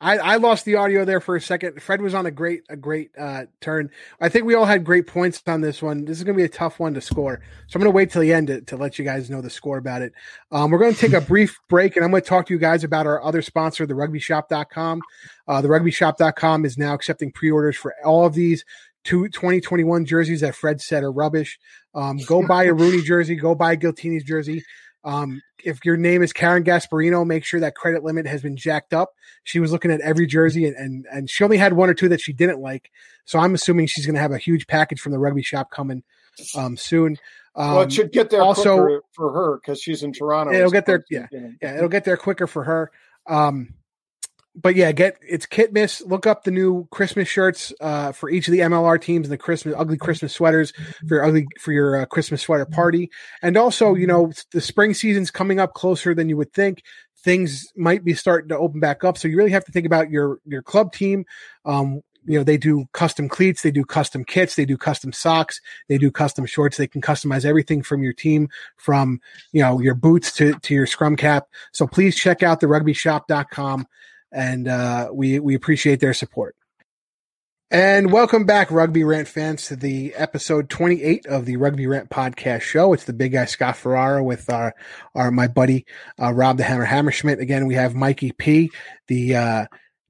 I, 0.00 0.18
I 0.18 0.36
lost 0.36 0.64
the 0.64 0.76
audio 0.76 1.04
there 1.04 1.20
for 1.20 1.36
a 1.36 1.40
second. 1.40 1.80
Fred 1.82 2.02
was 2.02 2.14
on 2.14 2.26
a 2.26 2.30
great 2.30 2.62
a 2.68 2.76
great 2.76 3.10
uh, 3.18 3.44
turn. 3.60 3.90
I 4.20 4.28
think 4.28 4.44
we 4.44 4.54
all 4.54 4.64
had 4.64 4.84
great 4.84 5.06
points 5.06 5.42
on 5.46 5.60
this 5.60 5.82
one. 5.82 6.04
This 6.04 6.18
is 6.18 6.24
going 6.24 6.36
to 6.36 6.40
be 6.40 6.44
a 6.44 6.48
tough 6.48 6.78
one 6.78 6.94
to 6.94 7.00
score, 7.00 7.40
so 7.66 7.76
I'm 7.76 7.82
going 7.82 7.92
to 7.92 7.96
wait 7.96 8.10
till 8.10 8.22
the 8.22 8.32
end 8.32 8.48
to, 8.48 8.60
to 8.62 8.76
let 8.76 8.98
you 8.98 9.04
guys 9.04 9.30
know 9.30 9.40
the 9.40 9.50
score 9.50 9.78
about 9.78 10.02
it. 10.02 10.12
Um, 10.52 10.70
we're 10.70 10.78
going 10.78 10.94
to 10.94 11.00
take 11.00 11.12
a 11.12 11.20
brief 11.26 11.58
break, 11.68 11.96
and 11.96 12.04
I'm 12.04 12.10
going 12.10 12.22
to 12.22 12.28
talk 12.28 12.46
to 12.46 12.54
you 12.54 12.60
guys 12.60 12.84
about 12.84 13.06
our 13.06 13.22
other 13.22 13.42
sponsor, 13.42 13.86
the 13.86 13.94
RugbyShop.com. 13.94 15.00
Uh, 15.48 15.60
the 15.60 15.68
RugbyShop.com 15.68 16.64
is 16.64 16.76
now 16.76 16.94
accepting 16.94 17.32
pre-orders 17.32 17.76
for 17.76 17.94
all 18.04 18.26
of 18.26 18.34
these 18.34 18.64
two 19.06 19.28
2021 19.28 20.04
jerseys 20.04 20.40
that 20.40 20.54
Fred 20.54 20.80
said 20.80 21.04
are 21.04 21.12
rubbish. 21.12 21.58
Um, 21.94 22.18
go 22.26 22.46
buy 22.46 22.64
a 22.64 22.74
RUNY 22.74 23.04
jersey. 23.04 23.36
Go 23.36 23.54
buy 23.54 23.72
a 23.72 23.76
Giltini's 23.76 24.24
jersey. 24.24 24.62
Um, 25.06 25.40
if 25.64 25.84
your 25.84 25.96
name 25.96 26.20
is 26.20 26.32
Karen 26.32 26.64
Gasparino, 26.64 27.24
make 27.24 27.44
sure 27.44 27.60
that 27.60 27.76
credit 27.76 28.02
limit 28.02 28.26
has 28.26 28.42
been 28.42 28.56
jacked 28.56 28.92
up. 28.92 29.14
She 29.44 29.60
was 29.60 29.70
looking 29.70 29.92
at 29.92 30.00
every 30.00 30.26
jersey 30.26 30.66
and, 30.66 30.76
and, 30.76 31.06
and 31.12 31.30
she 31.30 31.44
only 31.44 31.56
had 31.56 31.74
one 31.74 31.88
or 31.88 31.94
two 31.94 32.08
that 32.08 32.20
she 32.20 32.32
didn't 32.32 32.60
like. 32.60 32.90
So 33.24 33.38
I'm 33.38 33.54
assuming 33.54 33.86
she's 33.86 34.04
going 34.04 34.16
to 34.16 34.20
have 34.20 34.32
a 34.32 34.38
huge 34.38 34.66
package 34.66 35.00
from 35.00 35.12
the 35.12 35.18
rugby 35.18 35.42
shop 35.42 35.70
coming 35.70 36.02
um, 36.56 36.76
soon. 36.76 37.18
Um, 37.54 37.70
well, 37.74 37.80
it 37.82 37.92
should 37.92 38.12
get 38.12 38.30
there 38.30 38.42
also 38.42 39.00
for 39.12 39.32
her 39.32 39.56
because 39.56 39.80
she's 39.80 40.02
in 40.02 40.12
Toronto. 40.12 40.52
It'll 40.52 40.70
get 40.70 40.86
there. 40.86 41.04
Yeah, 41.08 41.26
yeah, 41.32 41.76
it'll 41.76 41.88
get 41.88 42.04
there 42.04 42.16
quicker 42.16 42.46
for 42.46 42.64
her. 42.64 42.90
Um, 43.26 43.74
but 44.56 44.74
yeah, 44.74 44.90
get 44.92 45.18
it's 45.26 45.46
Kitmas. 45.46 46.02
Look 46.06 46.26
up 46.26 46.44
the 46.44 46.50
new 46.50 46.88
Christmas 46.90 47.28
shirts 47.28 47.72
uh, 47.80 48.12
for 48.12 48.30
each 48.30 48.48
of 48.48 48.52
the 48.52 48.60
MLR 48.60 49.00
teams 49.00 49.26
and 49.26 49.32
the 49.32 49.38
Christmas 49.38 49.74
ugly 49.76 49.98
Christmas 49.98 50.32
sweaters 50.32 50.72
for 51.06 51.16
your 51.16 51.24
ugly 51.24 51.46
for 51.60 51.72
your 51.72 52.00
uh, 52.00 52.06
Christmas 52.06 52.42
sweater 52.42 52.64
party. 52.64 53.10
And 53.42 53.56
also, 53.56 53.94
you 53.94 54.06
know, 54.06 54.32
the 54.52 54.62
spring 54.62 54.94
season's 54.94 55.30
coming 55.30 55.60
up 55.60 55.74
closer 55.74 56.14
than 56.14 56.28
you 56.28 56.36
would 56.38 56.52
think. 56.52 56.82
Things 57.18 57.70
might 57.76 58.04
be 58.04 58.14
starting 58.14 58.48
to 58.48 58.58
open 58.58 58.80
back 58.80 59.04
up, 59.04 59.18
so 59.18 59.28
you 59.28 59.36
really 59.36 59.50
have 59.50 59.64
to 59.66 59.72
think 59.72 59.84
about 59.84 60.10
your 60.10 60.38
your 60.46 60.62
club 60.62 60.92
team. 60.92 61.26
Um, 61.64 62.00
you 62.24 62.38
know 62.38 62.42
they 62.42 62.56
do 62.56 62.86
custom 62.92 63.28
cleats 63.28 63.62
they 63.62 63.70
do 63.70 63.84
custom 63.84 64.24
kits 64.24 64.56
they 64.56 64.64
do 64.64 64.76
custom 64.76 65.12
socks 65.12 65.60
they 65.88 65.96
do 65.96 66.10
custom 66.10 66.44
shorts 66.44 66.76
they 66.76 66.88
can 66.88 67.00
customize 67.00 67.44
everything 67.44 67.84
from 67.84 68.02
your 68.02 68.12
team 68.12 68.48
from 68.76 69.20
you 69.52 69.62
know 69.62 69.80
your 69.80 69.94
boots 69.94 70.32
to 70.32 70.52
to 70.54 70.74
your 70.74 70.86
scrum 70.86 71.14
cap 71.14 71.46
so 71.72 71.86
please 71.86 72.16
check 72.16 72.42
out 72.42 72.58
the 72.58 72.66
rugbyshop.com 72.66 73.86
and 74.36 74.68
uh, 74.68 75.08
we 75.12 75.40
we 75.40 75.54
appreciate 75.54 75.98
their 75.98 76.14
support. 76.14 76.54
And 77.68 78.12
welcome 78.12 78.44
back, 78.44 78.70
Rugby 78.70 79.02
Rant 79.02 79.26
fans, 79.26 79.66
to 79.66 79.76
the 79.76 80.14
episode 80.14 80.70
28 80.70 81.26
of 81.26 81.46
the 81.46 81.56
Rugby 81.56 81.88
Rant 81.88 82.10
podcast 82.10 82.60
show. 82.60 82.92
It's 82.92 83.04
the 83.04 83.12
big 83.12 83.32
guy 83.32 83.46
Scott 83.46 83.76
Ferrara 83.76 84.22
with 84.22 84.48
our, 84.50 84.72
our 85.16 85.32
my 85.32 85.48
buddy 85.48 85.84
uh, 86.20 86.32
Rob 86.32 86.58
the 86.58 86.62
Hammer 86.62 86.86
Hammerschmidt. 86.86 87.40
Again, 87.40 87.66
we 87.66 87.74
have 87.74 87.96
Mikey 87.96 88.32
P, 88.32 88.70
the 89.08 89.34
uh, 89.34 89.66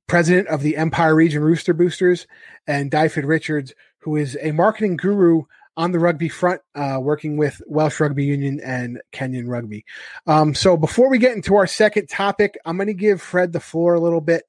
president 0.07 0.49
of 0.49 0.61
the 0.61 0.77
Empire 0.77 1.15
Region 1.15 1.43
Rooster 1.43 1.73
Boosters, 1.73 2.27
and 2.67 2.91
Dyfed 2.91 3.25
Richards, 3.25 3.73
who 4.01 4.17
is 4.17 4.37
a 4.43 4.53
marketing 4.53 4.97
guru 4.97 5.45
on 5.77 5.93
the 5.93 5.99
rugby 5.99 6.29
front, 6.29 6.61
uh, 6.75 6.99
working 7.01 7.37
with 7.37 7.61
Welsh 7.67 8.01
Rugby 8.01 8.25
Union 8.25 8.61
and 8.65 9.01
Kenyan 9.13 9.49
Rugby. 9.49 9.85
Um, 10.27 10.55
so 10.55 10.77
before 10.77 11.11
we 11.11 11.19
get 11.19 11.37
into 11.37 11.57
our 11.57 11.67
second 11.67 12.09
topic, 12.09 12.57
I'm 12.65 12.77
going 12.77 12.87
to 12.87 12.95
give 12.95 13.21
Fred 13.21 13.53
the 13.53 13.61
floor 13.61 13.95
a 13.95 14.01
little 14.01 14.21
bit. 14.21 14.45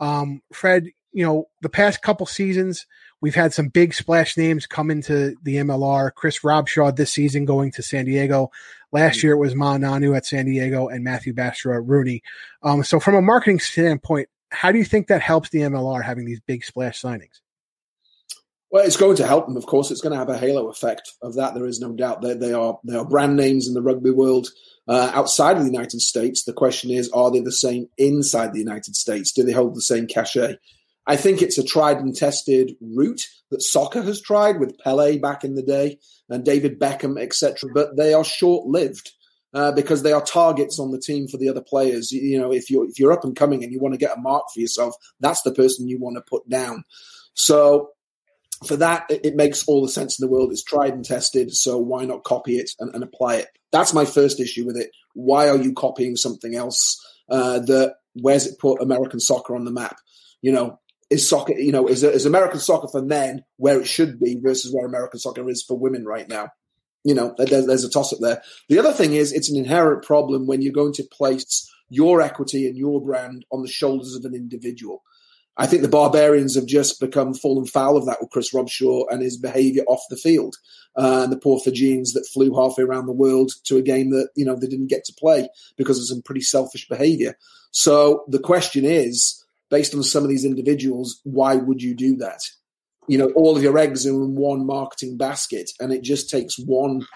Um, 0.00 0.42
Fred, 0.52 0.88
you 1.12 1.24
know, 1.24 1.48
the 1.60 1.68
past 1.68 2.02
couple 2.02 2.26
seasons, 2.26 2.86
we've 3.20 3.34
had 3.34 3.52
some 3.52 3.68
big 3.68 3.94
splash 3.94 4.36
names 4.36 4.66
come 4.66 4.90
into 4.90 5.36
the 5.42 5.56
MLR. 5.56 6.12
Chris 6.12 6.40
Robshaw 6.40 6.94
this 6.94 7.12
season 7.12 7.44
going 7.44 7.70
to 7.72 7.82
San 7.82 8.06
Diego. 8.06 8.50
Last 8.90 9.18
mm-hmm. 9.18 9.26
year 9.28 9.34
it 9.34 9.38
was 9.38 9.54
Ma'a 9.54 9.78
Nonu 9.78 10.16
at 10.16 10.26
San 10.26 10.46
Diego 10.46 10.88
and 10.88 11.04
Matthew 11.04 11.32
Bastra 11.32 11.78
at 11.78 11.86
RUNY. 11.86 12.22
Um, 12.62 12.82
so 12.82 12.98
from 12.98 13.14
a 13.14 13.22
marketing 13.22 13.60
standpoint, 13.60 14.28
how 14.50 14.72
do 14.72 14.78
you 14.78 14.84
think 14.84 15.06
that 15.06 15.22
helps 15.22 15.48
the 15.50 15.60
MLR 15.60 16.02
having 16.04 16.26
these 16.26 16.40
big 16.40 16.64
splash 16.64 17.00
signings? 17.00 17.40
Well, 18.72 18.86
it's 18.86 18.96
going 18.96 19.16
to 19.16 19.26
help 19.26 19.46
them. 19.46 19.58
Of 19.58 19.66
course, 19.66 19.90
it's 19.90 20.00
going 20.00 20.12
to 20.12 20.18
have 20.18 20.30
a 20.30 20.38
halo 20.38 20.68
effect. 20.68 21.12
Of 21.20 21.34
that, 21.34 21.54
there 21.54 21.66
is 21.66 21.78
no 21.78 21.92
doubt. 21.92 22.22
They, 22.22 22.32
they 22.32 22.54
are 22.54 22.80
they 22.84 22.96
are 22.96 23.04
brand 23.04 23.36
names 23.36 23.68
in 23.68 23.74
the 23.74 23.82
rugby 23.82 24.10
world 24.10 24.48
uh, 24.88 25.12
outside 25.14 25.58
of 25.58 25.64
the 25.64 25.70
United 25.70 26.00
States. 26.00 26.44
The 26.44 26.54
question 26.54 26.90
is, 26.90 27.10
are 27.10 27.30
they 27.30 27.40
the 27.40 27.52
same 27.52 27.88
inside 27.98 28.54
the 28.54 28.60
United 28.60 28.96
States? 28.96 29.32
Do 29.32 29.42
they 29.42 29.52
hold 29.52 29.76
the 29.76 29.82
same 29.82 30.06
cachet? 30.06 30.56
I 31.06 31.16
think 31.16 31.42
it's 31.42 31.58
a 31.58 31.64
tried 31.64 31.98
and 31.98 32.16
tested 32.16 32.72
route 32.80 33.28
that 33.50 33.60
soccer 33.60 34.00
has 34.02 34.22
tried 34.22 34.58
with 34.58 34.78
Pele 34.78 35.18
back 35.18 35.44
in 35.44 35.54
the 35.54 35.62
day 35.62 35.98
and 36.30 36.42
David 36.42 36.80
Beckham, 36.80 37.20
etc. 37.20 37.68
But 37.74 37.98
they 37.98 38.14
are 38.14 38.24
short 38.24 38.66
lived. 38.66 39.12
Uh, 39.54 39.70
because 39.70 40.02
they 40.02 40.14
are 40.14 40.22
targets 40.22 40.78
on 40.78 40.92
the 40.92 40.98
team 40.98 41.28
for 41.28 41.36
the 41.36 41.50
other 41.50 41.60
players. 41.60 42.10
You, 42.10 42.22
you 42.22 42.40
know, 42.40 42.54
if 42.54 42.70
you're 42.70 42.88
if 42.88 42.98
you're 42.98 43.12
up 43.12 43.22
and 43.22 43.36
coming 43.36 43.62
and 43.62 43.70
you 43.70 43.80
want 43.80 43.92
to 43.92 43.98
get 43.98 44.16
a 44.16 44.18
mark 44.18 44.44
for 44.54 44.60
yourself, 44.60 44.94
that's 45.20 45.42
the 45.42 45.52
person 45.52 45.88
you 45.88 45.98
want 45.98 46.16
to 46.16 46.22
put 46.22 46.48
down. 46.48 46.84
So 47.34 47.90
for 48.62 48.76
that, 48.76 49.06
it, 49.08 49.36
makes 49.36 49.66
all 49.66 49.82
the 49.82 49.88
sense 49.88 50.18
in 50.18 50.26
the 50.26 50.30
world. 50.30 50.50
It's 50.50 50.62
tried 50.62 50.94
and 50.94 51.04
tested, 51.04 51.54
so 51.54 51.78
why 51.78 52.04
not 52.04 52.24
copy 52.24 52.56
it 52.56 52.70
and, 52.78 52.94
and 52.94 53.02
apply 53.02 53.36
it? 53.36 53.48
That's 53.70 53.94
my 53.94 54.04
first 54.04 54.40
issue 54.40 54.66
with 54.66 54.76
it. 54.76 54.90
Why 55.14 55.48
are 55.48 55.56
you 55.56 55.72
copying 55.72 56.16
something 56.16 56.54
else? 56.54 57.00
Uh, 57.28 57.60
that 57.60 57.96
where's 58.14 58.46
it 58.46 58.58
put 58.58 58.82
American 58.82 59.20
soccer 59.20 59.54
on 59.54 59.64
the 59.64 59.70
map? 59.70 59.96
You 60.42 60.52
know, 60.52 60.80
is 61.10 61.28
soccer, 61.28 61.54
you 61.54 61.72
know, 61.72 61.86
is, 61.86 62.02
is 62.02 62.26
American 62.26 62.60
soccer 62.60 62.88
for 62.88 63.02
men 63.02 63.44
where 63.56 63.80
it 63.80 63.86
should 63.86 64.18
be 64.18 64.38
versus 64.40 64.72
where 64.72 64.86
American 64.86 65.20
soccer 65.20 65.48
is 65.48 65.62
for 65.62 65.78
women 65.78 66.04
right 66.04 66.28
now? 66.28 66.50
You 67.04 67.14
know, 67.14 67.34
there's, 67.36 67.66
there's 67.66 67.84
a 67.84 67.90
toss 67.90 68.12
up 68.12 68.20
there. 68.20 68.42
The 68.68 68.78
other 68.78 68.92
thing 68.92 69.12
is, 69.12 69.32
it's 69.32 69.50
an 69.50 69.56
inherent 69.56 70.04
problem 70.04 70.46
when 70.46 70.62
you're 70.62 70.72
going 70.72 70.92
to 70.94 71.04
place 71.04 71.68
your 71.88 72.22
equity 72.22 72.66
and 72.66 72.76
your 72.76 73.02
brand 73.02 73.44
on 73.52 73.62
the 73.62 73.68
shoulders 73.68 74.14
of 74.14 74.24
an 74.24 74.34
individual. 74.34 75.02
I 75.56 75.66
think 75.66 75.82
the 75.82 75.88
Barbarians 75.88 76.54
have 76.54 76.66
just 76.66 76.98
become 76.98 77.34
fallen 77.34 77.66
foul 77.66 77.96
of 77.96 78.06
that 78.06 78.18
with 78.20 78.30
Chris 78.30 78.54
Robshaw 78.54 79.04
and 79.10 79.22
his 79.22 79.36
behaviour 79.36 79.82
off 79.86 80.00
the 80.08 80.16
field, 80.16 80.56
uh, 80.96 81.22
and 81.24 81.32
the 81.32 81.38
poor 81.38 81.60
Fijians 81.60 82.14
that 82.14 82.28
flew 82.32 82.54
halfway 82.54 82.84
around 82.84 83.06
the 83.06 83.12
world 83.12 83.52
to 83.64 83.76
a 83.76 83.82
game 83.82 84.10
that 84.10 84.30
you 84.34 84.44
know 84.44 84.56
they 84.56 84.66
didn't 84.66 84.88
get 84.88 85.04
to 85.04 85.14
play 85.14 85.48
because 85.76 85.98
of 85.98 86.06
some 86.06 86.22
pretty 86.22 86.40
selfish 86.40 86.88
behaviour. 86.88 87.36
So 87.70 88.24
the 88.28 88.38
question 88.38 88.84
is, 88.84 89.44
based 89.70 89.94
on 89.94 90.02
some 90.02 90.22
of 90.22 90.30
these 90.30 90.44
individuals, 90.44 91.20
why 91.24 91.56
would 91.56 91.82
you 91.82 91.94
do 91.94 92.16
that? 92.16 92.40
You 93.08 93.18
know, 93.18 93.30
all 93.34 93.56
of 93.56 93.62
your 93.62 93.76
eggs 93.78 94.06
are 94.06 94.10
in 94.10 94.36
one 94.36 94.66
marketing 94.66 95.18
basket, 95.18 95.70
and 95.80 95.92
it 95.92 96.02
just 96.02 96.30
takes 96.30 96.58
one 96.58 97.06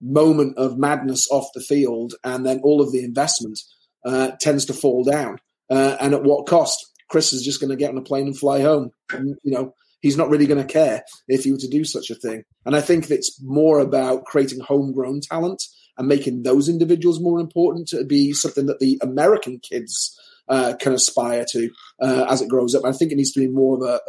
moment 0.00 0.58
of 0.58 0.78
madness 0.78 1.28
off 1.30 1.46
the 1.54 1.60
field, 1.60 2.14
and 2.24 2.44
then 2.44 2.60
all 2.64 2.80
of 2.80 2.92
the 2.92 3.04
investment 3.04 3.60
uh, 4.04 4.32
tends 4.40 4.64
to 4.66 4.72
fall 4.72 5.04
down. 5.04 5.38
Uh, 5.70 5.96
and 6.00 6.12
at 6.12 6.24
what 6.24 6.46
cost? 6.46 6.90
Chris 7.14 7.32
is 7.32 7.44
just 7.44 7.60
going 7.60 7.70
to 7.70 7.76
get 7.76 7.90
on 7.90 7.96
a 7.96 8.02
plane 8.02 8.26
and 8.26 8.36
fly 8.36 8.60
home. 8.60 8.90
And, 9.12 9.36
you 9.44 9.52
know, 9.52 9.72
he's 10.00 10.16
not 10.16 10.30
really 10.30 10.48
going 10.48 10.60
to 10.60 10.72
care 10.72 11.04
if 11.28 11.44
he 11.44 11.52
were 11.52 11.58
to 11.58 11.68
do 11.68 11.84
such 11.84 12.10
a 12.10 12.16
thing. 12.16 12.42
And 12.66 12.74
I 12.74 12.80
think 12.80 13.08
it's 13.08 13.40
more 13.40 13.78
about 13.78 14.24
creating 14.24 14.58
homegrown 14.58 15.20
talent 15.20 15.62
and 15.96 16.08
making 16.08 16.42
those 16.42 16.68
individuals 16.68 17.20
more 17.20 17.38
important 17.38 17.86
to 17.90 18.04
be 18.04 18.32
something 18.32 18.66
that 18.66 18.80
the 18.80 18.98
American 19.00 19.60
kids 19.60 20.18
uh, 20.48 20.74
can 20.80 20.92
aspire 20.92 21.44
to 21.50 21.70
uh, 22.02 22.26
as 22.28 22.42
it 22.42 22.48
grows 22.48 22.74
up. 22.74 22.84
I 22.84 22.90
think 22.90 23.12
it 23.12 23.16
needs 23.16 23.30
to 23.34 23.40
be 23.40 23.46
more 23.46 23.76
of 23.76 23.82
a, 23.82 24.00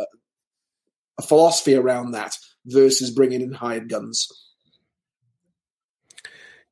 a 1.20 1.22
philosophy 1.22 1.76
around 1.76 2.14
that 2.14 2.36
versus 2.66 3.12
bringing 3.12 3.42
in 3.42 3.54
hired 3.54 3.88
guns. 3.88 4.28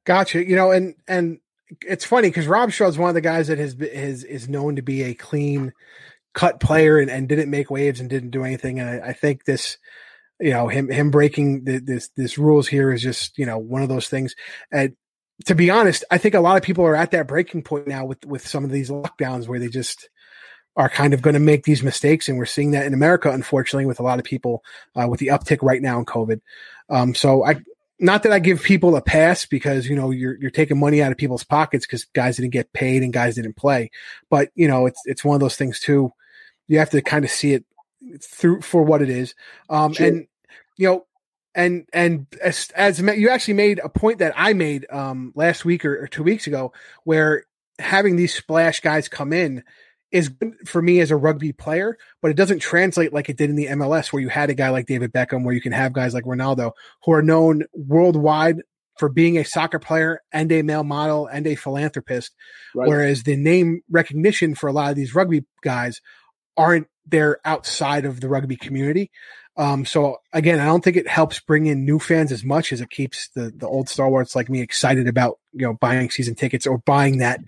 Gotcha. 0.04 0.44
You 0.44 0.56
know, 0.56 0.72
and 0.72 0.96
and 1.08 1.42
it's 1.82 2.06
funny 2.06 2.30
because 2.30 2.48
Robshaw 2.48 2.90
is 2.90 2.98
one 2.98 3.10
of 3.10 3.14
the 3.14 3.22
guys 3.22 3.50
that 3.50 3.60
has 3.60 3.76
is 3.76 4.24
is 4.24 4.50
known 4.50 4.78
to 4.78 4.82
be 4.82 5.04
a 5.04 5.14
clean 5.14 5.74
cut 6.34 6.60
player 6.60 6.98
and, 6.98 7.10
and 7.10 7.30
didn't 7.30 7.50
make 7.50 7.70
waves 7.70 8.00
and 8.00 8.10
didn't 8.10 8.32
do 8.32 8.44
anything. 8.44 8.80
And 8.80 8.90
I, 8.90 9.10
I 9.10 9.14
think 9.14 9.46
this, 9.46 9.78
you 10.40 10.50
know, 10.50 10.68
him 10.68 10.90
him 10.90 11.12
breaking 11.12 11.66
the, 11.66 11.80
this 11.80 12.10
this 12.16 12.38
rules 12.38 12.68
here 12.68 12.92
is 12.92 13.02
just 13.02 13.38
you 13.38 13.46
know 13.46 13.58
one 13.58 13.84
of 13.84 13.90
those 13.90 14.10
things. 14.10 14.36
And 14.72 14.96
to 15.46 15.56
be 15.56 15.70
honest, 15.70 16.04
I 16.12 16.18
think 16.18 16.36
a 16.36 16.40
lot 16.40 16.58
of 16.58 16.64
people 16.64 16.86
are 16.86 16.96
at 16.96 17.12
that 17.12 17.28
breaking 17.28 17.64
point 17.64 17.88
now 17.88 18.06
with 18.06 18.26
with 18.26 18.48
some 18.48 18.64
of 18.64 18.72
these 18.72 18.90
lockdowns 18.90 19.48
where 19.48 19.60
they 19.60 19.70
just 19.70 20.10
are 20.76 20.90
kind 20.90 21.14
of 21.14 21.22
going 21.22 21.36
to 21.36 21.40
make 21.40 21.64
these 21.66 21.84
mistakes, 21.84 22.28
and 22.28 22.38
we're 22.38 22.46
seeing 22.46 22.72
that 22.72 22.86
in 22.86 22.96
America, 22.96 23.30
unfortunately, 23.30 23.86
with 23.86 24.00
a 24.00 24.04
lot 24.04 24.18
of 24.18 24.26
people 24.26 24.64
uh, 24.96 25.08
with 25.08 25.20
the 25.20 25.28
uptick 25.28 25.60
right 25.62 25.82
now 25.82 26.00
in 26.00 26.06
COVID. 26.06 26.42
Um, 26.90 27.14
so 27.14 27.46
I 27.46 27.62
not 28.00 28.24
that 28.24 28.32
I 28.32 28.40
give 28.40 28.64
people 28.64 28.96
a 28.96 29.02
pass 29.02 29.46
because 29.46 29.88
you 29.88 29.96
know 29.96 30.10
you're 30.10 30.36
you're 30.42 30.52
taking 30.52 30.80
money 30.80 31.02
out 31.02 31.12
of 31.12 31.18
people's 31.18 31.44
pockets 31.44 31.86
because 31.86 32.06
guys 32.06 32.38
didn't 32.38 32.52
get 32.52 32.74
paid 32.74 33.04
and 33.04 33.14
guys 33.14 33.36
didn't 33.36 33.56
play, 33.56 33.92
but 34.32 34.50
you 34.56 34.68
know 34.68 34.88
it's 34.88 35.00
it's 35.06 35.24
one 35.24 35.36
of 35.36 35.42
those 35.42 35.56
things 35.56 35.80
too 35.80 36.12
you 36.68 36.80
have 36.80 36.90
to 36.92 37.02
kind 37.02 37.26
of 37.26 37.32
see 37.32 37.54
it 37.54 37.66
through 38.22 38.62
for 38.62 38.84
what 38.84 39.02
it 39.02 39.10
is. 39.10 39.36
Um, 39.70 39.94
sure. 39.94 40.08
and 40.08 40.28
you 40.78 40.88
know, 40.88 41.06
and 41.56 41.88
and 41.94 42.28
as, 42.42 42.70
as 42.76 43.00
you 43.00 43.30
actually 43.30 43.54
made 43.56 43.80
a 43.84 43.90
point 43.90 44.20
that 44.20 44.34
I 44.36 44.54
made 44.54 44.86
um, 44.92 45.32
last 45.36 45.66
week 45.66 45.86
or, 45.86 46.04
or, 46.04 46.08
two 46.08 46.24
weeks 46.24 46.48
ago, 46.48 46.74
where 47.04 47.46
having 47.80 48.16
these 48.16 48.34
splash 48.34 48.80
guys 48.80 49.08
come 49.08 49.34
in 49.34 49.64
is 50.12 50.30
good 50.30 50.56
for 50.68 50.82
me 50.82 51.00
as 51.00 51.12
a 51.12 51.16
rugby 51.16 51.54
player, 51.54 51.98
but 52.22 52.32
it 52.32 52.38
doesn't 52.38 52.60
translate 52.60 53.14
like 53.14 53.30
it 53.30 53.38
did 53.38 53.50
in 53.50 53.56
the 53.56 53.68
MLS, 53.68 54.12
where 54.12 54.22
you 54.22 54.30
had 54.30 54.50
a 54.50 54.56
guy 54.56 54.70
like 54.70 54.86
David 54.86 55.12
Beckham, 55.12 55.44
where 55.44 55.56
you 55.56 55.62
can 55.62 55.72
have 55.72 55.94
guys 55.94 56.14
like 56.14 56.24
Ronaldo 56.24 56.72
who 57.04 57.14
are 57.14 57.22
known 57.22 57.64
worldwide 57.74 58.62
for 58.98 59.10
being 59.10 59.38
a 59.38 59.46
soccer 59.46 59.80
player 59.80 60.22
and 60.32 60.52
a 60.52 60.62
male 60.62 60.84
model 60.84 61.26
and 61.26 61.48
a 61.48 61.56
philanthropist, 61.56 62.34
right. 62.76 62.88
whereas 62.88 63.24
the 63.24 63.36
name 63.36 63.82
recognition 63.90 64.54
for 64.54 64.68
a 64.68 64.72
lot 64.72 64.92
of 64.92 64.96
these 64.96 65.16
rugby 65.16 65.46
guys 65.64 66.00
aren't 66.58 66.88
there 67.06 67.40
outside 67.46 68.06
of 68.06 68.22
the 68.22 68.30
rugby 68.30 68.56
community. 68.56 69.12
Um, 69.56 69.86
so 69.86 70.18
again, 70.32 70.60
I 70.60 70.66
don't 70.66 70.84
think 70.84 70.98
it 70.98 71.08
helps 71.08 71.40
bring 71.40 71.68
in 71.68 71.86
new 71.86 72.00
fans 72.00 72.32
as 72.32 72.44
much 72.44 72.74
as 72.74 72.82
it 72.82 72.90
keeps 72.90 73.30
the 73.30 73.52
the 73.56 73.68
old 73.68 73.88
Star 73.88 74.10
Wars 74.10 74.36
like 74.36 74.50
me 74.50 74.62
excited 74.62 75.08
about 75.08 75.40
you 75.54 75.66
know 75.66 75.74
buying 75.74 76.10
season 76.10 76.36
tickets 76.36 76.66
or 76.66 76.80
buying 76.80 77.20
that 77.20 77.40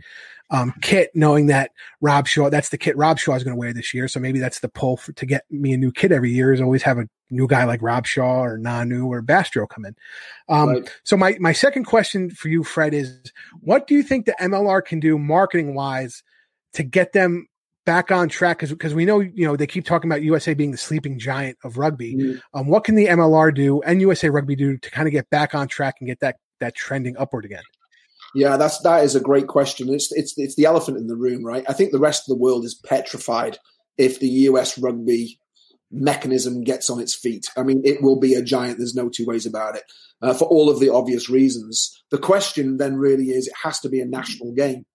um, 0.51 0.73
kit, 0.81 1.09
knowing 1.15 1.47
that 1.47 1.71
Robshaw 2.03 2.51
that's 2.51 2.69
the 2.69 2.77
kit 2.77 2.95
Robshaw 2.95 3.35
is 3.35 3.43
going 3.43 3.55
to 3.55 3.59
wear 3.59 3.73
this 3.73 3.93
year. 3.93 4.07
So 4.07 4.19
maybe 4.19 4.39
that's 4.39 4.59
the 4.59 4.69
pull 4.69 4.97
for, 4.97 5.13
to 5.13 5.25
get 5.25 5.45
me 5.49 5.73
a 5.73 5.77
new 5.77 5.91
kit 5.91 6.11
every 6.11 6.31
year 6.31 6.53
is 6.53 6.61
always 6.61 6.83
have 6.83 6.99
a 6.99 7.09
new 7.31 7.47
guy 7.47 7.63
like 7.63 7.81
Robshaw 7.81 8.41
or 8.41 8.59
Nonu 8.59 9.07
or 9.07 9.23
Bastro 9.23 9.65
come 9.65 9.85
in. 9.85 9.95
Um, 10.47 10.69
right. 10.69 10.99
So 11.03 11.17
my 11.17 11.37
my 11.39 11.53
second 11.53 11.85
question 11.85 12.29
for 12.29 12.49
you, 12.49 12.63
Fred, 12.63 12.93
is 12.93 13.31
what 13.61 13.87
do 13.87 13.95
you 13.95 14.03
think 14.03 14.25
the 14.25 14.35
MLR 14.39 14.85
can 14.85 14.99
do 14.99 15.17
marketing 15.17 15.73
wise 15.73 16.21
to 16.73 16.83
get 16.83 17.13
them 17.13 17.47
back 17.85 18.11
on 18.11 18.27
track 18.27 18.57
because 18.57 18.71
because 18.71 18.93
we 18.93 19.05
know 19.05 19.19
you 19.19 19.45
know 19.45 19.55
they 19.55 19.67
keep 19.67 19.85
talking 19.85 20.09
about 20.09 20.23
USA 20.23 20.53
being 20.53 20.71
the 20.71 20.77
sleeping 20.77 21.17
giant 21.19 21.57
of 21.63 21.77
rugby. 21.77 22.15
Mm-hmm. 22.15 22.59
Um, 22.59 22.67
what 22.67 22.83
can 22.83 22.95
the 22.95 23.05
MLR 23.05 23.53
do 23.53 23.81
and 23.83 24.01
USA 24.01 24.29
Rugby 24.29 24.55
do 24.55 24.77
to 24.77 24.91
kind 24.91 25.07
of 25.07 25.11
get 25.11 25.29
back 25.29 25.55
on 25.55 25.67
track 25.67 25.95
and 25.99 26.07
get 26.07 26.19
that 26.19 26.37
that 26.59 26.75
trending 26.75 27.15
upward 27.17 27.45
again? 27.45 27.63
Yeah, 28.33 28.57
that's 28.57 28.79
that 28.79 29.03
is 29.03 29.15
a 29.15 29.21
great 29.21 29.47
question. 29.47 29.93
It's 29.93 30.11
it's 30.11 30.33
it's 30.37 30.55
the 30.55 30.65
elephant 30.65 30.97
in 30.97 31.07
the 31.07 31.15
room, 31.15 31.45
right? 31.45 31.63
I 31.69 31.73
think 31.73 31.91
the 31.91 31.99
rest 31.99 32.23
of 32.23 32.35
the 32.35 32.41
world 32.41 32.65
is 32.65 32.75
petrified 32.75 33.57
if 33.97 34.19
the 34.19 34.27
US 34.27 34.77
rugby 34.77 35.39
mechanism 35.91 36.61
gets 36.61 36.89
on 36.89 36.99
its 36.99 37.15
feet. 37.15 37.47
I 37.55 37.63
mean, 37.63 37.81
it 37.85 38.01
will 38.01 38.19
be 38.19 38.33
a 38.33 38.41
giant. 38.41 38.77
There's 38.77 38.95
no 38.95 39.07
two 39.07 39.25
ways 39.25 39.45
about 39.45 39.77
it. 39.77 39.83
Uh, 40.21 40.33
for 40.33 40.45
all 40.45 40.69
of 40.69 40.79
the 40.79 40.89
obvious 40.89 41.29
reasons. 41.29 42.03
The 42.09 42.17
question 42.17 42.77
then 42.77 42.95
really 42.95 43.29
is: 43.29 43.47
it 43.47 43.53
has 43.63 43.79
to 43.81 43.89
be 43.89 43.99
a 43.99 44.05
national 44.05 44.53
game, 44.53 44.85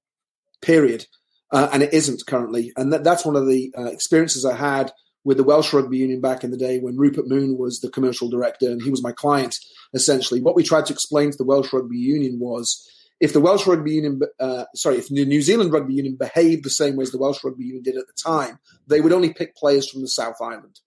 period, 0.60 1.06
uh, 1.52 1.68
and 1.72 1.82
it 1.82 1.92
isn't 1.92 2.26
currently. 2.26 2.72
And 2.76 2.92
that, 2.92 3.04
that's 3.04 3.24
one 3.24 3.36
of 3.36 3.46
the 3.46 3.72
uh, 3.76 3.84
experiences 3.84 4.44
I 4.44 4.56
had 4.56 4.92
with 5.24 5.36
the 5.36 5.44
Welsh 5.44 5.72
Rugby 5.72 5.98
Union 5.98 6.20
back 6.20 6.44
in 6.44 6.50
the 6.50 6.56
day 6.56 6.78
when 6.78 6.96
Rupert 6.96 7.28
Moon 7.28 7.58
was 7.58 7.80
the 7.80 7.90
commercial 7.90 8.28
director 8.28 8.68
and 8.68 8.82
he 8.82 8.90
was 8.90 9.02
my 9.02 9.12
client. 9.12 9.56
Essentially, 9.92 10.40
what 10.40 10.54
we 10.54 10.62
tried 10.62 10.86
to 10.86 10.92
explain 10.92 11.30
to 11.30 11.36
the 11.36 11.44
Welsh 11.44 11.72
Rugby 11.72 11.98
Union 11.98 12.38
was 12.38 12.88
if 13.20 13.34
the 13.34 13.40
Welsh 13.40 13.66
Rugby 13.66 13.92
Union, 13.92 14.20
uh, 14.38 14.64
sorry, 14.74 14.96
if 14.96 15.08
the 15.08 15.26
New 15.26 15.42
Zealand 15.42 15.72
Rugby 15.72 15.94
Union 15.94 16.16
behaved 16.16 16.64
the 16.64 16.70
same 16.70 16.96
way 16.96 17.02
as 17.02 17.10
the 17.10 17.18
Welsh 17.18 17.44
Rugby 17.44 17.64
Union 17.64 17.82
did 17.82 17.96
at 17.96 18.06
the 18.06 18.14
time, 18.14 18.58
they 18.86 19.00
would 19.00 19.12
only 19.12 19.32
pick 19.32 19.54
players 19.54 19.90
from 19.90 20.00
the 20.00 20.08
South 20.08 20.36
Island. 20.40 20.80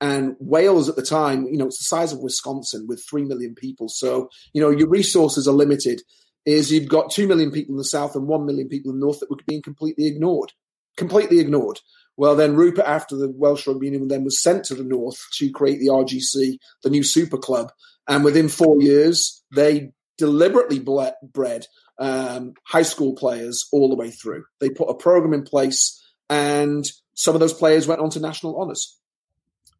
And 0.00 0.36
Wales 0.38 0.88
at 0.88 0.96
the 0.96 1.02
time, 1.02 1.46
you 1.46 1.56
know, 1.56 1.66
it's 1.66 1.78
the 1.78 1.84
size 1.84 2.12
of 2.12 2.20
Wisconsin 2.20 2.86
with 2.86 3.04
3 3.08 3.24
million 3.24 3.54
people. 3.54 3.88
So, 3.88 4.28
you 4.52 4.60
know, 4.60 4.70
your 4.70 4.88
resources 4.88 5.48
are 5.48 5.54
limited. 5.54 6.02
Is 6.46 6.70
you've 6.70 6.88
got 6.88 7.10
2 7.10 7.26
million 7.26 7.50
people 7.50 7.74
in 7.74 7.78
the 7.78 7.84
South 7.84 8.14
and 8.14 8.28
1 8.28 8.46
million 8.46 8.68
people 8.68 8.92
in 8.92 9.00
the 9.00 9.04
North 9.04 9.20
that 9.20 9.30
were 9.30 9.36
being 9.46 9.62
completely 9.62 10.06
ignored. 10.06 10.52
Completely 10.96 11.40
ignored. 11.40 11.80
Well, 12.16 12.36
then 12.36 12.56
Rupert, 12.56 12.86
after 12.86 13.16
the 13.16 13.30
Welsh 13.30 13.66
Rugby 13.66 13.86
Union, 13.86 14.08
then 14.08 14.24
was 14.24 14.40
sent 14.40 14.64
to 14.66 14.74
the 14.74 14.84
North 14.84 15.18
to 15.34 15.50
create 15.50 15.80
the 15.80 15.88
RGC, 15.88 16.58
the 16.82 16.90
new 16.90 17.02
super 17.02 17.36
club. 17.36 17.72
And 18.08 18.24
within 18.24 18.48
four 18.48 18.80
years, 18.80 19.42
they 19.54 19.90
deliberately 20.16 20.78
bred 20.78 21.66
um, 21.98 22.54
high 22.66 22.82
school 22.82 23.14
players 23.14 23.68
all 23.72 23.88
the 23.88 23.96
way 23.96 24.10
through. 24.10 24.44
They 24.60 24.70
put 24.70 24.88
a 24.88 24.94
program 24.94 25.34
in 25.34 25.42
place, 25.42 26.02
and 26.30 26.84
some 27.14 27.34
of 27.34 27.40
those 27.40 27.52
players 27.52 27.86
went 27.86 28.00
on 28.00 28.10
to 28.10 28.20
national 28.20 28.58
honours. 28.58 28.98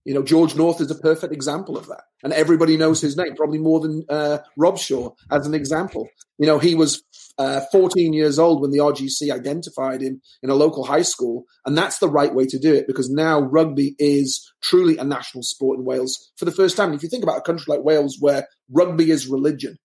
You 0.07 0.15
know, 0.15 0.23
George 0.23 0.55
North 0.55 0.81
is 0.81 0.91
a 0.93 0.95
perfect 0.95 1.33
example 1.33 1.77
of 1.77 1.89
that. 1.89 2.05
And 2.23 2.33
everybody 2.33 2.77
knows 2.77 3.01
his 3.01 3.17
name, 3.17 3.35
probably 3.35 3.59
more 3.59 3.81
than 3.81 4.05
uh, 4.09 4.39
Robshaw 4.57 5.13
as 5.33 5.49
an 5.49 5.53
example. 5.53 6.09
You 6.39 6.47
know, 6.47 6.61
he 6.61 6.77
was 6.77 7.03
uh, 7.39 7.63
14 7.73 8.13
years 8.13 8.39
old 8.39 8.63
when 8.63 8.71
the 8.71 8.79
RGC 8.79 9.33
identified 9.33 10.03
him 10.03 10.23
in 10.45 10.51
a 10.51 10.55
local 10.55 10.85
high 10.85 11.03
school. 11.03 11.45
And 11.65 11.77
that's 11.77 11.99
the 11.99 12.09
right 12.09 12.33
way 12.33 12.47
to 12.47 12.59
do 12.59 12.73
it 12.73 12.87
because 12.87 13.11
now 13.11 13.41
rugby 13.41 13.97
is 13.99 14.49
truly 14.63 14.97
a 14.97 15.03
national 15.03 15.43
sport 15.43 15.77
in 15.81 15.85
Wales 15.85 16.31
for 16.37 16.45
the 16.45 16.53
first 16.53 16.77
time. 16.77 16.91
And 16.91 16.97
if 16.97 17.03
you 17.03 17.09
think 17.09 17.25
about 17.25 17.39
a 17.39 17.43
country 17.43 17.65
like 17.69 17.85
Wales 17.85 18.19
where 18.21 18.47
rugby 18.71 19.11
is 19.11 19.27
religion, 19.27 19.77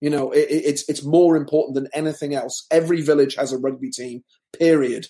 you 0.00 0.08
know, 0.08 0.30
it, 0.30 0.46
it's 0.48 0.88
it's 0.88 1.04
more 1.04 1.36
important 1.36 1.74
than 1.74 1.88
anything 1.92 2.34
else. 2.34 2.66
Every 2.70 3.02
village 3.02 3.34
has 3.36 3.52
a 3.52 3.58
rugby 3.58 3.90
team. 3.90 4.24
Period. 4.58 5.06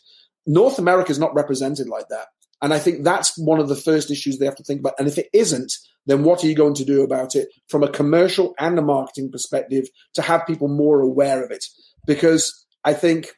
North 0.46 0.78
America 0.78 1.10
is 1.10 1.18
not 1.18 1.34
represented 1.34 1.88
like 1.88 2.08
that, 2.08 2.28
and 2.62 2.72
I 2.72 2.78
think 2.78 3.04
that's 3.04 3.36
one 3.38 3.61
of 3.61 3.68
the 3.68 3.76
first 3.76 4.11
issues 4.11 4.38
they 4.38 4.46
have 4.46 4.57
to 4.57 4.64
think 4.64 4.80
about. 4.80 4.94
And 4.98 5.09
if 5.09 5.18
it 5.18 5.28
isn't, 5.32 5.72
then 6.07 6.22
what 6.22 6.42
are 6.42 6.46
you 6.46 6.54
going 6.54 6.74
to 6.74 6.84
do 6.84 7.02
about 7.02 7.34
it 7.34 7.48
from 7.68 7.82
a 7.82 7.90
commercial 7.90 8.54
and 8.59 8.78
a 8.78 8.82
marketing 8.82 9.30
perspective 9.30 9.88
to 10.14 10.22
have 10.22 10.46
people 10.46 10.68
more 10.68 11.00
aware 11.00 11.44
of 11.44 11.50
it? 11.50 11.64
Because 12.07 12.66
I 12.84 12.94
think 12.94 13.32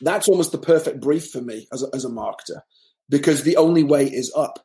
that's 0.00 0.28
almost 0.28 0.52
the 0.52 0.58
perfect 0.58 1.00
brief 1.00 1.30
for 1.30 1.40
me 1.40 1.66
as 1.72 1.82
a, 1.82 1.86
as 1.94 2.04
a 2.04 2.10
marketer, 2.10 2.60
because 3.08 3.42
the 3.42 3.56
only 3.56 3.82
way 3.82 4.06
is 4.06 4.32
up. 4.36 4.64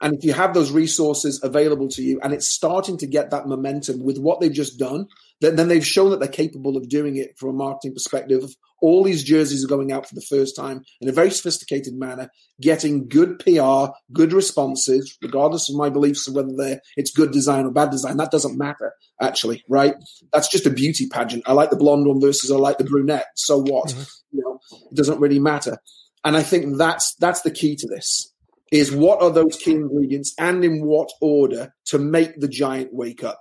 And 0.00 0.14
if 0.14 0.24
you 0.24 0.32
have 0.32 0.54
those 0.54 0.70
resources 0.70 1.40
available 1.42 1.88
to 1.88 2.02
you 2.02 2.20
and 2.22 2.32
it's 2.32 2.46
starting 2.46 2.98
to 2.98 3.06
get 3.06 3.30
that 3.30 3.46
momentum 3.46 4.02
with 4.02 4.18
what 4.18 4.40
they've 4.40 4.52
just 4.52 4.78
done, 4.78 5.06
then, 5.40 5.56
then 5.56 5.68
they've 5.68 5.86
shown 5.86 6.10
that 6.10 6.20
they're 6.20 6.28
capable 6.28 6.76
of 6.76 6.88
doing 6.88 7.16
it 7.16 7.38
from 7.38 7.50
a 7.50 7.52
marketing 7.52 7.94
perspective. 7.94 8.54
All 8.84 9.02
these 9.02 9.24
jerseys 9.24 9.64
are 9.64 9.68
going 9.68 9.92
out 9.92 10.06
for 10.06 10.14
the 10.14 10.26
first 10.28 10.54
time 10.54 10.82
in 11.00 11.08
a 11.08 11.12
very 11.12 11.30
sophisticated 11.30 11.94
manner, 11.94 12.28
getting 12.60 13.08
good 13.08 13.38
PR, 13.38 13.86
good 14.12 14.34
responses, 14.34 15.16
regardless 15.22 15.70
of 15.70 15.76
my 15.76 15.88
beliefs 15.88 16.28
of 16.28 16.34
whether 16.34 16.52
they're, 16.54 16.82
it's 16.98 17.10
good 17.10 17.32
design 17.32 17.64
or 17.64 17.70
bad 17.70 17.90
design. 17.90 18.18
That 18.18 18.30
doesn't 18.30 18.58
matter, 18.58 18.92
actually, 19.22 19.64
right? 19.70 19.94
That's 20.34 20.48
just 20.48 20.66
a 20.66 20.70
beauty 20.70 21.08
pageant. 21.08 21.44
I 21.46 21.54
like 21.54 21.70
the 21.70 21.76
blonde 21.76 22.06
one 22.06 22.20
versus 22.20 22.50
I 22.50 22.56
like 22.56 22.76
the 22.76 22.84
brunette. 22.84 23.28
So 23.36 23.62
what? 23.62 23.88
Mm-hmm. 23.88 24.36
You 24.36 24.42
know, 24.44 24.60
it 24.90 24.96
doesn't 24.96 25.20
really 25.20 25.38
matter. 25.38 25.78
And 26.22 26.36
I 26.36 26.42
think 26.42 26.76
that's 26.76 27.14
that's 27.16 27.40
the 27.40 27.50
key 27.50 27.76
to 27.76 27.88
this 27.88 28.34
is 28.70 28.92
what 28.92 29.22
are 29.22 29.30
those 29.30 29.56
key 29.56 29.72
ingredients 29.72 30.34
and 30.38 30.64
in 30.64 30.84
what 30.84 31.08
order 31.20 31.72
to 31.86 31.98
make 31.98 32.40
the 32.40 32.48
giant 32.48 32.92
wake 32.92 33.22
up. 33.22 33.40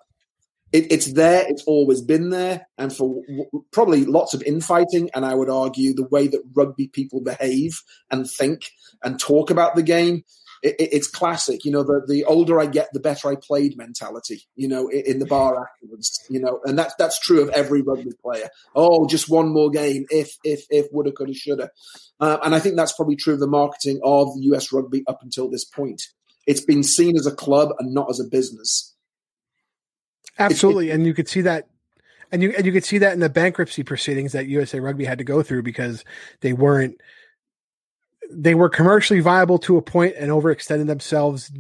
It, 0.74 0.92
it's 0.92 1.14
there, 1.14 1.46
it's 1.48 1.64
always 1.66 2.02
been 2.02 2.30
there, 2.30 2.68
and 2.78 2.92
for 2.92 3.22
w- 3.28 3.46
probably 3.72 4.06
lots 4.06 4.34
of 4.34 4.42
infighting, 4.44 5.10
and 5.14 5.26
I 5.26 5.36
would 5.36 5.50
argue 5.50 5.94
the 5.94 6.08
way 6.08 6.28
that 6.28 6.42
rugby 6.54 6.88
people 6.88 7.22
behave 7.22 7.80
and 8.12 8.30
think 8.30 8.66
and 9.04 9.20
talk 9.20 9.52
about 9.52 9.76
the 9.76 9.84
game 9.84 10.24
it, 10.64 10.76
it's 10.80 11.08
classic. 11.08 11.66
You 11.66 11.72
know, 11.72 11.84
the, 11.84 12.02
the 12.08 12.24
older 12.24 12.60
I 12.60 12.66
get, 12.66 12.90
the 12.94 13.00
better 13.00 13.28
I 13.30 13.36
played 13.36 13.78
mentality, 13.78 14.48
you 14.56 14.68
know, 14.68 14.88
in, 14.88 15.02
in 15.06 15.20
the 15.20 15.26
bar 15.26 15.68
afterwards, 15.68 16.26
you 16.30 16.40
know, 16.40 16.62
and 16.64 16.80
that's, 16.80 16.96
that's 16.98 17.20
true 17.20 17.42
of 17.42 17.50
every 17.50 17.82
rugby 17.82 18.14
player. 18.24 18.50
Oh, 18.74 19.06
just 19.06 19.30
one 19.30 19.50
more 19.50 19.70
game. 19.70 20.06
If, 20.10 20.38
if, 20.44 20.66
if, 20.70 20.88
woulda, 20.92 21.12
coulda, 21.12 21.34
shoulda. 21.34 21.70
Uh, 22.20 22.38
and 22.44 22.56
I 22.56 22.60
think 22.60 22.78
that's 22.78 22.94
probably 22.94 23.18
true 23.18 23.34
of 23.34 23.40
the 23.40 23.48
marketing 23.48 24.00
of 24.04 24.30
US 24.38 24.72
rugby 24.72 25.04
up 25.08 25.20
until 25.22 25.50
this 25.50 25.66
point. 25.66 26.02
It's 26.48 26.64
been 26.66 26.84
seen 26.84 27.16
as 27.18 27.28
a 27.28 27.36
club 27.36 27.70
and 27.80 27.94
not 27.94 28.10
as 28.10 28.20
a 28.20 28.26
business. 28.26 28.93
Absolutely. 30.40 30.92
and 30.92 31.06
you 31.06 31.14
could 31.14 31.28
see 31.28 31.42
that 31.42 31.68
and 32.32 32.42
you 32.42 32.54
and 32.58 32.66
you 32.66 32.72
could 32.72 32.84
see 32.84 32.98
that 32.98 33.14
in 33.14 33.20
the 33.20 33.30
bankruptcy 33.30 33.84
proceedings 33.84 34.32
that 34.32 34.48
USA 34.48 34.80
Rugby 34.80 35.06
had 35.06 35.20
to 35.20 35.24
go 35.24 35.44
through 35.44 35.64
because 35.64 36.04
they 36.42 36.54
weren't 36.54 37.00
they 38.32 38.56
were 38.56 38.70
commercially 38.70 39.20
viable 39.20 39.60
to 39.60 39.78
a 39.78 39.82
point 39.82 40.16
and 40.18 40.32
overextended 40.32 40.88
themselves 40.88 41.52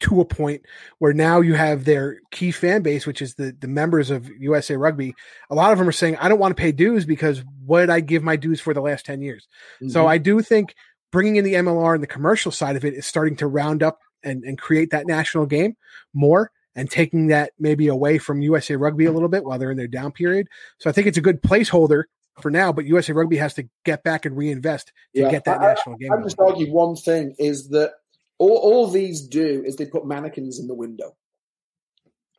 to 0.00 0.20
a 0.20 0.24
point 0.24 0.62
where 0.98 1.12
now 1.12 1.40
you 1.40 1.54
have 1.54 1.84
their 1.84 2.20
key 2.30 2.50
fan 2.50 2.82
base, 2.82 3.06
which 3.06 3.20
is 3.20 3.34
the, 3.34 3.54
the 3.58 3.68
members 3.68 4.10
of 4.10 4.28
USA 4.38 4.76
Rugby. 4.76 5.14
A 5.50 5.54
lot 5.54 5.72
of 5.72 5.78
them 5.78 5.88
are 5.88 5.92
saying, 5.92 6.16
I 6.16 6.28
don't 6.28 6.38
want 6.38 6.56
to 6.56 6.60
pay 6.60 6.72
dues 6.72 7.04
because 7.04 7.42
what 7.64 7.80
did 7.80 7.90
I 7.90 8.00
give 8.00 8.22
my 8.22 8.36
dues 8.36 8.60
for 8.60 8.74
the 8.74 8.80
last 8.80 9.04
10 9.06 9.22
years? 9.22 9.48
Mm-hmm. 9.76 9.88
So 9.88 10.06
I 10.06 10.18
do 10.18 10.40
think 10.40 10.74
bringing 11.10 11.36
in 11.36 11.44
the 11.44 11.54
MLR 11.54 11.94
and 11.94 12.02
the 12.02 12.08
commercial 12.08 12.52
side 12.52 12.76
of 12.76 12.84
it 12.84 12.94
is 12.94 13.06
starting 13.06 13.36
to 13.36 13.46
round 13.46 13.82
up 13.82 13.98
and, 14.22 14.44
and 14.44 14.58
create 14.58 14.90
that 14.90 15.06
national 15.06 15.46
game 15.46 15.76
more 16.14 16.50
and 16.76 16.90
taking 16.90 17.28
that 17.28 17.52
maybe 17.58 17.88
away 17.88 18.18
from 18.18 18.42
USA 18.42 18.76
Rugby 18.76 19.06
a 19.06 19.12
little 19.12 19.30
bit 19.30 19.44
while 19.44 19.58
they're 19.58 19.70
in 19.70 19.78
their 19.78 19.88
down 19.88 20.12
period. 20.12 20.46
So 20.78 20.88
I 20.88 20.92
think 20.92 21.06
it's 21.06 21.18
a 21.18 21.22
good 21.22 21.42
placeholder 21.42 22.04
for 22.40 22.50
now, 22.50 22.70
but 22.70 22.84
USA 22.84 23.14
Rugby 23.14 23.38
has 23.38 23.54
to 23.54 23.66
get 23.84 24.04
back 24.04 24.26
and 24.26 24.36
reinvest 24.36 24.92
to 25.14 25.22
yeah, 25.22 25.30
get 25.30 25.44
that 25.46 25.60
I, 25.60 25.68
national 25.68 25.96
game. 25.96 26.12
I, 26.12 26.22
just 26.22 26.38
argue 26.38 26.70
one 26.70 26.94
thing 26.94 27.34
is 27.38 27.70
that 27.70 27.94
all, 28.38 28.58
all 28.58 28.88
these 28.88 29.26
do 29.26 29.64
is 29.66 29.76
they 29.76 29.86
put 29.86 30.06
mannequins 30.06 30.60
in 30.60 30.66
the 30.66 30.74
window, 30.74 31.16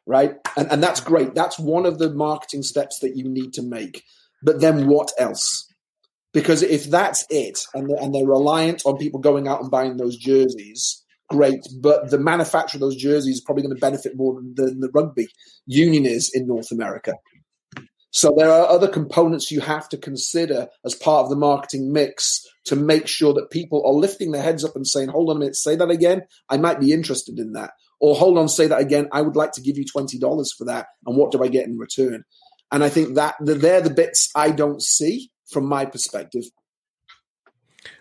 right? 0.06 0.36
And, 0.56 0.72
and 0.72 0.84
that's 0.84 1.00
great. 1.00 1.34
That's 1.34 1.58
one 1.58 1.88
of 1.88 1.98
the 1.98 2.12
marketing 2.12 2.62
steps 2.62 3.00
that 3.00 3.18
you 3.18 3.28
need 3.28 3.54
to 3.54 3.64
make. 3.64 4.04
But 4.44 4.62
then 4.62 4.88
what 4.88 5.12
else? 5.18 5.68
Because 6.32 6.62
if 6.62 6.86
that's 6.86 7.26
it, 7.32 7.66
and 7.74 7.90
they're, 7.90 7.98
and 8.00 8.14
they're 8.14 8.28
reliant 8.28 8.84
on 8.86 8.98
people 8.98 9.20
going 9.20 9.48
out 9.48 9.62
and 9.62 9.72
buying 9.72 9.98
those 9.98 10.16
jerseys, 10.16 11.04
great. 11.30 11.62
But 11.82 12.10
the 12.10 12.20
manufacture 12.20 12.78
of 12.78 12.82
those 12.82 12.96
jerseys 12.96 13.36
is 13.36 13.42
probably 13.42 13.64
going 13.64 13.76
to 13.76 13.82
benefit 13.82 14.14
more 14.16 14.36
than, 14.36 14.54
than 14.56 14.80
the 14.80 14.90
rugby 14.94 15.28
union 15.66 16.06
is 16.06 16.32
in 16.34 16.48
North 16.48 16.72
America. 16.72 17.14
So 18.12 18.34
there 18.36 18.52
are 18.52 18.68
other 18.68 18.88
components 18.88 19.52
you 19.52 19.60
have 19.62 19.88
to 19.90 19.98
consider 19.98 20.68
as 20.86 20.96
part 20.96 21.26
of 21.26 21.30
the 21.30 21.36
marketing 21.36 21.92
mix 21.92 22.42
to 22.66 22.76
make 22.76 23.08
sure 23.08 23.34
that 23.34 23.52
people 23.52 23.86
are 23.86 23.94
lifting 23.94 24.32
their 24.32 24.42
heads 24.42 24.64
up 24.64 24.76
and 24.76 24.88
saying, 24.88 25.10
hold 25.10 25.30
on 25.30 25.36
a 25.36 25.40
minute, 25.40 25.56
say 25.56 25.76
that 25.76 25.92
again. 25.92 26.22
I 26.50 26.58
might 26.58 26.80
be 26.80 26.94
interested 26.94 27.38
in 27.38 27.52
that. 27.54 27.72
Or 28.00 28.16
hold 28.16 28.38
on, 28.38 28.48
say 28.48 28.68
that 28.68 28.80
again. 28.80 29.08
I 29.12 29.22
would 29.22 29.36
like 29.36 29.52
to 29.54 29.62
give 29.62 29.78
you 29.78 29.86
$20 29.86 30.20
for 30.58 30.66
that. 30.66 30.88
And 31.06 31.18
what 31.18 31.32
do 31.32 31.44
I 31.44 31.48
get 31.48 31.68
in 31.68 31.78
return? 31.78 32.24
And 32.72 32.84
I 32.84 32.90
think 32.90 33.16
that 33.16 33.36
they're 33.40 33.82
the 33.82 33.90
bits 33.90 34.30
I 34.36 34.52
don't 34.52 34.82
see 34.82 35.30
from 35.50 35.66
my 35.66 35.86
perspective. 35.86 36.44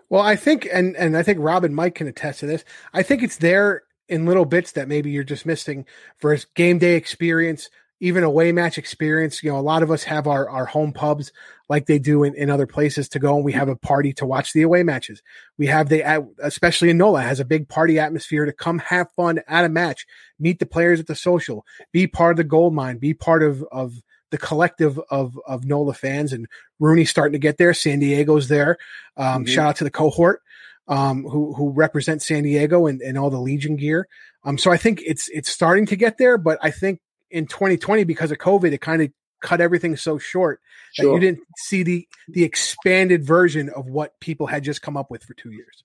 Well, 0.08 0.22
I 0.22 0.36
think, 0.36 0.68
and, 0.72 0.96
and 0.96 1.16
I 1.16 1.22
think 1.22 1.38
Rob 1.40 1.64
and 1.64 1.74
Mike 1.74 1.96
can 1.96 2.06
attest 2.06 2.40
to 2.40 2.46
this. 2.46 2.64
I 2.94 3.02
think 3.02 3.22
it's 3.22 3.38
there 3.38 3.82
in 4.08 4.26
little 4.26 4.44
bits 4.44 4.72
that 4.72 4.88
maybe 4.88 5.10
you're 5.10 5.24
just 5.24 5.46
missing 5.46 5.84
for 6.18 6.36
game 6.54 6.78
day 6.78 6.94
experience, 6.94 7.68
even 7.98 8.22
away 8.22 8.52
match 8.52 8.78
experience. 8.78 9.42
You 9.42 9.50
know, 9.50 9.58
a 9.58 9.60
lot 9.60 9.82
of 9.82 9.90
us 9.90 10.04
have 10.04 10.28
our, 10.28 10.48
our 10.48 10.66
home 10.66 10.92
pubs 10.92 11.32
like 11.68 11.86
they 11.86 11.98
do 11.98 12.22
in, 12.22 12.34
in 12.34 12.50
other 12.50 12.66
places 12.66 13.08
to 13.08 13.18
go 13.18 13.34
and 13.34 13.44
we 13.44 13.52
have 13.52 13.68
a 13.68 13.74
party 13.74 14.12
to 14.12 14.26
watch 14.26 14.52
the 14.52 14.62
away 14.62 14.84
matches. 14.84 15.22
We 15.58 15.66
have 15.66 15.88
the, 15.88 16.24
especially 16.40 16.90
in 16.90 16.98
NOLA 16.98 17.22
has 17.22 17.40
a 17.40 17.44
big 17.44 17.68
party 17.68 17.98
atmosphere 17.98 18.44
to 18.44 18.52
come 18.52 18.78
have 18.78 19.10
fun 19.12 19.40
at 19.48 19.64
a 19.64 19.68
match, 19.68 20.06
meet 20.38 20.60
the 20.60 20.66
players 20.66 21.00
at 21.00 21.08
the 21.08 21.16
social, 21.16 21.64
be 21.90 22.06
part 22.06 22.32
of 22.32 22.36
the 22.36 22.44
gold 22.44 22.74
mine, 22.74 22.98
be 22.98 23.14
part 23.14 23.42
of, 23.42 23.64
of 23.72 23.94
the 24.30 24.38
collective 24.38 25.00
of, 25.10 25.38
of 25.46 25.64
NOLA 25.64 25.94
fans 25.94 26.32
and 26.32 26.46
RUNY 26.80 27.06
starting 27.06 27.32
to 27.32 27.38
get 27.38 27.58
there. 27.58 27.74
San 27.74 28.00
Diego's 28.00 28.48
there. 28.48 28.78
Um, 29.16 29.44
mm-hmm. 29.44 29.52
shout 29.52 29.68
out 29.68 29.76
to 29.76 29.84
the 29.84 29.90
cohort. 29.90 30.42
Um, 30.88 31.24
who 31.24 31.52
who 31.52 31.70
represent 31.70 32.22
San 32.22 32.44
Diego 32.44 32.86
and, 32.86 33.02
and 33.02 33.18
all 33.18 33.28
the 33.28 33.40
Legion 33.40 33.74
gear. 33.74 34.06
Um, 34.44 34.56
so 34.56 34.70
I 34.70 34.76
think 34.76 35.02
it's 35.04 35.28
it's 35.30 35.50
starting 35.50 35.86
to 35.86 35.96
get 35.96 36.16
there, 36.16 36.38
but 36.38 36.60
I 36.62 36.70
think 36.70 37.00
in 37.28 37.46
2020 37.46 38.04
because 38.04 38.30
of 38.30 38.38
COVID, 38.38 38.72
it 38.72 38.80
kind 38.80 39.02
of 39.02 39.10
cut 39.42 39.60
everything 39.60 39.96
so 39.96 40.18
short 40.18 40.60
that 40.96 41.04
you 41.04 41.18
didn't 41.18 41.40
see 41.58 41.82
the 41.82 42.08
the 42.28 42.44
expanded 42.44 43.24
version 43.24 43.68
of 43.68 43.86
what 43.86 44.18
people 44.20 44.46
had 44.46 44.62
just 44.62 44.80
come 44.80 44.96
up 44.96 45.10
with 45.10 45.24
for 45.24 45.34
two 45.34 45.50
years. 45.50 45.82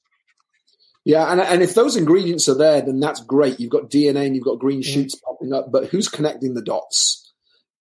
Yeah, 1.04 1.32
and 1.32 1.42
and 1.42 1.64
if 1.64 1.74
those 1.74 1.96
ingredients 1.96 2.48
are 2.48 2.58
there, 2.58 2.82
then 2.82 3.00
that's 3.00 3.22
great. 3.22 3.60
You've 3.60 3.72
got 3.72 3.89
DNA 3.89 4.28
and 4.28 4.36
you've 4.36 4.46
got 4.46 4.60
green 4.60 4.82
mm-hmm. 4.82 4.94
shoots 4.94 5.16
mm-hmm. 5.16 5.26
popping 5.26 5.54
up, 5.54 5.72
but 5.72 5.86
who's 5.86 6.08
connecting 6.08 6.54
the 6.54 6.62
dots? 6.62 7.21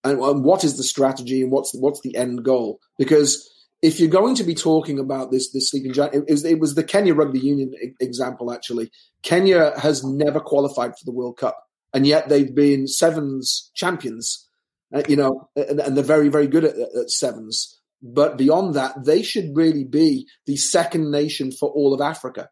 And, 0.03 0.19
and 0.19 0.45
what 0.45 0.65
is 0.65 0.77
the 0.77 0.83
strategy 0.83 1.43
and 1.43 1.51
what's 1.51 1.75
what's 1.75 2.01
the 2.01 2.17
end 2.17 2.45
goal? 2.45 2.81
Because 2.99 3.47
if 3.83 3.99
you're 3.99 4.09
going 4.09 4.35
to 4.35 4.45
be 4.45 4.55
talking 4.55 4.99
about 4.99 5.31
this 5.31 5.51
this 5.53 5.71
sleeping 5.71 5.93
giant, 5.93 6.15
it 6.15 6.31
was, 6.31 6.45
it 6.45 6.59
was 6.59 6.75
the 6.75 6.85
Kenya 6.85 7.15
Rugby 7.15 7.41
Union 7.41 7.73
example. 8.01 8.53
Actually, 8.53 8.91
Kenya 9.23 9.73
has 9.79 10.05
never 10.05 10.41
qualified 10.41 10.93
for 10.93 11.05
the 11.05 11.13
World 11.13 11.37
Cup, 11.37 11.57
and 11.93 12.07
yet 12.07 12.29
they've 12.29 12.55
been 12.55 12.87
sevens 12.87 13.71
champions. 13.75 14.47
Uh, 14.93 15.03
you 15.09 15.15
know, 15.15 15.49
and, 15.55 15.79
and, 15.79 15.97
they're 15.97 16.03
very 16.03 16.29
very 16.29 16.47
good 16.47 16.65
at, 16.65 16.77
at 16.77 17.11
sevens. 17.11 17.81
But 18.03 18.39
beyond 18.39 18.75
that, 18.75 19.05
they 19.05 19.23
should 19.23 19.55
really 19.55 19.85
be 19.85 20.27
the 20.47 20.57
second 20.57 21.11
nation 21.11 21.53
for 21.53 21.69
all 21.71 21.93
of 21.93 22.01
Africa. 22.01 22.49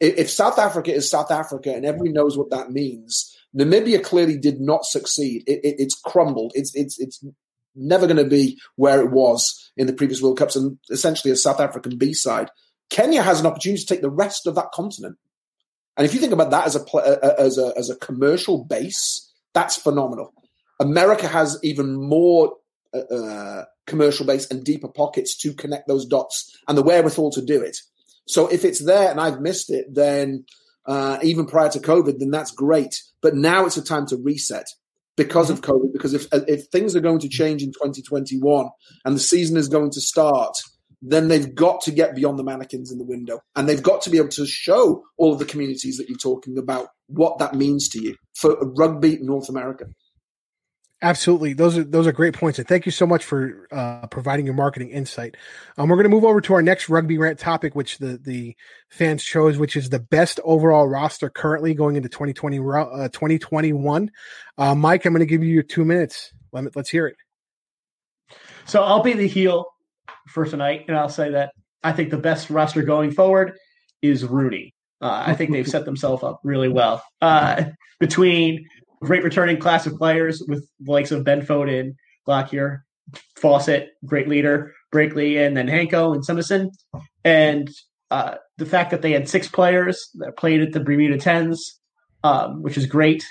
If 0.00 0.30
South 0.30 0.58
Africa 0.58 0.92
is 0.92 1.08
South 1.08 1.30
Africa, 1.30 1.72
and 1.72 1.84
everyone 1.84 2.12
knows 2.12 2.36
what 2.36 2.50
that 2.50 2.70
means, 2.70 3.36
Namibia 3.56 4.02
clearly 4.02 4.38
did 4.38 4.60
not 4.60 4.84
succeed. 4.84 5.42
It, 5.46 5.60
it, 5.64 5.76
it's 5.78 5.94
crumbled. 5.94 6.52
It's 6.54 6.74
it's 6.74 6.98
it's 7.00 7.24
never 7.74 8.06
going 8.06 8.16
to 8.16 8.24
be 8.24 8.58
where 8.76 9.00
it 9.00 9.10
was 9.10 9.72
in 9.76 9.86
the 9.86 9.92
previous 9.92 10.20
World 10.20 10.38
Cups 10.38 10.56
and 10.56 10.78
essentially 10.90 11.32
a 11.32 11.36
South 11.36 11.60
African 11.60 11.98
B 11.98 12.12
side. 12.12 12.50
Kenya 12.90 13.22
has 13.22 13.40
an 13.40 13.46
opportunity 13.46 13.80
to 13.80 13.86
take 13.86 14.02
the 14.02 14.10
rest 14.10 14.46
of 14.46 14.56
that 14.56 14.72
continent. 14.72 15.16
And 15.96 16.04
if 16.04 16.14
you 16.14 16.20
think 16.20 16.32
about 16.32 16.50
that 16.50 16.66
as 16.66 16.76
a 16.76 17.34
as 17.38 17.58
a 17.58 17.72
as 17.76 17.90
a 17.90 17.96
commercial 17.96 18.64
base, 18.64 19.32
that's 19.52 19.76
phenomenal. 19.76 20.32
America 20.78 21.28
has 21.28 21.58
even 21.62 21.94
more 21.94 22.54
uh, 22.94 23.14
uh, 23.14 23.64
commercial 23.86 24.24
base 24.26 24.50
and 24.50 24.64
deeper 24.64 24.88
pockets 24.88 25.36
to 25.38 25.52
connect 25.52 25.88
those 25.88 26.06
dots 26.06 26.56
and 26.66 26.78
the 26.78 26.82
wherewithal 26.82 27.30
to 27.32 27.42
do 27.42 27.60
it. 27.60 27.76
So 28.26 28.46
if 28.46 28.64
it's 28.64 28.84
there 28.84 29.10
and 29.10 29.20
I've 29.20 29.40
missed 29.40 29.70
it, 29.70 29.92
then 29.92 30.44
uh, 30.86 31.18
even 31.22 31.46
prior 31.46 31.68
to 31.70 31.78
COVID, 31.78 32.18
then 32.18 32.30
that's 32.30 32.50
great. 32.50 33.02
But 33.22 33.34
now 33.34 33.66
it's 33.66 33.76
a 33.76 33.84
time 33.84 34.06
to 34.06 34.16
reset 34.16 34.66
because 35.16 35.50
of 35.50 35.60
COVID. 35.60 35.92
Because 35.92 36.14
if 36.14 36.26
if 36.32 36.66
things 36.66 36.96
are 36.96 37.00
going 37.00 37.20
to 37.20 37.28
change 37.28 37.62
in 37.62 37.72
2021 37.72 38.68
and 39.04 39.16
the 39.16 39.20
season 39.20 39.56
is 39.56 39.68
going 39.68 39.90
to 39.90 40.00
start, 40.00 40.56
then 41.02 41.28
they've 41.28 41.54
got 41.54 41.80
to 41.82 41.90
get 41.90 42.14
beyond 42.14 42.38
the 42.38 42.44
mannequins 42.44 42.92
in 42.92 42.98
the 42.98 43.04
window, 43.04 43.40
and 43.56 43.68
they've 43.68 43.82
got 43.82 44.02
to 44.02 44.10
be 44.10 44.18
able 44.18 44.28
to 44.28 44.46
show 44.46 45.02
all 45.16 45.32
of 45.32 45.38
the 45.38 45.44
communities 45.44 45.96
that 45.96 46.08
you're 46.08 46.18
talking 46.18 46.58
about 46.58 46.88
what 47.06 47.38
that 47.38 47.54
means 47.54 47.88
to 47.88 48.02
you 48.02 48.16
for 48.34 48.56
rugby 48.76 49.18
North 49.20 49.48
America. 49.48 49.86
Absolutely, 51.02 51.54
those 51.54 51.78
are 51.78 51.84
those 51.84 52.06
are 52.06 52.12
great 52.12 52.34
points, 52.34 52.58
and 52.58 52.68
thank 52.68 52.84
you 52.84 52.92
so 52.92 53.06
much 53.06 53.24
for 53.24 53.66
uh, 53.72 54.06
providing 54.08 54.44
your 54.44 54.54
marketing 54.54 54.90
insight. 54.90 55.34
Um, 55.78 55.88
we're 55.88 55.96
going 55.96 56.04
to 56.04 56.10
move 56.10 56.24
over 56.24 56.42
to 56.42 56.52
our 56.52 56.60
next 56.60 56.90
rugby 56.90 57.16
rant 57.16 57.38
topic, 57.38 57.74
which 57.74 57.96
the 57.96 58.18
the 58.18 58.54
fans 58.90 59.24
chose, 59.24 59.56
which 59.56 59.76
is 59.76 59.88
the 59.88 59.98
best 59.98 60.40
overall 60.44 60.86
roster 60.86 61.30
currently 61.30 61.72
going 61.72 61.96
into 61.96 62.10
2020 62.10 62.58
uh, 62.58 63.08
2021. 63.08 64.10
Uh, 64.58 64.74
Mike, 64.74 65.06
I'm 65.06 65.14
going 65.14 65.20
to 65.20 65.26
give 65.26 65.42
you 65.42 65.54
your 65.54 65.62
two 65.62 65.86
minutes. 65.86 66.32
Let 66.52 66.64
me, 66.64 66.70
let's 66.74 66.90
hear 66.90 67.06
it. 67.06 67.16
So 68.66 68.82
I'll 68.82 69.02
be 69.02 69.14
the 69.14 69.26
heel 69.26 69.64
for 70.28 70.44
tonight, 70.44 70.84
and 70.88 70.98
I'll 70.98 71.08
say 71.08 71.30
that 71.30 71.52
I 71.82 71.92
think 71.92 72.10
the 72.10 72.18
best 72.18 72.50
roster 72.50 72.82
going 72.82 73.12
forward 73.12 73.56
is 74.02 74.22
RUNY. 74.22 74.74
Uh, 75.00 75.24
I 75.26 75.34
think 75.34 75.50
they've 75.50 75.66
set 75.66 75.86
themselves 75.86 76.22
up 76.22 76.40
really 76.44 76.68
well 76.68 77.02
uh, 77.22 77.64
between 77.98 78.66
great 79.02 79.24
returning 79.24 79.58
class 79.58 79.86
of 79.86 79.96
players 79.96 80.42
with 80.46 80.66
the 80.80 80.92
likes 80.92 81.10
of 81.10 81.24
Ben 81.24 81.42
Foden, 81.42 81.94
Lockyer, 82.26 82.84
Fawcett, 83.36 83.90
great 84.04 84.28
leader, 84.28 84.72
Brakeley, 84.94 85.44
and 85.44 85.56
then 85.56 85.68
Hanco 85.68 86.12
and 86.12 86.24
Simison. 86.24 86.70
And 87.24 87.70
uh, 88.10 88.36
the 88.58 88.66
fact 88.66 88.90
that 88.90 89.02
they 89.02 89.12
had 89.12 89.28
six 89.28 89.48
players 89.48 90.10
that 90.14 90.36
played 90.36 90.60
at 90.60 90.72
the 90.72 90.80
Bermuda 90.80 91.18
Tens, 91.18 91.80
um, 92.24 92.62
which 92.62 92.76
is 92.76 92.86
great. 92.86 93.24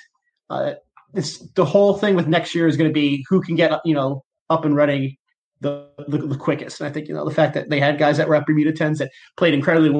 Uh, 0.50 0.74
it's 1.14 1.40
the 1.54 1.66
whole 1.66 1.96
thing 1.98 2.16
with 2.16 2.28
next 2.28 2.56
year 2.56 2.68
is 2.68 2.78
going 2.78 2.90
to 2.90 2.94
be 2.94 3.26
who 3.30 3.42
can 3.42 3.56
get 3.56 3.72
you 3.84 3.94
know 3.94 4.24
up 4.50 4.66
and 4.66 4.76
running 4.76 5.16
the, 5.62 5.88
the, 6.08 6.18
the 6.18 6.38
quickest. 6.38 6.80
And 6.80 6.90
I 6.90 6.92
think 6.92 7.08
you 7.08 7.14
know 7.14 7.26
the 7.26 7.34
fact 7.34 7.54
that 7.54 7.70
they 7.70 7.80
had 7.80 7.98
guys 7.98 8.18
that 8.18 8.28
were 8.28 8.36
at 8.36 8.46
Bermuda 8.46 8.72
Tens 8.72 9.00
that 9.00 9.12
played 9.38 9.54
incredibly 9.54 9.92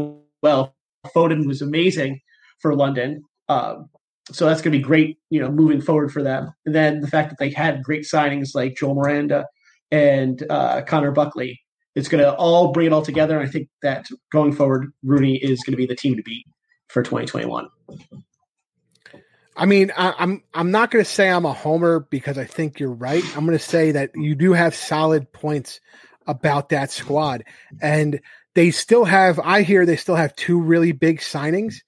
well. 0.42 0.76
Foden 1.16 1.48
was 1.48 1.62
amazing 1.62 2.20
for 2.60 2.76
London. 2.76 3.24
Um, 3.48 3.90
so 4.32 4.46
that's 4.46 4.62
going 4.62 4.72
to 4.72 4.78
be 4.78 4.84
great, 4.84 5.18
you 5.30 5.40
know, 5.40 5.52
moving 5.52 5.82
forward 5.82 6.12
for 6.12 6.22
them. 6.22 6.54
And 6.66 6.76
then 6.76 7.02
the 7.02 7.08
fact 7.08 7.30
that 7.30 7.40
they 7.40 7.50
had 7.50 7.84
great 7.84 8.04
signings 8.04 8.54
like 8.54 8.76
Joel 8.76 8.96
Miranda 8.96 9.46
and 9.92 10.44
uh, 10.50 10.82
Connor 10.84 11.12
Buckley, 11.12 11.62
it's 11.96 12.08
going 12.08 12.24
to 12.24 12.34
all 12.36 12.72
bring 12.72 12.88
it 12.88 12.94
all 12.94 13.02
together. 13.02 13.40
And 13.40 13.48
I 13.48 13.52
think 13.52 13.70
that 13.82 14.08
going 14.32 14.52
forward, 14.52 14.92
RUNY 15.06 15.40
is 15.42 15.64
going 15.64 15.74
to 15.74 15.78
be 15.78 15.86
the 15.86 15.96
team 15.96 16.16
to 16.16 16.24
beat 16.24 16.46
for 16.88 17.02
2021. 17.02 17.68
I 19.56 19.66
mean, 19.66 19.92
I, 19.98 20.14
I'm 20.18 20.44
I'm 20.54 20.72
not 20.72 20.90
going 20.90 21.04
to 21.04 21.10
say 21.10 21.30
I'm 21.30 21.46
a 21.46 21.52
homer 21.52 22.00
because 22.00 22.38
I 22.38 22.46
think 22.46 22.80
you're 22.80 22.94
right. 22.94 23.24
I'm 23.36 23.46
going 23.46 23.58
to 23.58 23.64
say 23.64 23.92
that 23.92 24.12
you 24.16 24.34
do 24.36 24.54
have 24.54 24.74
solid 24.74 25.34
points 25.34 25.82
about 26.26 26.70
that 26.70 26.92
squad, 26.92 27.44
and 27.82 28.22
they 28.56 28.72
still 28.72 29.04
have. 29.04 29.38
I 29.38 29.64
hear 29.64 29.86
they 29.86 29.98
still 29.98 30.16
have 30.16 30.34
two 30.38 30.62
really 30.62 30.94
big 30.94 31.20
signings 31.20 31.82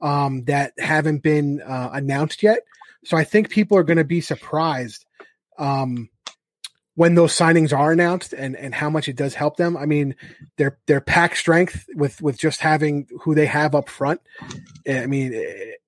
um, 0.00 0.44
that 0.44 0.72
haven't 0.78 1.22
been 1.22 1.60
uh, 1.62 1.90
announced 1.92 2.42
yet. 2.42 2.60
So 3.04 3.16
I 3.16 3.24
think 3.24 3.50
people 3.50 3.76
are 3.78 3.82
going 3.82 3.98
to 3.98 4.04
be 4.04 4.20
surprised 4.20 5.06
um, 5.58 6.08
when 6.94 7.14
those 7.14 7.32
signings 7.32 7.76
are 7.76 7.92
announced 7.92 8.32
and, 8.32 8.56
and 8.56 8.74
how 8.74 8.90
much 8.90 9.08
it 9.08 9.16
does 9.16 9.34
help 9.34 9.56
them. 9.56 9.76
I 9.76 9.86
mean, 9.86 10.16
their 10.58 10.78
their 10.86 11.00
pack 11.00 11.36
strength 11.36 11.86
with 11.94 12.20
with 12.20 12.38
just 12.38 12.60
having 12.60 13.06
who 13.22 13.34
they 13.34 13.46
have 13.46 13.74
up 13.74 13.88
front. 13.88 14.20
I 14.88 15.06
mean, 15.06 15.32
it, 15.32 15.80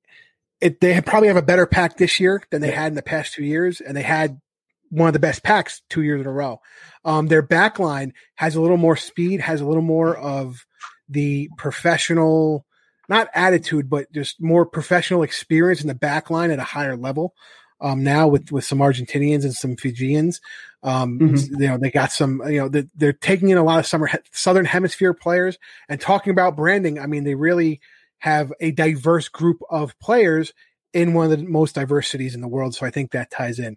it 0.60 0.80
they 0.80 1.00
probably 1.02 1.28
have 1.28 1.36
a 1.36 1.42
better 1.42 1.66
pack 1.66 1.96
this 1.96 2.18
year 2.20 2.42
than 2.50 2.62
they 2.62 2.70
had 2.70 2.88
in 2.88 2.94
the 2.94 3.02
past 3.02 3.34
two 3.34 3.44
years, 3.44 3.80
and 3.80 3.96
they 3.96 4.02
had 4.02 4.40
one 4.88 5.08
of 5.08 5.14
the 5.14 5.18
best 5.18 5.42
packs 5.42 5.82
two 5.88 6.02
years 6.02 6.20
in 6.20 6.26
a 6.26 6.32
row. 6.32 6.60
Um, 7.04 7.26
their 7.26 7.42
back 7.42 7.78
line 7.78 8.12
has 8.34 8.54
a 8.54 8.60
little 8.60 8.76
more 8.76 8.96
speed, 8.96 9.40
has 9.40 9.60
a 9.60 9.66
little 9.66 9.82
more 9.82 10.16
of 10.16 10.66
the 11.08 11.48
professional 11.56 12.66
not 13.12 13.28
attitude, 13.34 13.90
but 13.90 14.10
just 14.10 14.40
more 14.40 14.64
professional 14.64 15.22
experience 15.22 15.82
in 15.82 15.88
the 15.88 15.94
back 15.94 16.30
line 16.30 16.50
at 16.50 16.58
a 16.58 16.64
higher 16.64 16.96
level. 16.96 17.34
Um, 17.78 18.02
now 18.02 18.26
with, 18.26 18.50
with 18.50 18.64
some 18.64 18.78
Argentinians 18.78 19.42
and 19.42 19.52
some 19.52 19.76
Fijians, 19.76 20.40
um, 20.82 21.18
mm-hmm. 21.18 21.60
you 21.60 21.68
know, 21.68 21.76
they 21.76 21.90
got 21.90 22.10
some, 22.10 22.40
you 22.46 22.58
know, 22.58 22.68
they're, 22.68 22.88
they're, 22.94 23.12
taking 23.12 23.50
in 23.50 23.58
a 23.58 23.62
lot 23.62 23.80
of 23.80 23.86
summer, 23.86 24.08
Southern 24.30 24.64
hemisphere 24.64 25.12
players 25.12 25.58
and 25.88 26.00
talking 26.00 26.30
about 26.30 26.56
branding. 26.56 26.98
I 26.98 27.06
mean, 27.06 27.24
they 27.24 27.34
really 27.34 27.80
have 28.18 28.50
a 28.60 28.70
diverse 28.70 29.28
group 29.28 29.60
of 29.68 29.98
players 29.98 30.54
in 30.94 31.12
one 31.12 31.30
of 31.30 31.38
the 31.38 31.44
most 31.44 31.74
diverse 31.74 32.08
cities 32.08 32.34
in 32.34 32.40
the 32.40 32.48
world. 32.48 32.74
So 32.74 32.86
I 32.86 32.90
think 32.90 33.10
that 33.10 33.30
ties 33.30 33.58
in. 33.58 33.76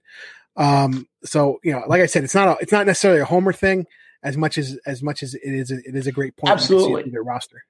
Um, 0.56 1.10
so, 1.26 1.60
you 1.62 1.74
know, 1.74 1.84
like 1.88 2.02
I 2.02 2.06
said, 2.06 2.24
it's 2.24 2.36
not 2.36 2.48
a, 2.48 2.58
it's 2.62 2.72
not 2.72 2.86
necessarily 2.86 3.20
a 3.20 3.26
homer 3.26 3.52
thing 3.52 3.86
as 4.24 4.38
much 4.38 4.58
as, 4.58 4.80
as 4.86 5.04
much 5.04 5.24
as 5.24 5.34
it 5.34 5.42
is, 5.44 5.72
a, 5.72 5.78
it 5.78 5.96
is 5.96 6.08
a 6.08 6.12
great 6.12 6.38
point. 6.38 6.54
Absolutely. 6.54 7.10
Their 7.12 7.24
roster. 7.24 7.64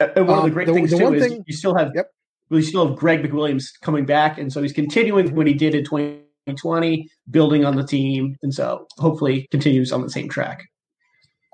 And 0.00 0.26
one 0.26 0.38
um, 0.38 0.38
of 0.38 0.42
the 0.44 0.48
um, 0.48 0.50
great 0.50 0.66
the, 0.66 0.74
things 0.74 0.90
the 0.90 0.98
too 0.98 1.14
is 1.14 1.26
thing, 1.26 1.44
you 1.46 1.54
still 1.54 1.76
have 1.76 1.92
yep. 1.94 2.10
you 2.50 2.62
still 2.62 2.88
have 2.88 2.96
Greg 2.96 3.22
McWilliams 3.22 3.68
coming 3.82 4.06
back, 4.06 4.38
and 4.38 4.52
so 4.52 4.62
he's 4.62 4.72
continuing 4.72 5.34
what 5.34 5.46
he 5.46 5.54
did 5.54 5.74
in 5.74 5.84
2020, 5.84 7.08
building 7.30 7.64
on 7.64 7.76
the 7.76 7.86
team, 7.86 8.36
and 8.42 8.54
so 8.54 8.86
hopefully 8.98 9.46
continues 9.50 9.92
on 9.92 10.02
the 10.02 10.10
same 10.10 10.28
track. 10.28 10.64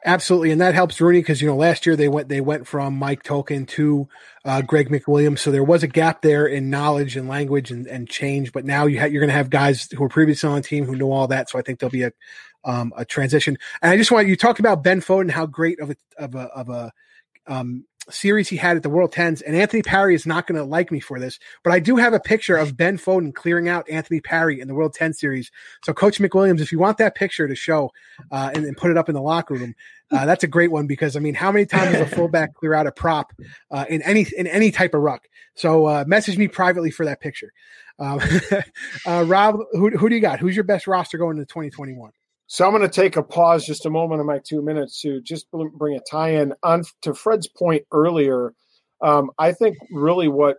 Absolutely, 0.04 0.52
and 0.52 0.60
that 0.60 0.74
helps 0.74 1.00
RUNY 1.00 1.18
because 1.18 1.42
you 1.42 1.48
know 1.48 1.56
last 1.56 1.84
year 1.84 1.96
they 1.96 2.06
went 2.06 2.28
they 2.28 2.40
went 2.40 2.68
from 2.68 2.94
Mike 2.96 3.24
Tolkin 3.24 3.66
to 3.68 4.08
uh, 4.44 4.62
Greg 4.62 4.88
McWilliams, 4.88 5.40
so 5.40 5.50
there 5.50 5.64
was 5.64 5.82
a 5.82 5.88
gap 5.88 6.22
there 6.22 6.46
in 6.46 6.70
knowledge 6.70 7.16
and 7.16 7.28
language 7.28 7.72
and, 7.72 7.88
and 7.88 8.08
change. 8.08 8.52
But 8.52 8.64
now 8.64 8.86
you 8.86 9.00
ha- 9.00 9.06
you're 9.06 9.20
going 9.20 9.30
to 9.30 9.36
have 9.36 9.50
guys 9.50 9.88
who 9.90 10.00
were 10.00 10.08
previously 10.08 10.48
on 10.48 10.54
the 10.54 10.62
team 10.62 10.84
who 10.84 10.94
know 10.94 11.10
all 11.10 11.26
that, 11.26 11.50
so 11.50 11.58
I 11.58 11.62
think 11.62 11.80
there'll 11.80 11.90
be 11.90 12.04
a 12.04 12.12
um, 12.64 12.92
a 12.96 13.04
transition. 13.04 13.58
And 13.82 13.90
I 13.90 13.96
just 13.96 14.12
want 14.12 14.28
you 14.28 14.36
talked 14.36 14.60
about 14.60 14.84
Ben 14.84 15.00
Foden, 15.00 15.30
how 15.30 15.46
great 15.46 15.80
of 15.80 15.90
a 15.90 15.96
of 16.18 16.36
a 16.36 16.42
of 16.42 16.68
a 16.68 16.92
um, 17.48 17.84
series 18.10 18.48
he 18.48 18.56
had 18.56 18.76
at 18.76 18.82
the 18.82 18.90
World 18.90 19.12
Tens, 19.12 19.42
and 19.42 19.56
Anthony 19.56 19.82
Parry 19.82 20.14
is 20.14 20.26
not 20.26 20.46
going 20.46 20.58
to 20.58 20.64
like 20.64 20.90
me 20.90 21.00
for 21.00 21.18
this, 21.18 21.38
but 21.64 21.72
I 21.72 21.80
do 21.80 21.96
have 21.96 22.12
a 22.12 22.20
picture 22.20 22.56
of 22.56 22.76
Ben 22.76 22.98
Foden 22.98 23.34
clearing 23.34 23.68
out 23.68 23.88
Anthony 23.90 24.20
Parry 24.20 24.60
in 24.60 24.68
the 24.68 24.74
World 24.74 24.94
Ten 24.94 25.12
series. 25.12 25.50
So, 25.84 25.92
Coach 25.92 26.18
McWilliams, 26.18 26.60
if 26.60 26.72
you 26.72 26.78
want 26.78 26.98
that 26.98 27.14
picture 27.14 27.48
to 27.48 27.54
show 27.54 27.90
uh, 28.30 28.50
and, 28.54 28.64
and, 28.64 28.76
put 28.76 28.90
it 28.90 28.96
up 28.96 29.08
in 29.08 29.14
the 29.14 29.22
locker 29.22 29.54
room, 29.54 29.74
uh, 30.10 30.26
that's 30.26 30.44
a 30.44 30.48
great 30.48 30.70
one 30.70 30.86
because 30.86 31.16
I 31.16 31.20
mean, 31.20 31.34
how 31.34 31.50
many 31.50 31.66
times 31.66 31.92
does 31.92 32.12
a 32.12 32.16
fullback 32.16 32.54
clear 32.54 32.74
out 32.74 32.86
a 32.86 32.92
prop 32.92 33.32
uh, 33.70 33.84
in 33.88 34.02
any 34.02 34.26
in 34.36 34.46
any 34.46 34.70
type 34.70 34.94
of 34.94 35.02
ruck? 35.02 35.28
So, 35.54 35.86
uh, 35.86 36.04
message 36.06 36.38
me 36.38 36.48
privately 36.48 36.90
for 36.90 37.06
that 37.06 37.20
picture. 37.20 37.52
Um, 37.98 38.20
uh, 39.06 39.24
Rob, 39.26 39.58
who, 39.72 39.90
who 39.90 40.08
do 40.08 40.14
you 40.14 40.20
got? 40.20 40.38
Who's 40.38 40.54
your 40.54 40.64
best 40.64 40.86
roster 40.86 41.18
going 41.18 41.38
into 41.38 41.46
2021? 41.46 42.12
So 42.48 42.64
I'm 42.64 42.70
going 42.70 42.82
to 42.82 42.88
take 42.88 43.16
a 43.16 43.22
pause 43.22 43.66
just 43.66 43.86
a 43.86 43.90
moment 43.90 44.20
in 44.20 44.26
my 44.26 44.38
two 44.46 44.62
minutes 44.62 45.00
to 45.00 45.20
just 45.20 45.46
bring 45.50 45.96
a 45.96 46.00
tie-in 46.08 46.52
on 46.62 46.84
to 47.02 47.12
Fred's 47.12 47.48
point 47.48 47.82
earlier. 47.92 48.54
Um, 49.02 49.30
I 49.38 49.52
think 49.52 49.76
really 49.90 50.28
what 50.28 50.56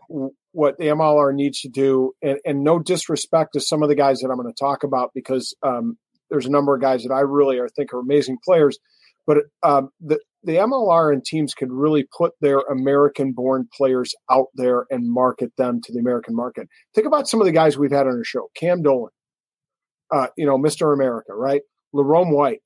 what 0.52 0.78
the 0.78 0.86
MLR 0.86 1.34
needs 1.34 1.62
to 1.62 1.70
do, 1.70 2.14
and, 2.22 2.40
and, 2.46 2.64
no 2.64 2.80
disrespect 2.80 3.54
to 3.54 3.60
some 3.60 3.84
of 3.84 3.90
the 3.90 3.96
guys 3.96 4.20
that 4.20 4.30
I'm 4.30 4.38
going 4.38 4.52
to 4.52 4.60
talk 4.60 4.84
about, 4.84 5.12
because 5.14 5.56
um, 5.62 5.98
there's 6.30 6.46
a 6.46 6.52
number 6.52 6.74
of 6.74 6.82
guys 6.82 7.04
that 7.04 7.14
I 7.14 7.20
really 7.20 7.60
are 7.60 7.70
think 7.70 7.94
are 7.94 8.00
amazing 8.00 8.38
players, 8.44 8.78
but 9.26 9.38
um, 9.64 9.90
the 10.02 10.20
the 10.44 10.54
MLR 10.54 11.12
and 11.12 11.24
teams 11.24 11.54
could 11.54 11.72
really 11.72 12.06
put 12.16 12.34
their 12.42 12.60
American 12.60 13.34
born 13.34 13.68
players 13.76 14.14
out 14.32 14.48
there 14.56 14.86
and 14.90 15.12
market 15.12 15.52
them 15.58 15.82
to 15.84 15.94
the 15.94 16.00
American 16.00 16.36
market. 16.36 16.68
Think 16.94 17.08
about 17.08 17.28
some 17.28 17.42
of 17.42 17.46
the 17.46 17.52
guys 17.52 17.78
we've 17.78 17.92
had 17.92 18.08
on 18.08 18.14
our 18.14 18.24
show. 18.24 18.50
Cam 18.56 18.82
Dolan, 18.82 19.12
uh, 20.12 20.28
you 20.38 20.46
know, 20.46 20.58
Mr. 20.58 20.94
America, 20.94 21.34
right? 21.34 21.62
Larome 21.94 22.34
White 22.34 22.62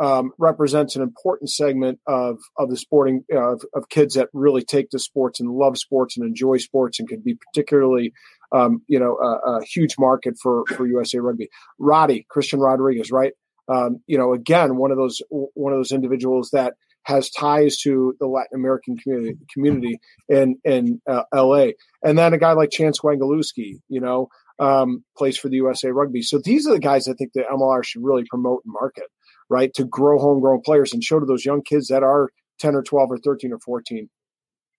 um, 0.00 0.32
represents 0.38 0.96
an 0.96 1.02
important 1.02 1.50
segment 1.50 1.98
of 2.06 2.38
of 2.56 2.70
the 2.70 2.76
sporting 2.76 3.24
uh, 3.32 3.54
of, 3.54 3.62
of 3.74 3.88
kids 3.88 4.14
that 4.14 4.28
really 4.32 4.62
take 4.62 4.90
to 4.90 4.98
sports 4.98 5.40
and 5.40 5.50
love 5.50 5.76
sports 5.76 6.16
and 6.16 6.26
enjoy 6.26 6.58
sports 6.58 7.00
and 7.00 7.08
can 7.08 7.20
be 7.20 7.34
particularly 7.34 8.12
um, 8.52 8.82
you 8.86 8.98
know 9.00 9.16
a, 9.16 9.58
a, 9.58 9.64
huge 9.64 9.96
market 9.98 10.34
for 10.40 10.64
for 10.66 10.86
USA 10.86 11.18
Rugby. 11.18 11.48
Roddy 11.78 12.26
Christian 12.30 12.60
Rodriguez, 12.60 13.10
right? 13.10 13.32
Um, 13.68 14.00
you 14.06 14.16
know, 14.16 14.32
again, 14.32 14.76
one 14.76 14.90
of 14.90 14.96
those 14.96 15.20
one 15.30 15.72
of 15.72 15.78
those 15.78 15.92
individuals 15.92 16.50
that 16.52 16.74
has 17.02 17.30
ties 17.30 17.78
to 17.78 18.14
the 18.20 18.26
Latin 18.26 18.54
American 18.54 18.96
community 18.96 19.36
community 19.52 19.98
in 20.28 20.58
in 20.64 21.00
uh, 21.08 21.24
L.A. 21.34 21.74
And 22.02 22.16
then 22.16 22.32
a 22.34 22.38
guy 22.38 22.52
like 22.52 22.70
Chance 22.70 23.00
Wenglewski, 23.00 23.80
you 23.88 24.00
know, 24.00 24.28
um, 24.58 25.04
plays 25.16 25.38
for 25.38 25.48
the 25.48 25.56
USA 25.56 25.90
Rugby. 25.90 26.22
So 26.22 26.40
these 26.42 26.66
are 26.66 26.72
the 26.72 26.80
guys 26.80 27.08
I 27.08 27.14
think 27.14 27.32
the 27.32 27.42
MLR 27.42 27.84
should 27.84 28.02
really 28.02 28.24
promote 28.28 28.62
and 28.64 28.72
market, 28.72 29.06
right? 29.48 29.72
To 29.74 29.84
grow 29.84 30.18
homegrown 30.18 30.62
players 30.64 30.92
and 30.92 31.02
show 31.02 31.20
to 31.20 31.26
those 31.26 31.44
young 31.44 31.62
kids 31.62 31.88
that 31.88 32.02
are 32.02 32.30
10 32.58 32.74
or 32.74 32.82
12 32.82 33.12
or 33.12 33.18
13 33.18 33.52
or 33.52 33.58
14, 33.60 34.08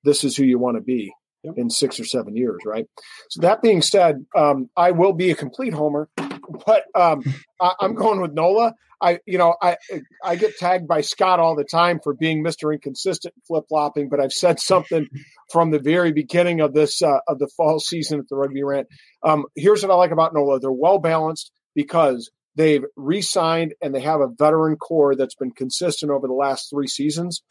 this 0.03 0.23
is 0.23 0.35
who 0.35 0.43
you 0.43 0.59
want 0.59 0.77
to 0.77 0.81
be 0.81 1.11
yep. 1.43 1.55
in 1.57 1.69
six 1.69 1.99
or 1.99 2.05
seven 2.05 2.35
years, 2.35 2.59
right? 2.65 2.85
So 3.29 3.41
that 3.41 3.61
being 3.61 3.81
said, 3.81 4.25
um, 4.35 4.69
I 4.75 4.91
will 4.91 5.13
be 5.13 5.31
a 5.31 5.35
complete 5.35 5.73
homer, 5.73 6.09
but 6.65 6.83
um, 6.95 7.23
I, 7.59 7.73
am 7.81 7.95
going 7.95 8.21
with 8.21 8.33
Nola. 8.33 8.73
I, 9.01 9.19
you 9.25 9.37
know, 9.37 9.55
I 9.61 9.77
I 10.23 10.35
get 10.35 10.57
tagged 10.57 10.87
by 10.87 11.01
Scott 11.01 11.39
all 11.39 11.55
the 11.55 11.63
time 11.63 11.99
for 12.03 12.13
being 12.13 12.43
Mr. 12.43 12.73
Inconsistent, 12.73 13.33
flip 13.47 13.65
flopping, 13.69 14.09
but 14.09 14.19
I've 14.19 14.33
said 14.33 14.59
something 14.59 15.07
from 15.51 15.71
the 15.71 15.79
very 15.79 16.11
beginning 16.11 16.59
of 16.59 16.73
this 16.73 17.01
uh, 17.01 17.19
of 17.27 17.39
the 17.39 17.49
fall 17.55 17.79
season 17.79 18.19
at 18.19 18.27
the 18.29 18.35
Rugby 18.35 18.63
Rant. 18.63 18.87
Um, 19.23 19.45
here's 19.55 19.83
what 19.83 19.91
I 19.91 19.95
like 19.95 20.11
about 20.11 20.33
Nola: 20.33 20.59
they're 20.59 20.71
well 20.71 20.99
balanced 20.99 21.51
because 21.75 22.29
they've 22.55 22.83
re-signed 22.97 23.73
and 23.81 23.95
they 23.95 24.01
have 24.01 24.19
a 24.19 24.27
veteran 24.37 24.75
core 24.75 25.15
that's 25.15 25.35
been 25.35 25.51
consistent 25.51 26.11
over 26.11 26.27
the 26.27 26.33
last 26.33 26.69
three 26.69 26.87
seasons. 26.87 27.41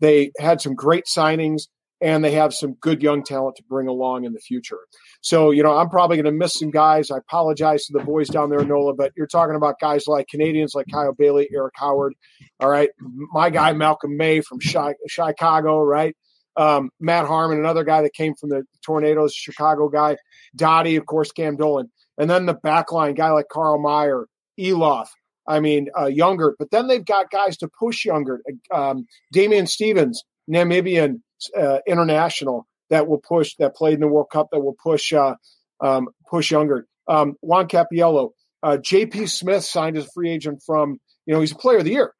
They 0.00 0.32
had 0.38 0.60
some 0.60 0.74
great 0.74 1.04
signings 1.04 1.68
and 2.00 2.24
they 2.24 2.32
have 2.32 2.54
some 2.54 2.74
good 2.74 3.02
young 3.02 3.24
talent 3.24 3.56
to 3.56 3.62
bring 3.64 3.88
along 3.88 4.24
in 4.24 4.32
the 4.32 4.40
future. 4.40 4.78
So, 5.20 5.50
you 5.50 5.62
know, 5.62 5.76
I'm 5.76 5.88
probably 5.88 6.16
going 6.16 6.26
to 6.26 6.32
miss 6.32 6.54
some 6.54 6.70
guys. 6.70 7.10
I 7.10 7.18
apologize 7.18 7.86
to 7.86 7.92
the 7.92 8.04
boys 8.04 8.28
down 8.28 8.50
there 8.50 8.64
NOLA, 8.64 8.94
but 8.94 9.12
you're 9.16 9.26
talking 9.26 9.56
about 9.56 9.80
guys 9.80 10.06
like 10.06 10.28
Canadians 10.28 10.74
like 10.74 10.86
Kyle 10.92 11.12
Baillie, 11.12 11.48
Eric 11.52 11.74
Howard. 11.76 12.14
All 12.60 12.68
right. 12.68 12.90
My 13.32 13.50
guy, 13.50 13.72
Malcolm 13.72 14.16
May 14.16 14.40
from 14.40 14.60
Chicago, 14.60 15.82
right? 15.82 16.16
Um, 16.56 16.90
Matt 17.00 17.26
Harmon, 17.26 17.58
another 17.58 17.84
guy 17.84 18.02
that 18.02 18.14
came 18.14 18.34
from 18.34 18.50
the 18.50 18.64
Tornadoes, 18.84 19.34
Chicago 19.34 19.88
guy. 19.88 20.16
Dottie, 20.56 20.96
of 20.96 21.06
course, 21.06 21.32
Cam 21.32 21.56
Dolan. 21.56 21.90
And 22.16 22.28
then 22.28 22.46
the 22.46 22.54
backline 22.54 23.16
guy 23.16 23.30
like 23.30 23.46
Carl 23.50 23.80
Meyer, 23.80 24.26
Eloff. 24.58 25.06
I 25.46 25.60
mean, 25.60 25.88
uh, 25.98 26.06
Younger. 26.06 26.54
But 26.58 26.70
then 26.70 26.88
they've 26.88 27.04
got 27.04 27.30
guys 27.30 27.56
to 27.58 27.68
push 27.78 28.04
Younger. 28.04 28.40
Um, 28.72 29.06
Damian 29.32 29.66
Stevens, 29.66 30.24
Namibian 30.50 31.20
uh, 31.56 31.78
international 31.86 32.66
that 32.90 33.06
will 33.06 33.18
push 33.18 33.54
that 33.58 33.76
played 33.76 33.94
in 33.94 34.00
the 34.00 34.08
World 34.08 34.28
Cup 34.30 34.48
that 34.52 34.60
will 34.60 34.76
push 34.82 35.12
uh, 35.12 35.34
um, 35.80 36.08
push 36.28 36.50
younger. 36.50 36.86
Um, 37.06 37.34
Juan 37.40 37.68
Capiello, 37.68 38.30
uh, 38.62 38.76
J.P. 38.78 39.26
Smith 39.26 39.64
signed 39.64 39.96
as 39.96 40.06
a 40.06 40.10
free 40.14 40.30
agent 40.30 40.62
from 40.64 40.98
you 41.26 41.34
know 41.34 41.40
he's 41.40 41.52
a 41.52 41.56
player 41.56 41.78
of 41.78 41.84
the 41.84 41.92
year 41.92 42.12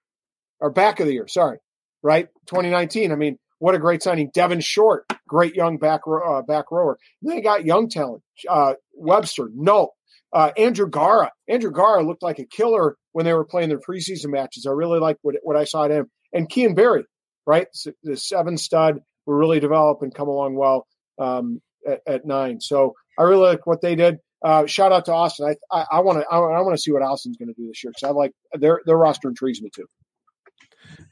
or 0.61 0.71
back 0.71 1.01
of 1.01 1.07
the 1.07 1.13
year. 1.13 1.29
Sorry, 1.29 1.59
right? 2.03 2.29
2019. 2.47 3.13
I 3.13 3.17
mean, 3.17 3.39
what 3.59 3.75
a 3.75 3.79
great 3.79 4.03
signing. 4.03 4.31
Devin 4.33 4.61
Short, 4.61 5.05
great 5.27 5.55
young 5.55 5.79
back 5.79 6.03
uh, 6.07 6.43
back 6.43 6.71
rower. 6.71 6.99
They 7.23 7.41
got 7.41 7.65
young 7.65 7.89
talent. 7.89 8.23
Uh, 8.49 8.75
Webster, 8.95 9.49
no. 9.55 9.91
Uh, 10.31 10.51
Andrew 10.59 10.89
Gara. 10.89 11.33
Andrew 11.49 11.73
Gara 11.73 12.03
looked 12.03 12.23
like 12.23 12.39
a 12.39 12.45
killer 12.45 12.97
when 13.13 13.25
they 13.25 13.33
were 13.33 13.47
playing 13.47 13.71
their 13.71 13.81
preseason 13.81 14.31
matches. 14.31 14.67
I 14.67 14.73
really 14.73 15.01
liked 15.01 15.21
what, 15.23 15.37
what 15.43 15.57
I 15.57 15.65
saw 15.65 15.85
at 15.85 15.91
him. 15.91 16.11
And 16.35 16.49
Kean 16.49 16.75
Berry, 16.75 17.05
right? 17.47 17.67
The 18.03 18.17
seven 18.17 18.59
stud 18.59 19.01
will 19.29 19.37
really 19.37 19.61
develop 19.61 20.03
and 20.03 20.15
come 20.15 20.29
along 20.29 20.55
well 20.55 20.87
um, 21.19 21.61
at, 21.87 22.01
at, 22.07 22.27
nine. 22.27 22.61
So 22.61 22.95
I 23.19 23.23
really 23.23 23.47
like 23.47 23.67
what 23.67 23.81
they 23.81 23.95
did. 23.95 24.19
Uh, 24.43 24.67
shout 24.67 24.93
out 24.93 25.05
to 25.05 25.13
Austin. 25.13 25.55
I 25.73 26.01
want 26.01 26.21
to 26.21 26.27
I, 26.31 26.39
I 26.39 26.61
want 26.61 26.77
to 26.77 26.81
see 26.81 26.93
what 26.93 27.03
Austin's 27.03 27.37
going 27.37 27.49
to 27.49 27.55
do 27.55 27.67
this 27.67 27.83
year 27.83 27.91
because 27.91 28.09
I 28.09 28.13
like 28.13 28.33
their 28.53 28.81
their 28.87 28.97
roster 28.97 29.29
intrigues 29.29 29.61
me 29.61 29.71
too. 29.75 29.87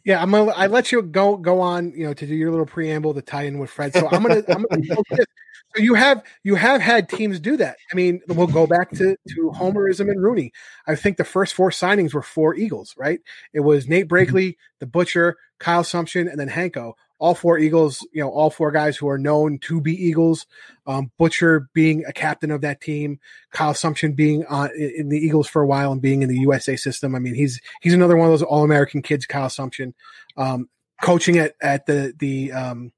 Yeah, 0.05 0.23
I'm 0.23 0.31
gonna 0.31 0.53
I 0.53 0.69
let 0.69 0.93
you 0.93 1.03
go 1.03 1.37
go 1.37 1.61
on, 1.61 1.93
you 1.97 2.07
know, 2.07 2.15
to 2.15 2.27
do 2.27 2.35
your 2.35 2.51
little 2.51 2.67
preamble 2.67 3.15
to 3.15 3.23
tie 3.23 3.43
in 3.43 3.59
with 3.59 3.71
Fred. 3.71 3.93
So 3.93 4.09
I'm 4.09 4.23
gonna 4.23 4.45
I'm 4.49 4.65
gonna 4.71 4.85
so 5.75 5.83
you 5.83 5.95
have 5.95 6.23
you 6.45 6.55
have 6.55 6.81
had 6.81 7.09
teams 7.09 7.41
do 7.41 7.57
that. 7.57 7.77
I 7.93 7.97
mean, 7.97 8.21
we'll 8.29 8.47
go 8.47 8.69
back 8.69 8.91
to 8.93 9.17
to 9.31 9.53
Homerism 9.57 10.09
and 10.09 10.23
RUNY. 10.23 10.51
I 10.87 10.95
think 10.95 11.17
the 11.17 11.25
first 11.25 11.55
four 11.55 11.71
signings 11.71 12.15
were 12.15 12.23
four 12.23 12.55
Eagles, 12.55 12.95
right? 12.97 13.19
It 13.53 13.61
was 13.61 13.89
Nate 13.89 14.09
Brakeley, 14.09 14.55
the 14.79 14.87
Butcher, 14.87 15.37
Kyle 15.59 15.83
Sumption, 15.83 16.31
and 16.31 16.39
then 16.39 16.49
Hanco 16.49 16.95
all 17.19 17.35
four 17.35 17.59
Eagles, 17.59 18.07
you 18.13 18.21
know, 18.21 18.31
all 18.31 18.51
four 18.51 18.71
guys 18.71 18.97
who 18.97 19.09
are 19.09 19.19
known 19.19 19.59
to 19.61 19.81
be 19.81 19.93
Eagles. 19.93 20.47
Um, 20.87 21.11
Butcher 21.19 21.69
being 21.73 22.05
a 22.07 22.13
captain 22.13 22.51
of 22.51 22.61
that 22.61 22.81
team, 22.81 23.19
Kyle 23.53 23.73
Sumption 23.73 24.15
being 24.15 24.45
uh, 24.49 24.69
in 24.77 25.09
the 25.09 25.19
Eagles 25.19 25.49
for 25.49 25.63
a 25.63 25.67
while 25.67 25.93
and 25.93 26.03
being 26.03 26.23
in 26.23 26.29
the 26.29 26.39
USA 26.41 26.77
system. 26.77 27.15
I 27.15 27.19
mean, 27.19 27.35
he's 27.35 27.61
he's 27.81 27.95
another 27.95 28.17
one 28.17 28.27
of 28.27 28.33
those 28.33 28.43
All 28.43 28.65
American 28.65 29.03
kids, 29.03 29.27
Kyle 29.27 29.49
Sumption, 29.49 29.95
um, 30.37 30.69
coaching 31.03 31.39
at 31.39 31.55
at 31.61 31.87
the 31.87 32.15
the 32.19 32.53
um, 32.53 32.93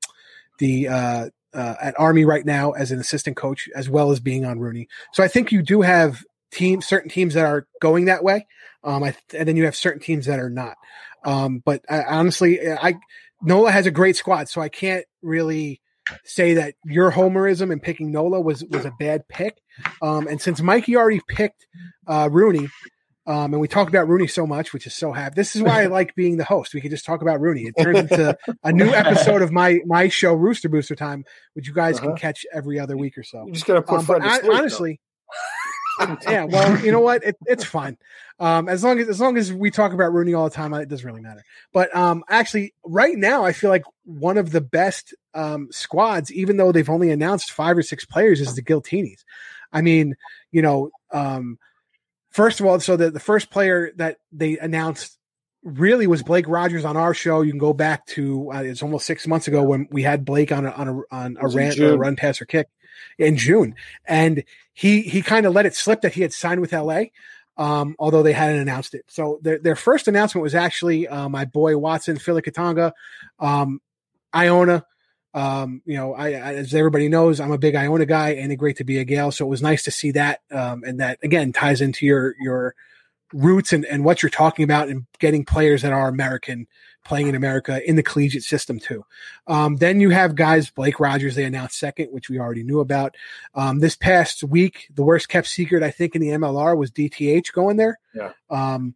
the 0.58 0.88
uh, 0.88 1.30
uh, 1.54 1.74
at 1.80 1.98
Army 1.98 2.24
right 2.24 2.44
now 2.44 2.72
as 2.72 2.90
an 2.90 3.00
assistant 3.00 3.36
coach, 3.36 3.68
as 3.74 3.88
well 3.88 4.10
as 4.10 4.20
being 4.20 4.44
on 4.44 4.58
RUNY. 4.58 4.88
So 5.12 5.22
I 5.22 5.28
think 5.28 5.52
you 5.52 5.62
do 5.62 5.82
have 5.82 6.24
teams, 6.50 6.86
certain 6.86 7.10
teams 7.10 7.34
that 7.34 7.44
are 7.44 7.66
going 7.80 8.06
that 8.06 8.24
way, 8.24 8.46
um, 8.84 9.04
I, 9.04 9.14
and 9.34 9.48
then 9.48 9.56
you 9.56 9.64
have 9.64 9.76
certain 9.76 10.00
teams 10.00 10.26
that 10.26 10.38
are 10.38 10.50
not. 10.50 10.76
Um, 11.24 11.62
but 11.64 11.84
I, 11.88 12.02
honestly, 12.04 12.60
I 12.70 12.94
Nola 13.42 13.70
has 13.70 13.86
a 13.86 13.90
great 13.90 14.16
squad, 14.16 14.48
so 14.48 14.60
I 14.60 14.68
can't 14.68 15.04
really 15.22 15.80
say 16.24 16.54
that 16.54 16.74
your 16.84 17.12
homerism 17.12 17.70
and 17.72 17.82
picking 17.82 18.10
Nola 18.10 18.40
was 18.40 18.64
was 18.64 18.84
a 18.84 18.92
bad 18.98 19.28
pick. 19.28 19.58
Um, 20.02 20.26
and 20.26 20.40
since 20.40 20.60
Mikey 20.60 20.96
already 20.96 21.20
picked 21.28 21.66
uh, 22.06 22.28
RUNY, 22.28 22.68
um, 23.26 23.52
and 23.52 23.60
we 23.60 23.68
talk 23.68 23.88
about 23.88 24.08
RUNY 24.08 24.30
so 24.30 24.46
much, 24.46 24.72
which 24.72 24.86
is 24.86 24.94
so 24.94 25.12
happy. 25.12 25.34
This 25.36 25.54
is 25.54 25.62
why 25.62 25.82
I 25.82 25.86
like 25.98 26.14
being 26.14 26.38
the 26.38 26.44
host. 26.44 26.74
We 26.74 26.80
can 26.80 26.90
just 26.90 27.04
talk 27.04 27.22
about 27.22 27.40
RUNY. 27.40 27.68
It 27.68 27.82
turns 27.82 27.98
into 27.98 28.36
a 28.64 28.72
new 28.72 28.88
episode 28.88 29.42
of 29.42 29.52
my 29.52 29.80
my 29.86 30.08
show, 30.08 30.32
Rooster 30.32 30.68
Booster 30.68 30.96
Time, 30.96 31.24
which 31.54 31.68
you 31.68 31.74
guys 31.74 31.98
uh-huh. 31.98 32.08
can 32.08 32.16
catch 32.16 32.46
every 32.52 32.80
other 32.80 32.96
week 32.96 33.18
or 33.18 33.22
so. 33.22 33.44
You're 33.44 33.54
just 33.54 33.66
gonna 33.66 33.82
put 33.82 34.08
um, 34.08 34.22
I, 34.22 34.40
sleep, 34.40 34.52
honestly. 34.52 35.00
yeah, 36.28 36.44
well, 36.44 36.78
you 36.84 36.92
know 36.92 37.00
what? 37.00 37.24
It, 37.24 37.36
it's 37.46 37.64
fine. 37.64 37.96
Um, 38.40 38.68
as 38.68 38.84
long 38.84 39.00
as 39.00 39.08
as 39.08 39.20
long 39.20 39.36
as 39.36 39.52
we 39.52 39.70
talk 39.70 39.92
about 39.92 40.12
RUNY 40.12 40.38
all 40.38 40.44
the 40.44 40.54
time, 40.54 40.72
it 40.74 40.88
doesn't 40.88 41.06
really 41.06 41.20
matter. 41.20 41.44
But 41.72 41.94
um, 41.94 42.24
actually, 42.28 42.74
right 42.84 43.16
now, 43.16 43.44
I 43.44 43.52
feel 43.52 43.70
like 43.70 43.84
one 44.04 44.38
of 44.38 44.52
the 44.52 44.60
best 44.60 45.14
um, 45.34 45.68
squads, 45.72 46.32
even 46.32 46.56
though 46.56 46.70
they've 46.70 46.88
only 46.88 47.10
announced 47.10 47.50
five 47.50 47.76
or 47.76 47.82
six 47.82 48.04
players, 48.04 48.40
is 48.40 48.54
the 48.54 48.62
Giltinis. 48.62 49.24
I 49.72 49.82
mean, 49.82 50.14
you 50.52 50.62
know, 50.62 50.90
um, 51.12 51.58
first 52.30 52.60
of 52.60 52.66
all, 52.66 52.78
so 52.80 52.96
the, 52.96 53.10
the 53.10 53.20
first 53.20 53.50
player 53.50 53.92
that 53.96 54.18
they 54.32 54.56
announced 54.58 55.18
really 55.64 56.06
was 56.06 56.22
Blake 56.22 56.46
Rogers 56.48 56.84
on 56.84 56.96
our 56.96 57.14
show. 57.14 57.40
You 57.42 57.50
can 57.50 57.58
go 57.58 57.72
back 57.72 58.06
to 58.06 58.52
uh, 58.52 58.62
it's 58.62 58.82
almost 58.82 59.04
six 59.04 59.26
months 59.26 59.48
ago 59.48 59.64
when 59.64 59.88
we 59.90 60.02
had 60.02 60.24
Blake 60.24 60.52
on 60.52 60.64
a 60.64 60.70
on 60.70 60.88
a 60.88 61.00
on 61.10 61.36
a 61.40 61.48
rant 61.48 61.78
or 61.80 61.94
a 61.94 61.96
run 61.96 62.14
pass 62.14 62.40
or 62.40 62.44
kick 62.44 62.68
in 63.18 63.36
June, 63.36 63.74
and 64.06 64.44
he 64.72 65.02
he 65.02 65.22
kind 65.22 65.46
of 65.46 65.52
let 65.52 65.66
it 65.66 65.74
slip 65.74 66.02
that 66.02 66.14
he 66.14 66.22
had 66.22 66.32
signed 66.32 66.60
with 66.60 66.72
LA. 66.72 67.04
Um, 67.56 67.96
although 67.98 68.22
they 68.22 68.34
hadn't 68.34 68.60
announced 68.60 68.94
it. 68.94 69.04
So 69.08 69.40
their, 69.42 69.58
their 69.58 69.74
first 69.74 70.06
announcement 70.06 70.44
was 70.44 70.54
actually 70.54 71.08
uh, 71.08 71.28
my 71.28 71.44
boy 71.44 71.76
Watson, 71.76 72.16
Philly 72.16 72.40
Katanga, 72.40 72.92
um, 73.40 73.80
Iona. 74.32 74.86
Um, 75.34 75.82
you 75.84 75.96
know, 75.96 76.14
I, 76.14 76.28
I, 76.28 76.54
as 76.54 76.72
everybody 76.72 77.08
knows, 77.08 77.40
I'm 77.40 77.50
a 77.50 77.58
big 77.58 77.74
Iona 77.74 78.06
guy 78.06 78.34
and 78.34 78.52
a 78.52 78.56
great 78.56 78.76
to 78.76 78.84
be 78.84 78.98
a 78.98 79.04
Gael. 79.04 79.32
So 79.32 79.44
it 79.44 79.48
was 79.48 79.60
nice 79.60 79.82
to 79.84 79.90
see 79.90 80.12
that. 80.12 80.40
Um, 80.52 80.84
and 80.84 81.00
that 81.00 81.18
again 81.24 81.52
ties 81.52 81.80
into 81.80 82.06
your, 82.06 82.36
your 82.40 82.76
roots 83.32 83.72
and, 83.72 83.84
and 83.84 84.04
what 84.04 84.22
you're 84.22 84.30
talking 84.30 84.64
about 84.64 84.88
and 84.88 85.06
getting 85.18 85.44
players 85.44 85.82
that 85.82 85.92
are 85.92 86.08
American 86.08 86.66
playing 87.04 87.28
in 87.28 87.34
America 87.34 87.80
in 87.88 87.96
the 87.96 88.02
collegiate 88.02 88.42
system 88.42 88.78
too. 88.78 89.04
Um, 89.46 89.76
then 89.76 90.00
you 90.00 90.10
have 90.10 90.34
guys 90.34 90.70
Blake 90.70 91.00
Rogers. 91.00 91.34
They 91.34 91.44
announced 91.44 91.78
second, 91.78 92.08
which 92.12 92.28
we 92.28 92.38
already 92.38 92.62
knew 92.62 92.80
about. 92.80 93.16
Um, 93.54 93.78
this 93.78 93.96
past 93.96 94.44
week, 94.44 94.88
the 94.94 95.02
worst 95.02 95.28
kept 95.28 95.46
secret 95.46 95.82
I 95.82 95.90
think 95.90 96.14
in 96.14 96.20
the 96.20 96.28
MLR 96.28 96.76
was 96.76 96.90
DTH 96.90 97.52
going 97.52 97.78
there. 97.78 97.98
Yeah. 98.14 98.32
Um, 98.50 98.94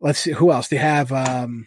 let's 0.00 0.20
see 0.20 0.30
who 0.30 0.52
else 0.52 0.68
they 0.68 0.76
have. 0.76 1.12
Um, 1.12 1.66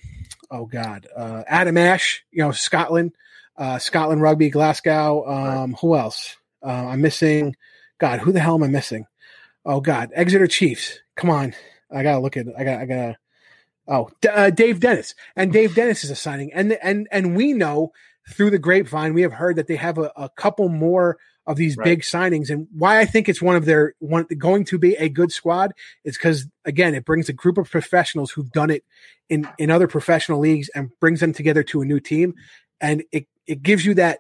oh 0.50 0.66
God, 0.66 1.06
uh, 1.16 1.44
Adam 1.48 1.78
Ashe. 1.78 2.24
You 2.32 2.44
know 2.44 2.52
Scotland, 2.52 3.12
uh, 3.58 3.78
Scotland 3.78 4.22
Rugby, 4.22 4.50
Glasgow. 4.50 5.28
Um, 5.28 5.72
right. 5.72 5.80
Who 5.82 5.96
else? 5.96 6.38
Uh, 6.64 6.88
I'm 6.88 7.02
missing. 7.02 7.56
God, 8.00 8.20
who 8.20 8.32
the 8.32 8.40
hell 8.40 8.56
am 8.56 8.64
I 8.64 8.68
missing? 8.68 9.06
Oh 9.66 9.82
God, 9.82 10.12
Exeter 10.14 10.48
Chiefs. 10.48 11.00
Come 11.16 11.30
on. 11.30 11.54
I 11.94 12.04
gotta 12.04 12.20
look 12.20 12.38
at. 12.38 12.48
I 12.58 12.64
got. 12.64 12.82
I 12.82 12.86
gotta. 12.86 13.18
Oh, 13.88 14.10
uh, 14.32 14.50
Dave 14.50 14.80
Dennis, 14.80 15.14
and 15.36 15.52
Dave 15.52 15.76
Dennis 15.76 16.04
is 16.04 16.10
a 16.10 16.16
signing, 16.16 16.52
and 16.54 16.74
and 16.74 17.08
and 17.12 17.36
we 17.36 17.54
know 17.54 17.92
through 18.30 18.50
the 18.50 18.60
grapevine 18.60 19.14
we 19.14 19.22
have 19.22 19.34
heard 19.34 19.58
that 19.58 19.68
they 19.68 19.76
have 19.76 19.98
a, 19.98 20.12
a 20.16 20.30
couple 20.30 20.70
more 20.70 21.18
of 21.46 21.58
these 21.58 21.76
right. 21.76 21.86
big 21.86 22.02
signings, 22.02 22.50
and 22.50 22.68
why 22.76 23.00
I 23.00 23.06
think 23.06 23.28
it's 23.28 23.42
one 23.42 23.56
of 23.56 23.66
their 23.66 23.96
one 24.00 24.26
going 24.38 24.66
to 24.66 24.78
be 24.78 24.96
a 24.96 25.10
good 25.10 25.32
squad 25.32 25.72
is 26.04 26.18
because 26.18 26.48
again 26.66 26.96
it 26.96 27.06
brings 27.06 27.30
a 27.30 27.34
group 27.34 27.58
of 27.58 27.70
professionals 27.70 28.32
who've 28.32 28.52
done 28.52 28.70
it 28.70 28.84
in 29.30 29.48
in 29.58 29.70
other 29.70 29.88
professional 29.88 30.40
leagues 30.40 30.70
and 30.74 30.90
brings 31.00 31.20
them 31.20 31.34
together 31.34 31.64
to 31.64 31.82
a 31.82 31.86
new 31.86 32.00
team, 32.00 32.34
and 32.80 33.04
it 33.12 33.28
it 33.46 33.62
gives 33.62 33.86
you 33.86 33.94
that 33.96 34.20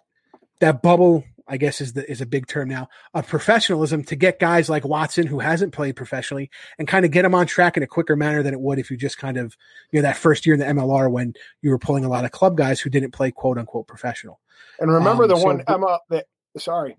that 0.59 0.81
bubble 0.81 1.23
I 1.47 1.57
guess 1.57 1.81
is 1.81 1.93
the 1.93 2.09
is 2.09 2.21
a 2.21 2.25
big 2.25 2.47
term 2.47 2.69
now 2.69 2.87
of 3.13 3.27
professionalism 3.27 4.03
to 4.05 4.15
get 4.15 4.39
guys 4.39 4.69
like 4.69 4.85
Watson 4.85 5.27
who 5.27 5.39
hasn't 5.39 5.73
played 5.73 5.95
professionally 5.95 6.49
and 6.77 6.87
kind 6.87 7.05
of 7.05 7.11
get 7.11 7.23
them 7.23 7.35
on 7.35 7.47
track 7.47 7.75
in 7.75 7.83
a 7.83 7.87
quicker 7.87 8.15
manner 8.15 8.43
than 8.43 8.53
it 8.53 8.61
would 8.61 8.79
if 8.79 8.89
you 8.89 8.97
just 8.97 9.17
kind 9.17 9.37
of 9.37 9.55
you 9.91 9.99
know 9.99 10.03
that 10.03 10.17
first 10.17 10.45
year 10.45 10.53
in 10.53 10.59
the 10.59 10.65
MLR 10.65 11.11
when 11.11 11.33
you 11.61 11.69
were 11.69 11.79
pulling 11.79 12.05
a 12.05 12.09
lot 12.09 12.25
of 12.25 12.31
club 12.31 12.55
guys 12.55 12.79
who 12.79 12.89
didn't 12.89 13.11
play 13.11 13.31
quote 13.31 13.57
unquote 13.57 13.87
professional. 13.87 14.39
And 14.79 14.91
remember 14.91 15.23
um, 15.23 15.29
the 15.29 15.35
so, 15.37 15.43
one 15.43 15.63
Emma 15.67 15.99
the, 16.09 16.25
sorry 16.57 16.97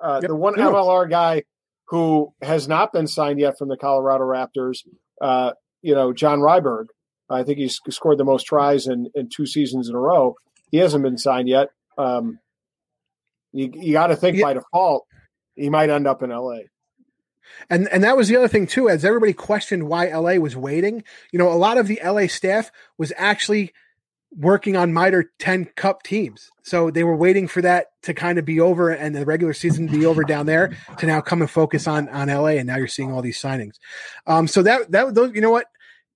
uh, 0.00 0.20
yep, 0.22 0.28
the 0.28 0.36
one 0.36 0.54
MLR 0.54 1.08
guy 1.08 1.44
who 1.86 2.32
has 2.42 2.68
not 2.68 2.92
been 2.92 3.06
signed 3.06 3.40
yet 3.40 3.58
from 3.58 3.68
the 3.68 3.76
Colorado 3.76 4.24
Raptors. 4.24 4.86
Uh, 5.20 5.52
you 5.82 5.94
know 5.94 6.12
John 6.12 6.40
Ryberg. 6.40 6.86
I 7.28 7.44
think 7.44 7.58
he's 7.58 7.80
scored 7.90 8.18
the 8.18 8.24
most 8.24 8.44
tries 8.44 8.86
in 8.86 9.10
in 9.14 9.28
two 9.28 9.46
seasons 9.46 9.88
in 9.88 9.94
a 9.94 9.98
row. 9.98 10.36
He 10.70 10.78
hasn't 10.78 11.02
been 11.02 11.18
signed 11.18 11.48
yet. 11.48 11.70
Um, 11.96 12.38
you 13.52 13.70
you 13.74 13.92
got 13.92 14.08
to 14.08 14.16
think 14.16 14.36
yeah. 14.36 14.44
by 14.44 14.54
default 14.54 15.06
he 15.54 15.70
might 15.70 15.90
end 15.90 16.06
up 16.06 16.22
in 16.22 16.30
L.A. 16.30 16.70
And 17.68 17.88
and 17.88 18.04
that 18.04 18.16
was 18.16 18.28
the 18.28 18.36
other 18.36 18.48
thing 18.48 18.66
too, 18.66 18.88
as 18.88 19.04
everybody 19.04 19.32
questioned 19.32 19.88
why 19.88 20.08
LA 20.08 20.34
was 20.34 20.56
waiting. 20.56 21.04
You 21.32 21.38
know, 21.38 21.52
a 21.52 21.54
lot 21.54 21.78
of 21.78 21.86
the 21.86 22.00
LA 22.04 22.26
staff 22.26 22.70
was 22.96 23.12
actually 23.16 23.72
working 24.36 24.76
on 24.76 24.92
MITRE 24.92 25.32
10 25.40 25.64
cup 25.76 26.04
teams. 26.04 26.50
So 26.62 26.90
they 26.90 27.02
were 27.02 27.16
waiting 27.16 27.48
for 27.48 27.60
that 27.62 27.86
to 28.02 28.14
kind 28.14 28.38
of 28.38 28.44
be 28.44 28.60
over 28.60 28.90
and 28.90 29.14
the 29.14 29.26
regular 29.26 29.52
season 29.52 29.88
to 29.88 29.92
be 29.92 30.06
over 30.06 30.22
down 30.22 30.46
there 30.46 30.76
to 30.98 31.06
now 31.06 31.20
come 31.20 31.40
and 31.40 31.50
focus 31.50 31.88
on 31.88 32.08
on 32.08 32.28
LA. 32.28 32.50
And 32.50 32.66
now 32.66 32.76
you're 32.76 32.86
seeing 32.86 33.12
all 33.12 33.22
these 33.22 33.40
signings. 33.40 33.74
Um, 34.26 34.46
so 34.46 34.62
that 34.62 34.90
that 34.92 35.14
those 35.14 35.34
you 35.34 35.40
know 35.40 35.50
what 35.50 35.66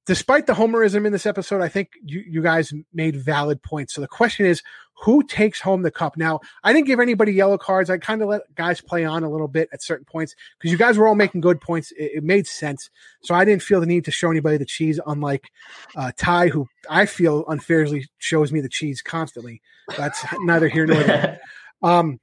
despite 0.07 0.47
the 0.47 0.53
homerism 0.53 1.07
in 1.07 1.13
this 1.13 1.27
episode, 1.27 1.63
I 1.63 1.69
think 1.69 1.91
you, 2.05 2.23
you 2.27 2.43
guys 2.43 2.73
made 2.93 3.17
valid 3.17 3.63
points. 3.63 3.95
So 3.95 4.01
the 4.01 4.09
question 4.09 4.47
is, 4.47 4.63
who 5.03 5.23
takes 5.23 5.61
home 5.61 5.83
the 5.83 5.91
cup? 5.91 6.17
Now, 6.17 6.41
I 6.63 6.73
didn't 6.73 6.87
give 6.87 7.01
anybody 7.01 7.33
yellow 7.33 7.59
cards. 7.59 7.91
I 7.91 7.99
kind 7.99 8.23
of 8.23 8.29
let 8.29 8.55
guys 8.55 8.81
play 8.81 9.05
on 9.05 9.25
a 9.25 9.31
little 9.31 9.49
bit 9.49 9.69
at 9.73 9.83
certain 9.83 10.05
points 10.05 10.35
because 10.59 10.71
you 10.71 10.79
guys 10.79 10.97
were 10.97 11.07
all 11.07 11.15
making 11.15 11.41
good 11.41 11.61
points. 11.61 11.93
It, 11.93 12.13
it, 12.17 12.25
made 12.25 12.47
sense. 12.47 12.91
So 13.23 13.35
I 13.35 13.45
didn't 13.45 13.63
feel 13.63 13.81
the 13.81 13.87
need 13.87 14.05
to 14.07 14.11
show 14.11 14.31
anybody 14.31 14.57
the 14.57 14.65
cheese, 14.65 15.01
unlike 15.07 15.51
uh, 15.97 16.13
Ty, 16.17 16.49
who 16.49 16.69
I 16.89 17.07
feel 17.07 17.45
unfairly 17.49 18.09
shows 18.19 18.53
me 18.53 18.61
the 18.61 18.69
cheese 18.69 19.03
constantly. 19.03 19.61
That's 19.97 20.25
neither 20.41 20.69
here 20.69 20.87
nor 20.87 21.03
there. 21.03 21.41
Um, 21.83 22.19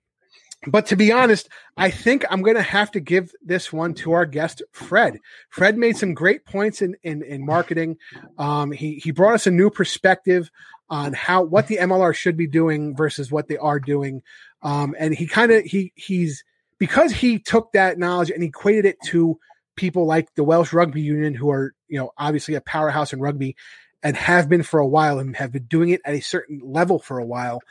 but 0.68 0.86
to 0.88 0.96
be 0.96 1.12
honest, 1.12 1.50
I 1.76 1.90
think 1.90 2.24
I'm 2.30 2.44
going 2.44 2.56
to 2.56 2.62
have 2.62 2.92
to 2.92 3.00
give 3.00 3.32
this 3.42 3.74
one 3.74 3.96
to 3.96 4.12
our 4.12 4.28
guest, 4.28 4.62
Fred. 4.72 5.18
Fred 5.50 5.78
made 5.78 5.98
some 5.98 6.14
great 6.14 6.46
points 6.46 6.82
in 6.84 6.96
in, 7.02 7.24
in 7.24 7.46
marketing. 7.46 7.98
Um, 8.38 8.72
he 8.72 8.96
he 8.96 9.12
brought 9.12 9.34
us 9.34 9.48
a 9.48 9.52
new 9.52 9.72
perspective 9.72 10.52
on 10.92 11.14
how 11.14 11.42
what 11.42 11.66
the 11.66 11.78
MLR 11.78 12.14
should 12.14 12.38
be 12.38 12.46
doing 12.46 12.96
versus 12.96 13.32
what 13.32 13.48
they 13.48 13.58
are 13.58 13.80
doing, 13.80 14.22
um, 14.62 14.96
and 15.00 15.16
he 15.16 15.26
kind 15.26 15.52
of 15.52 15.64
he 15.64 15.92
he's 15.96 16.44
because 16.78 17.12
he 17.12 17.40
took 17.40 17.72
that 17.72 17.98
knowledge 17.98 18.30
and 18.30 18.44
equated 18.44 18.86
it 18.86 18.98
to 19.06 19.40
people 19.76 20.06
like 20.06 20.32
the 20.36 20.44
Welsh 20.44 20.74
Rugby 20.74 21.02
Union, 21.02 21.34
who 21.34 21.50
are 21.50 21.74
you 21.88 21.98
know 21.98 22.12
obviously 22.18 22.54
a 22.54 22.62
powerhouse 22.62 23.14
in 23.14 23.20
rugby 23.20 23.56
and 24.04 24.16
have 24.16 24.50
been 24.50 24.64
for 24.64 24.80
a 24.80 24.88
while 24.88 25.18
and 25.18 25.36
have 25.36 25.52
been 25.52 25.64
doing 25.64 25.90
it 25.90 26.02
at 26.06 26.14
a 26.14 26.22
certain 26.22 26.60
level 26.64 27.00
for 27.00 27.18
a 27.18 27.26
while 27.26 27.62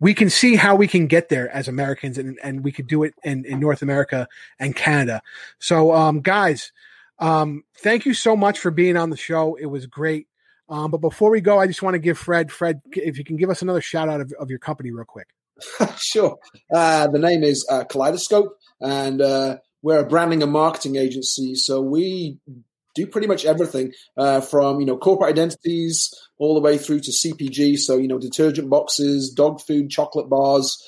we 0.00 0.12
can 0.12 0.28
see 0.28 0.56
how 0.56 0.76
we 0.76 0.86
can 0.86 1.06
get 1.06 1.28
there 1.28 1.48
as 1.48 1.68
Americans 1.68 2.18
and, 2.18 2.38
and 2.42 2.62
we 2.64 2.72
could 2.72 2.86
do 2.86 3.04
it 3.04 3.14
in, 3.22 3.44
in 3.44 3.60
North 3.60 3.80
America 3.80 4.28
and 4.58 4.76
Canada. 4.76 5.22
So, 5.58 5.94
um, 5.94 6.20
guys, 6.20 6.72
um, 7.18 7.64
thank 7.78 8.04
you 8.04 8.14
so 8.14 8.36
much 8.36 8.58
for 8.58 8.70
being 8.70 8.96
on 8.96 9.10
the 9.10 9.16
show. 9.16 9.54
It 9.54 9.66
was 9.66 9.86
great. 9.86 10.26
Um, 10.68 10.90
but 10.90 10.98
before 10.98 11.30
we 11.30 11.40
go, 11.40 11.58
I 11.58 11.66
just 11.66 11.82
want 11.82 11.94
to 11.94 11.98
give 11.98 12.18
Fred, 12.18 12.50
Fred, 12.50 12.80
if 12.92 13.18
you 13.18 13.24
can 13.24 13.36
give 13.36 13.50
us 13.50 13.62
another 13.62 13.80
shout 13.80 14.08
out 14.08 14.20
of, 14.20 14.32
of 14.38 14.50
your 14.50 14.58
company 14.58 14.90
real 14.90 15.04
quick. 15.04 15.28
sure. 15.96 16.38
Uh, 16.72 17.06
the 17.08 17.18
name 17.18 17.42
is 17.42 17.66
uh, 17.70 17.84
Kaleidoscope, 17.84 18.56
and 18.80 19.20
uh, 19.20 19.58
we're 19.82 20.00
a 20.00 20.06
branding 20.06 20.42
and 20.42 20.52
marketing 20.52 20.96
agency. 20.96 21.54
So 21.54 21.80
we 21.80 22.38
do 22.94 23.06
pretty 23.06 23.26
much 23.26 23.44
everything 23.44 23.92
uh, 24.16 24.40
from 24.40 24.80
you 24.80 24.86
know 24.86 24.96
corporate 24.96 25.30
identities 25.30 26.12
all 26.38 26.54
the 26.54 26.60
way 26.60 26.78
through 26.78 27.00
to 27.00 27.10
CPG. 27.10 27.78
So 27.78 27.96
you 27.96 28.08
know 28.08 28.18
detergent 28.18 28.70
boxes, 28.70 29.30
dog 29.30 29.60
food, 29.60 29.90
chocolate 29.90 30.28
bars. 30.28 30.82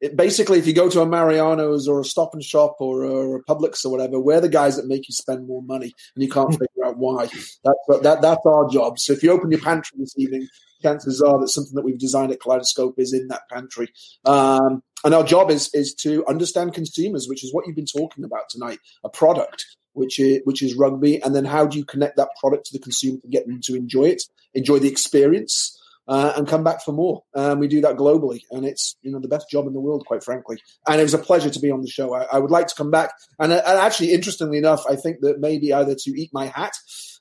It, 0.00 0.16
basically, 0.16 0.58
if 0.58 0.66
you 0.66 0.72
go 0.72 0.88
to 0.88 1.02
a 1.02 1.06
Mariano's 1.06 1.86
or 1.86 2.00
a 2.00 2.04
Stop 2.04 2.32
and 2.32 2.42
Shop 2.42 2.76
or 2.80 3.04
a, 3.04 3.36
a 3.38 3.44
Publix 3.44 3.84
or 3.84 3.90
whatever, 3.90 4.18
we're 4.18 4.40
the 4.40 4.48
guys 4.48 4.76
that 4.76 4.86
make 4.86 5.08
you 5.08 5.14
spend 5.14 5.46
more 5.46 5.62
money, 5.62 5.92
and 6.14 6.24
you 6.24 6.30
can't 6.30 6.52
figure 6.52 6.84
out 6.86 6.96
why. 6.96 7.26
That's 7.26 8.02
that, 8.02 8.18
that's 8.22 8.46
our 8.46 8.68
job. 8.68 8.98
So 8.98 9.12
if 9.12 9.22
you 9.22 9.30
open 9.30 9.50
your 9.50 9.60
pantry 9.60 9.98
this 9.98 10.14
evening, 10.16 10.48
chances 10.82 11.20
are 11.20 11.38
that 11.40 11.48
something 11.48 11.74
that 11.74 11.84
we've 11.84 11.98
designed 11.98 12.32
at 12.32 12.40
Kaleidoscope 12.40 12.94
is 12.98 13.12
in 13.12 13.28
that 13.28 13.42
pantry. 13.50 13.88
Um, 14.24 14.82
and 15.04 15.14
our 15.14 15.24
job 15.24 15.50
is 15.50 15.70
is 15.74 15.94
to 15.96 16.26
understand 16.26 16.74
consumers, 16.74 17.26
which 17.28 17.44
is 17.44 17.52
what 17.52 17.66
you've 17.66 17.76
been 17.76 17.86
talking 17.86 18.24
about 18.24 18.48
tonight. 18.48 18.78
A 19.04 19.08
product, 19.08 19.64
which 19.92 20.18
is 20.18 20.40
which 20.44 20.62
is 20.62 20.74
rugby, 20.76 21.22
and 21.22 21.34
then 21.34 21.44
how 21.44 21.66
do 21.66 21.78
you 21.78 21.84
connect 21.84 22.16
that 22.16 22.30
product 22.40 22.66
to 22.66 22.72
the 22.72 22.82
consumer 22.82 23.18
to 23.20 23.28
get 23.28 23.46
them 23.46 23.60
to 23.64 23.74
enjoy 23.74 24.04
it, 24.04 24.22
enjoy 24.54 24.78
the 24.78 24.88
experience, 24.88 25.79
uh, 26.10 26.32
and 26.36 26.48
come 26.48 26.64
back 26.64 26.82
for 26.82 26.92
more. 26.92 27.22
Um, 27.36 27.60
we 27.60 27.68
do 27.68 27.80
that 27.82 27.96
globally, 27.96 28.40
and 28.50 28.66
it's 28.66 28.96
you 29.00 29.12
know 29.12 29.20
the 29.20 29.28
best 29.28 29.48
job 29.48 29.68
in 29.68 29.72
the 29.72 29.80
world, 29.80 30.04
quite 30.06 30.24
frankly. 30.24 30.58
And 30.88 31.00
it 31.00 31.04
was 31.04 31.14
a 31.14 31.18
pleasure 31.18 31.50
to 31.50 31.60
be 31.60 31.70
on 31.70 31.82
the 31.82 31.88
show. 31.88 32.12
I, 32.12 32.24
I 32.32 32.38
would 32.40 32.50
like 32.50 32.66
to 32.66 32.74
come 32.74 32.90
back, 32.90 33.12
and, 33.38 33.52
and, 33.52 33.62
actually, 33.64 34.12
interestingly 34.12 34.58
enough, 34.58 34.84
I 34.90 34.96
think 34.96 35.20
that 35.20 35.38
maybe 35.38 35.72
either 35.72 35.94
to 35.94 36.10
eat 36.20 36.30
my 36.32 36.46
hat 36.46 36.72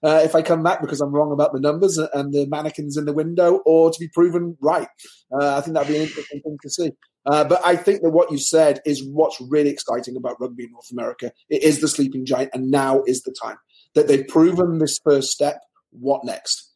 uh, 0.01 0.21
if 0.23 0.33
I 0.33 0.41
come 0.41 0.63
back 0.63 0.81
because 0.81 1.01
I'm 1.01 1.11
wrong 1.11 1.31
about 1.31 1.53
the 1.53 1.59
numbers 1.59 1.99
and 1.99 2.33
the 2.33 2.47
mannequins 2.47 2.97
in 2.97 3.05
the 3.05 3.13
window, 3.13 3.61
or 3.63 3.91
to 3.91 3.99
be 3.99 4.07
proven 4.07 4.57
right. 4.59 4.87
Uh, 5.31 5.57
I 5.57 5.61
think 5.61 5.75
that'd 5.75 5.87
be 5.87 5.97
an 5.97 6.07
interesting 6.07 6.41
thing 6.41 6.57
to 6.63 6.69
see. 6.69 6.91
Uh, 7.27 7.43
but 7.43 7.61
I 7.63 7.75
think 7.75 8.01
that 8.01 8.09
what 8.09 8.31
you 8.31 8.39
said 8.39 8.81
is 8.85 9.03
what's 9.03 9.39
really 9.39 9.69
exciting 9.69 10.15
about 10.15 10.41
rugby 10.41 10.63
in 10.63 10.71
North 10.71 10.89
America. 10.91 11.31
It 11.47 11.61
is 11.61 11.79
the 11.79 11.87
sleeping 11.87 12.25
giant, 12.25 12.51
and 12.55 12.71
now 12.71 13.03
is 13.05 13.21
the 13.21 13.35
time 13.39 13.57
that 13.93 14.07
they've 14.07 14.27
proven 14.27 14.79
this 14.79 14.99
first 15.03 15.29
step. 15.29 15.61
What 15.91 16.23
next? 16.23 16.68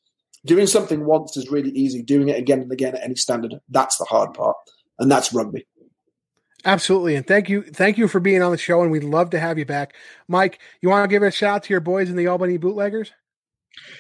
Doing 0.46 0.68
something 0.68 1.06
once 1.06 1.38
is 1.38 1.50
really 1.50 1.72
easy. 1.72 2.02
Doing 2.02 2.30
it 2.30 2.38
again 2.38 2.62
and 2.62 2.72
again 2.72 2.96
at 2.96 3.04
any 3.04 3.16
standard, 3.16 3.56
that's 3.70 3.98
the 3.98 4.06
hard 4.06 4.34
part, 4.34 4.58
and 5.00 5.10
that's 5.10 5.34
rugby. 5.34 5.66
Absolutely, 6.66 7.16
and 7.16 7.28
thank 7.28 7.50
you, 7.50 7.64
thank 7.64 7.98
you 7.98 8.08
for 8.08 8.22
being 8.22 8.42
on 8.42 8.52
the 8.52 8.58
show, 8.58 8.82
and 8.82 8.92
we'd 8.92 9.04
love 9.04 9.30
to 9.32 9.40
have 9.40 9.58
you 9.58 9.66
back, 9.66 9.96
Mike. 10.30 10.60
You 10.82 10.90
want 10.90 11.04
to 11.04 11.14
give 11.14 11.22
a 11.22 11.30
shout 11.30 11.56
out 11.56 11.64
to 11.64 11.74
your 11.74 11.82
boys 11.82 12.10
in 12.10 12.16
the 12.16 12.28
Albany 12.28 12.58
Bootleggers? 12.58 13.12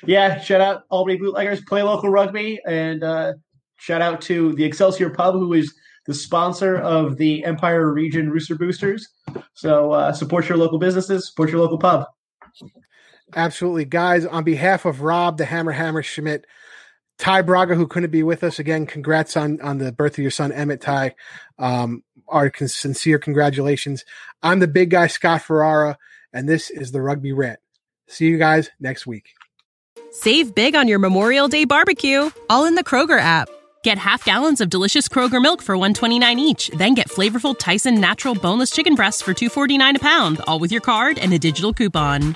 Yeah, 0.05 0.39
shout 0.39 0.61
out 0.61 0.83
Albany 0.89 1.17
Bootleggers, 1.17 1.61
play 1.67 1.83
local 1.83 2.09
rugby, 2.09 2.59
and 2.65 3.03
uh, 3.03 3.33
shout 3.77 4.01
out 4.01 4.21
to 4.21 4.53
the 4.53 4.63
Excelsior 4.63 5.09
Pub, 5.09 5.35
who 5.35 5.53
is 5.53 5.73
the 6.05 6.13
sponsor 6.13 6.77
of 6.77 7.17
the 7.17 7.43
Empire 7.43 7.91
Region 7.91 8.29
Rooster 8.29 8.55
Boosters. 8.55 9.07
So 9.53 9.91
uh, 9.91 10.13
support 10.13 10.47
your 10.47 10.57
local 10.57 10.79
businesses, 10.79 11.29
support 11.29 11.49
your 11.49 11.61
local 11.61 11.77
pub. 11.77 12.05
Absolutely, 13.35 13.85
guys. 13.85 14.25
On 14.25 14.43
behalf 14.43 14.85
of 14.85 15.01
Rob, 15.01 15.37
the 15.37 15.45
Hammer 15.45 15.73
Hammerschmidt, 15.73 16.43
Ty 17.17 17.43
Braga, 17.43 17.75
who 17.75 17.87
couldn't 17.87 18.11
be 18.11 18.23
with 18.23 18.43
us 18.43 18.59
again, 18.59 18.85
congrats 18.85 19.37
on 19.37 19.61
on 19.61 19.77
the 19.77 19.91
birth 19.91 20.13
of 20.13 20.19
your 20.19 20.31
son, 20.31 20.51
Emmett 20.51 20.81
Ty. 20.81 21.15
Um, 21.57 22.03
our 22.27 22.51
sincere 22.65 23.19
congratulations. 23.19 24.03
I'm 24.41 24.59
the 24.59 24.67
big 24.67 24.89
guy, 24.89 25.07
Scott 25.07 25.41
Ferrara, 25.41 25.97
and 26.31 26.47
this 26.47 26.69
is 26.69 26.91
the 26.91 27.01
Rugby 27.01 27.31
Rant. 27.31 27.59
See 28.07 28.25
you 28.25 28.37
guys 28.37 28.69
next 28.79 29.07
week. 29.07 29.29
Save 30.11 30.53
big 30.53 30.75
on 30.75 30.87
your 30.87 30.99
Memorial 30.99 31.47
Day 31.47 31.65
barbecue, 31.65 32.29
all 32.49 32.65
in 32.65 32.75
the 32.75 32.83
Kroger 32.83 33.19
app. 33.19 33.49
Get 33.83 33.97
half 33.97 34.23
gallons 34.23 34.61
of 34.61 34.69
delicious 34.69 35.07
Kroger 35.07 35.41
milk 35.41 35.61
for 35.61 35.75
129 35.75 36.39
each, 36.39 36.69
then 36.69 36.93
get 36.93 37.09
flavorful 37.09 37.57
Tyson 37.57 37.99
natural 37.99 38.35
boneless 38.35 38.71
chicken 38.71 38.95
breasts 38.95 39.21
for 39.21 39.33
249 39.33 39.97
a 39.97 39.99
pound, 39.99 40.39
all 40.47 40.59
with 40.59 40.71
your 40.71 40.81
card 40.81 41.17
and 41.19 41.33
a 41.33 41.39
digital 41.39 41.73
coupon. 41.73 42.35